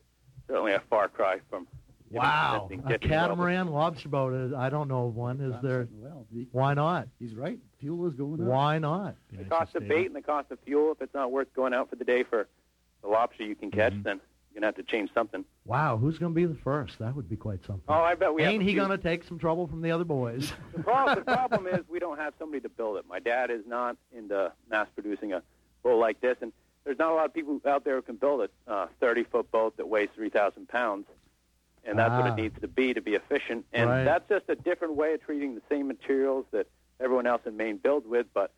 certainly 0.49 0.73
a 0.73 0.81
far 0.89 1.09
cry 1.09 1.41
from. 1.51 1.67
you 2.11 2.17
know, 2.17 2.21
wow. 2.23 2.67
A 2.71 2.77
Dick 2.77 3.03
and 3.03 3.11
catamaran 3.11 3.69
lobster 3.69 4.09
boat. 4.09 4.33
Is, 4.33 4.53
I 4.55 4.71
don't 4.71 4.89
know 4.89 5.09
of 5.09 5.15
one. 5.15 5.41
Is 5.43 5.55
there? 5.63 5.89
Well, 5.93 6.27
he- 6.33 6.49
Why 6.53 6.73
not? 6.73 7.09
he's 7.19 7.35
right. 7.35 7.59
Fuel 7.81 8.07
is 8.09 8.15
going 8.15 8.41
up. 8.41 8.47
Why 8.47 8.79
not? 8.79 9.17
The 9.31 9.45
cost 9.45 9.75
of 9.75 9.87
bait 9.87 10.07
and 10.07 10.17
the 10.17 10.23
cost 10.23 10.51
of 10.51 10.59
fuel, 10.61 10.93
if 10.93 11.03
it's 11.03 11.13
not 11.15 11.31
worth 11.31 11.53
going 11.55 11.75
out 11.75 11.91
for 11.91 11.97
the 11.97 12.05
day 12.05 12.23
for 12.23 12.49
the 13.03 13.09
lobster 13.09 13.43
you 13.45 13.55
can 13.55 13.71
catch, 13.71 13.93
Mhm. 13.93 14.05
then 14.05 14.21
you're 14.55 14.61
going 14.61 14.73
to 14.73 14.79
have 14.79 14.87
to 14.87 14.91
change 14.91 15.11
something. 15.13 15.45
Wow. 15.65 15.97
Who's 15.97 16.19
going 16.19 16.33
to 16.33 16.35
be 16.35 16.45
the 16.47 16.55
first? 16.63 16.99
That 17.01 17.17
would 17.17 17.29
be 17.29 17.37
quite 17.37 17.65
something. 17.67 17.85
Oh, 17.89 17.95
I 17.95 18.15
bet 18.15 18.33
we 18.33 18.43
Ain't 18.45 18.63
he 18.63 18.75
to 18.75 18.99
take 18.99 19.25
some 19.25 19.39
trouble 19.39 19.67
from 19.67 19.83
the 19.83 19.91
other 19.91 20.05
boys? 20.05 20.53
The 20.77 20.83
problem, 20.83 21.19
the 21.19 21.25
problem 21.33 21.67
is 21.67 21.81
we 21.89 21.99
don't 21.99 22.19
have 22.19 22.35
somebody 22.39 22.61
to 22.61 22.69
build 22.69 22.99
it. 22.99 23.05
My 23.09 23.19
dad 23.19 23.51
is 23.51 23.63
not 23.67 23.97
into 24.17 24.53
mass 24.71 24.87
producing 24.95 25.33
a 25.33 25.43
boat 25.83 25.99
like 25.99 26.21
this, 26.21 26.37
and 26.41 26.53
there's 26.85 26.99
not 26.99 27.11
a 27.11 27.15
lot 27.15 27.25
of 27.27 27.35
people 27.35 27.61
out 27.67 27.85
there 27.85 27.97
who 27.97 28.03
can 28.03 28.17
build 28.17 28.49
a 28.67 28.71
uh, 28.73 28.87
30 29.01 29.25
foot 29.25 29.51
boat 29.51 29.77
that 29.79 29.89
weighs 29.89 30.09
3,000 30.15 30.69
pounds, 30.69 31.07
and 31.85 31.99
that's 31.99 32.13
what 32.13 32.31
Ah. 32.31 32.35
it 32.35 32.41
needs 32.41 32.61
to 32.61 32.69
be 32.69 32.95
to 32.95 33.01
be 33.01 33.15
efficient. 33.15 33.65
And 33.73 33.91
Right. 33.91 34.05
that's 34.05 34.29
just 34.29 34.45
a 34.49 34.55
different 34.55 34.95
way 34.95 35.15
of 35.15 35.23
treating 35.25 35.55
the 35.57 35.63
same 35.69 35.89
materials 35.89 36.45
that 36.53 36.67
everyone 37.01 37.27
else 37.27 37.43
in 37.47 37.57
Maine 37.57 37.79
builds 37.79 38.07
with, 38.07 38.27
but 38.35 38.53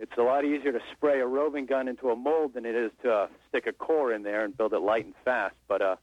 it's 0.00 0.16
a 0.16 0.22
lot 0.22 0.44
easier 0.44 0.72
to 0.72 0.80
spray 0.92 1.20
a 1.20 1.26
roving 1.26 1.66
gun 1.66 1.86
into 1.86 2.10
a 2.10 2.16
mold 2.16 2.54
than 2.54 2.64
it 2.64 2.74
is 2.74 2.90
to 3.02 3.12
uh, 3.12 3.26
stick 3.48 3.66
a 3.66 3.72
core 3.72 4.12
in 4.12 4.22
there 4.22 4.44
and 4.44 4.56
build 4.56 4.72
it 4.72 4.80
light 4.80 5.04
and 5.04 5.14
fast. 5.24 5.54
But 5.68 5.82
uh, 5.82 5.96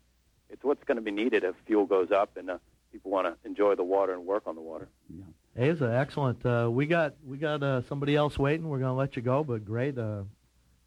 it's 0.49 0.63
what's 0.63 0.83
going 0.83 0.97
to 0.97 1.01
be 1.01 1.11
needed 1.11 1.43
if 1.43 1.55
fuel 1.65 1.85
goes 1.85 2.11
up 2.11 2.37
and 2.37 2.49
uh, 2.51 2.57
people 2.91 3.11
want 3.11 3.27
to 3.27 3.35
enjoy 3.47 3.75
the 3.75 3.83
water 3.83 4.13
and 4.13 4.25
work 4.25 4.43
on 4.45 4.55
the 4.55 4.61
water. 4.61 4.87
Yeah, 5.09 5.71
Asa, 5.71 5.91
excellent. 5.93 6.45
Uh, 6.45 6.69
we 6.71 6.85
got 6.85 7.15
we 7.25 7.37
got 7.37 7.63
uh, 7.63 7.81
somebody 7.81 8.15
else 8.15 8.37
waiting. 8.37 8.69
We're 8.69 8.79
going 8.79 8.91
to 8.91 8.97
let 8.97 9.15
you 9.15 9.23
go, 9.23 9.43
but 9.43 9.65
great. 9.65 9.97
Uh, 9.97 10.23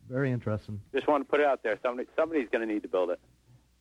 very 0.08 0.30
interesting. 0.30 0.80
Just 0.94 1.06
want 1.06 1.24
to 1.26 1.30
put 1.30 1.40
it 1.40 1.46
out 1.46 1.62
there. 1.62 1.78
Somebody, 1.84 2.08
somebody's 2.16 2.48
going 2.50 2.66
to 2.66 2.72
need 2.72 2.82
to 2.82 2.88
build 2.88 3.10
it. 3.10 3.20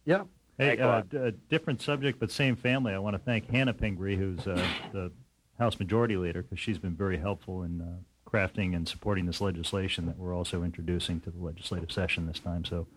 Yeah. 0.06 0.24
Hey, 0.58 0.76
Thanks 0.76 0.82
a 0.82 0.88
uh, 0.88 1.02
d- 1.02 1.18
a 1.18 1.32
different 1.32 1.82
subject, 1.82 2.20
but 2.20 2.32
same 2.32 2.56
family. 2.56 2.94
I 2.94 3.00
want 3.00 3.14
to 3.16 3.20
thank 3.20 3.50
Hannah 3.50 3.74
Pingree, 3.74 4.18
who's 4.18 4.46
uh, 4.46 4.62
the 4.92 5.12
House 5.58 5.80
Majority 5.80 6.18
Leader, 6.18 6.42
because 6.44 6.60
she's 6.60 6.78
been 6.78 6.96
very 6.96 7.18
helpful 7.18 7.64
in 7.64 7.82
uh, 7.82 7.86
crafting 8.34 8.76
and 8.76 8.88
supporting 8.88 9.26
this 9.26 9.42
legislation 9.42 10.06
that 10.06 10.18
we're 10.18 10.36
also 10.36 10.64
introducing 10.64 11.20
to 11.22 11.32
the 11.32 11.40
legislative 11.44 11.92
session 11.92 12.28
this 12.28 12.40
time. 12.40 12.64
So 12.66 12.88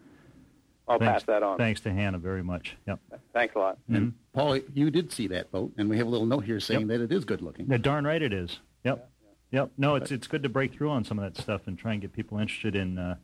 I'll 0.89 0.99
thanks, 0.99 1.13
pass 1.13 1.23
that 1.25 1.43
on. 1.43 1.59
Thanks 1.59 1.81
to 1.83 1.93
Hannah 1.93 2.19
very 2.19 2.43
much. 2.43 2.77
Yep. 2.87 3.01
Thanks 3.33 3.55
a 3.55 3.59
lot. 3.59 3.79
And 3.89 4.15
Paul, 4.33 4.59
you 4.75 4.91
did 4.91 5.13
see 5.13 5.29
that 5.29 5.51
boat, 5.51 5.73
and 5.79 5.89
we 5.89 5.97
have 5.99 6.07
a 6.07 6.11
little 6.11 6.27
note 6.27 6.45
here 6.45 6.61
saying 6.61 6.89
that 6.89 7.01
it 7.01 7.13
is 7.13 7.25
good 7.25 7.41
looking. 7.41 7.67
Yeah, 7.71 7.79
darn 7.79 8.05
right 8.05 8.21
it 8.21 8.33
is. 8.33 8.59
Yep. 8.85 9.09
Yep. 9.53 9.71
No, 9.77 9.95
it's 9.97 10.11
it's 10.11 10.27
good 10.27 10.43
to 10.43 10.49
break 10.49 10.73
through 10.73 10.91
on 10.91 11.05
some 11.05 11.19
of 11.19 11.25
that 11.35 11.41
stuff 11.41 11.63
and 11.67 11.79
try 11.79 11.93
and 11.93 12.01
get 12.01 12.13
people 12.13 12.39
interested 12.39 12.75
in 12.75 12.99
uh, 12.99 13.17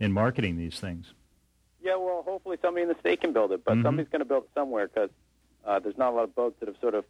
in 0.00 0.12
marketing 0.12 0.56
these 0.56 0.78
things. 0.80 1.12
Yeah, 1.80 1.96
well, 1.96 2.22
hopefully 2.26 2.58
somebody 2.60 2.82
in 2.82 2.88
the 2.88 2.98
state 3.00 3.20
can 3.20 3.32
build 3.32 3.52
it, 3.52 3.64
but 3.64 3.74
Mhm. 3.76 3.84
somebody's 3.84 4.10
going 4.10 4.18
to 4.20 4.24
build 4.26 4.44
it 4.44 4.50
somewhere 4.54 4.88
because 4.88 5.10
uh, 5.64 5.78
there's 5.78 5.96
not 5.96 6.12
a 6.12 6.16
lot 6.16 6.24
of 6.24 6.34
boats 6.34 6.56
that 6.60 6.68
have 6.68 6.76
sort 6.80 6.94
of 6.94 7.04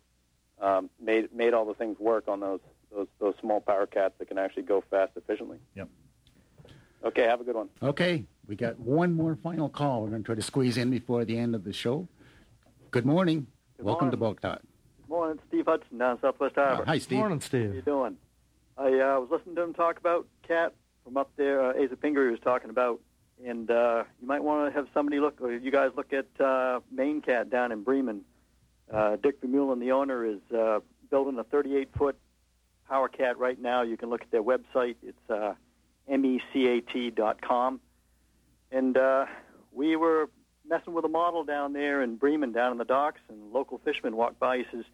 um, 0.60 0.90
made 1.00 1.32
made 1.34 1.54
all 1.54 1.64
the 1.64 1.74
things 1.74 1.98
work 1.98 2.28
on 2.28 2.40
those 2.40 2.60
those 2.94 3.06
those 3.18 3.34
small 3.40 3.60
power 3.60 3.86
cats 3.86 4.14
that 4.18 4.28
can 4.28 4.38
actually 4.38 4.62
go 4.64 4.82
fast 4.90 5.12
efficiently. 5.16 5.58
Yep. 5.74 5.88
Okay, 7.04 7.22
have 7.22 7.40
a 7.40 7.44
good 7.44 7.54
one. 7.54 7.68
Okay, 7.82 8.24
we 8.48 8.56
got 8.56 8.78
one 8.78 9.14
more 9.14 9.36
final 9.42 9.68
call. 9.68 10.02
We're 10.02 10.08
going 10.10 10.22
to 10.22 10.26
try 10.26 10.34
to 10.34 10.42
squeeze 10.42 10.76
in 10.76 10.90
before 10.90 11.24
the 11.24 11.38
end 11.38 11.54
of 11.54 11.64
the 11.64 11.72
show. 11.72 12.08
Good 12.90 13.06
morning. 13.06 13.46
Good 13.76 13.86
Welcome 13.86 14.06
morning. 14.06 14.10
to 14.12 14.16
Boat 14.16 14.42
Talk. 14.42 14.62
Morning, 15.08 15.38
Steve 15.48 15.66
Hudson 15.66 15.98
down 15.98 16.20
Southwest 16.20 16.56
Harbor. 16.56 16.82
Uh, 16.82 16.86
hi, 16.86 16.98
Steve. 16.98 17.18
Morning, 17.18 17.40
Steve. 17.40 17.68
How 17.70 17.74
you 17.76 17.82
doing? 17.82 18.16
I 18.76 18.86
uh, 18.86 19.20
was 19.20 19.28
listening 19.30 19.54
to 19.56 19.62
him 19.62 19.74
talk 19.74 19.98
about 19.98 20.26
cat 20.46 20.74
from 21.04 21.16
up 21.16 21.30
there. 21.36 21.62
Uh, 21.62 21.84
Asa 21.84 21.96
Pingree 21.96 22.30
was 22.30 22.40
talking 22.40 22.70
about, 22.70 23.00
and 23.44 23.70
uh, 23.70 24.04
you 24.20 24.26
might 24.26 24.42
want 24.42 24.72
to 24.72 24.76
have 24.76 24.88
somebody 24.92 25.20
look, 25.20 25.40
or 25.40 25.52
you 25.52 25.70
guys 25.70 25.90
look 25.96 26.12
at 26.12 26.26
uh, 26.44 26.80
Maine 26.90 27.22
Cat 27.22 27.50
down 27.50 27.72
in 27.72 27.82
Bremen. 27.82 28.22
Uh, 28.92 29.16
Dick 29.16 29.40
Vermeulen, 29.40 29.80
the 29.80 29.92
owner, 29.92 30.24
is 30.24 30.40
uh, 30.56 30.80
building 31.10 31.38
a 31.38 31.44
38-foot 31.44 32.18
power 32.88 33.08
cat 33.08 33.38
right 33.38 33.60
now. 33.60 33.82
You 33.82 33.96
can 33.96 34.10
look 34.10 34.22
at 34.22 34.30
their 34.30 34.42
website. 34.42 34.96
It's 35.02 35.30
uh, 35.30 35.54
mecat.com. 36.08 37.80
And 38.70 38.96
uh, 38.96 39.26
we 39.72 39.96
were 39.96 40.28
messing 40.68 40.92
with 40.94 41.04
a 41.04 41.08
model 41.08 41.44
down 41.44 41.72
there 41.72 42.02
in 42.02 42.16
Bremen, 42.16 42.52
down 42.52 42.72
in 42.72 42.78
the 42.78 42.84
docks, 42.84 43.20
and 43.28 43.50
a 43.50 43.56
local 43.56 43.78
fisherman 43.78 44.16
walked 44.16 44.38
by. 44.38 44.58
He 44.58 44.64
says, 44.70 44.84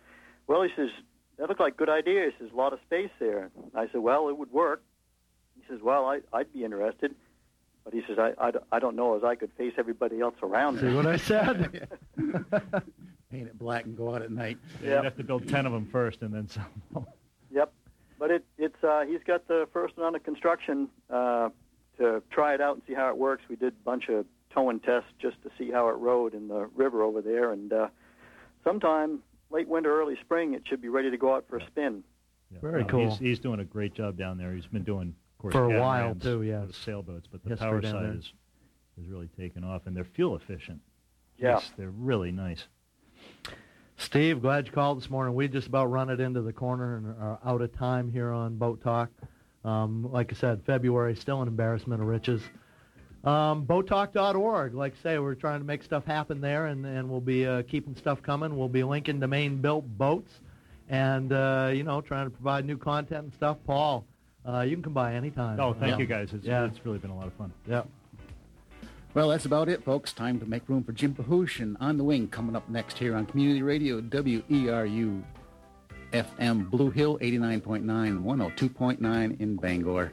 "Well, 0.46 0.62
he 0.62 0.70
says 0.76 0.90
that 1.38 1.48
looked 1.48 1.60
like 1.60 1.74
a 1.74 1.76
good 1.76 1.88
idea." 1.88 2.26
He 2.26 2.44
says, 2.44 2.52
"A 2.52 2.56
lot 2.56 2.72
of 2.72 2.78
space 2.86 3.10
there." 3.18 3.50
I 3.74 3.88
said, 3.88 4.00
"Well, 4.00 4.28
it 4.28 4.36
would 4.36 4.52
work." 4.52 4.82
He 5.56 5.62
says, 5.68 5.80
"Well, 5.82 6.06
I, 6.06 6.20
I'd 6.32 6.52
be 6.52 6.64
interested." 6.64 7.14
But 7.84 7.92
he 7.92 8.02
says, 8.08 8.18
I, 8.18 8.32
I, 8.38 8.52
I 8.72 8.78
don't 8.78 8.96
know 8.96 9.14
as 9.14 9.24
I 9.24 9.34
could 9.34 9.52
face 9.58 9.74
everybody 9.76 10.18
else 10.18 10.36
around 10.42 10.80
See 10.80 10.94
what 10.94 11.06
I 11.06 11.18
said? 11.18 11.86
Paint 13.30 13.46
it 13.48 13.58
black 13.58 13.84
and 13.84 13.94
go 13.94 14.14
out 14.14 14.22
at 14.22 14.30
night. 14.30 14.56
Yeah. 14.82 14.96
You'd 14.96 15.04
have 15.04 15.16
to 15.18 15.24
build 15.24 15.46
ten 15.48 15.66
of 15.66 15.72
them 15.72 15.86
first 15.92 16.22
and 16.22 16.32
then 16.32 16.48
some. 16.48 17.06
Yep. 18.24 18.30
But 18.30 18.30
it, 18.30 18.44
it's 18.72 18.84
uh, 18.84 19.02
he's 19.06 19.22
got 19.26 19.46
the 19.48 19.68
first 19.72 19.96
one 19.96 20.06
under 20.06 20.18
construction 20.18 20.88
uh, 21.10 21.50
to 21.98 22.22
try 22.30 22.54
it 22.54 22.60
out 22.60 22.74
and 22.74 22.82
see 22.86 22.94
how 22.94 23.08
it 23.08 23.16
works. 23.16 23.44
We 23.48 23.56
did 23.56 23.72
a 23.72 23.84
bunch 23.84 24.08
of 24.08 24.24
towing 24.52 24.80
tests 24.80 25.08
just 25.20 25.42
to 25.42 25.50
see 25.58 25.70
how 25.70 25.88
it 25.88 25.92
rode 25.92 26.34
in 26.34 26.48
the 26.48 26.68
river 26.74 27.02
over 27.02 27.20
there, 27.20 27.52
and 27.52 27.72
uh, 27.72 27.88
sometime 28.62 29.20
late 29.50 29.68
winter, 29.68 30.00
early 30.00 30.16
spring, 30.20 30.54
it 30.54 30.62
should 30.66 30.80
be 30.80 30.88
ready 30.88 31.10
to 31.10 31.16
go 31.16 31.34
out 31.34 31.44
for 31.48 31.58
a 31.58 31.66
spin. 31.66 32.02
Yeah. 32.50 32.58
Very 32.60 32.82
No, 32.82 32.88
cool. 32.88 33.10
He's, 33.10 33.18
he's 33.18 33.38
doing 33.38 33.60
a 33.60 33.64
great 33.64 33.94
job 33.94 34.16
down 34.16 34.38
there. 34.38 34.52
He's 34.52 34.66
been 34.66 34.84
doing 34.84 35.14
of 35.38 35.42
course, 35.42 35.52
For 35.52 35.64
a 35.76 35.80
while, 35.80 36.14
too, 36.14 36.42
yes. 36.42 36.66
those 36.66 36.76
sailboats, 36.76 37.28
but 37.30 37.42
the 37.42 37.50
History 37.50 37.68
power 37.68 37.82
side 37.82 37.94
there. 37.94 38.12
is 38.14 38.32
is 38.96 39.08
really 39.08 39.28
taken 39.38 39.64
off, 39.64 39.82
and 39.86 39.96
they're 39.96 40.04
fuel 40.04 40.36
efficient. 40.36 40.80
Yeah. 41.36 41.56
Jeez, 41.56 41.72
they're 41.76 41.90
really 41.90 42.30
nice. 42.32 42.64
Steve, 43.96 44.42
glad 44.42 44.66
you 44.66 44.72
called 44.72 45.00
this 45.00 45.08
morning. 45.08 45.34
We 45.34 45.48
just 45.48 45.68
about 45.68 45.86
run 45.86 46.10
it 46.10 46.20
into 46.20 46.42
the 46.42 46.52
corner 46.52 46.96
and 46.96 47.06
are 47.20 47.38
out 47.44 47.60
of 47.62 47.76
time 47.76 48.10
here 48.10 48.32
on 48.32 48.56
Boat 48.56 48.82
Talk. 48.82 49.10
Um, 49.64 50.10
like 50.12 50.32
I 50.32 50.36
said, 50.36 50.62
February 50.66 51.14
still 51.16 51.40
an 51.42 51.48
embarrassment 51.48 52.02
of 52.02 52.08
riches. 52.08 52.42
Um, 53.22 53.64
boattalk.org. 53.64 54.74
Like 54.74 54.94
I 55.00 55.02
say, 55.02 55.18
we're 55.18 55.34
trying 55.34 55.60
to 55.60 55.64
make 55.64 55.82
stuff 55.82 56.04
happen 56.04 56.40
there, 56.42 56.66
and, 56.66 56.84
and 56.84 57.08
we'll 57.08 57.20
be 57.22 57.46
uh, 57.46 57.62
keeping 57.62 57.96
stuff 57.96 58.22
coming. 58.22 58.56
We'll 58.58 58.68
be 58.68 58.82
linking 58.84 59.20
to 59.20 59.26
Maine 59.28 59.62
built 59.62 59.86
boats, 59.96 60.30
and 60.90 61.32
uh, 61.32 61.70
you 61.72 61.84
know, 61.84 62.02
trying 62.02 62.26
to 62.26 62.30
provide 62.30 62.66
new 62.66 62.76
content 62.76 63.24
and 63.24 63.32
stuff. 63.32 63.56
Paul, 63.66 64.04
uh, 64.46 64.60
you 64.60 64.76
can 64.76 64.82
come 64.82 64.92
by 64.92 65.14
anytime. 65.14 65.58
Oh, 65.58 65.72
thank 65.72 65.94
Uh, 65.94 65.98
you 65.98 66.06
guys. 66.06 66.34
It's, 66.34 66.44
yeah. 66.44 66.66
it's 66.66 66.84
really 66.84 66.98
been 66.98 67.10
a 67.10 67.16
lot 67.16 67.26
of 67.28 67.32
fun. 67.34 67.50
Yeah. 67.66 67.84
Well, 69.14 69.28
that's 69.28 69.44
about 69.44 69.68
it, 69.68 69.84
folks. 69.84 70.12
Time 70.12 70.40
to 70.40 70.46
make 70.46 70.68
room 70.68 70.82
for 70.82 70.90
Jim 70.90 71.14
Pahoosh 71.14 71.60
and 71.60 71.76
On 71.78 71.96
the 71.96 72.02
Wing 72.02 72.26
coming 72.26 72.56
up 72.56 72.68
next 72.68 72.98
here 72.98 73.14
on 73.14 73.26
Community 73.26 73.62
Radio 73.62 74.00
WERU 74.00 75.22
FM 76.12 76.68
Blue 76.68 76.90
Hill 76.90 77.18
89.9, 77.20 78.24
102.9 78.24 79.40
in 79.40 79.54
Bangor. 79.54 80.10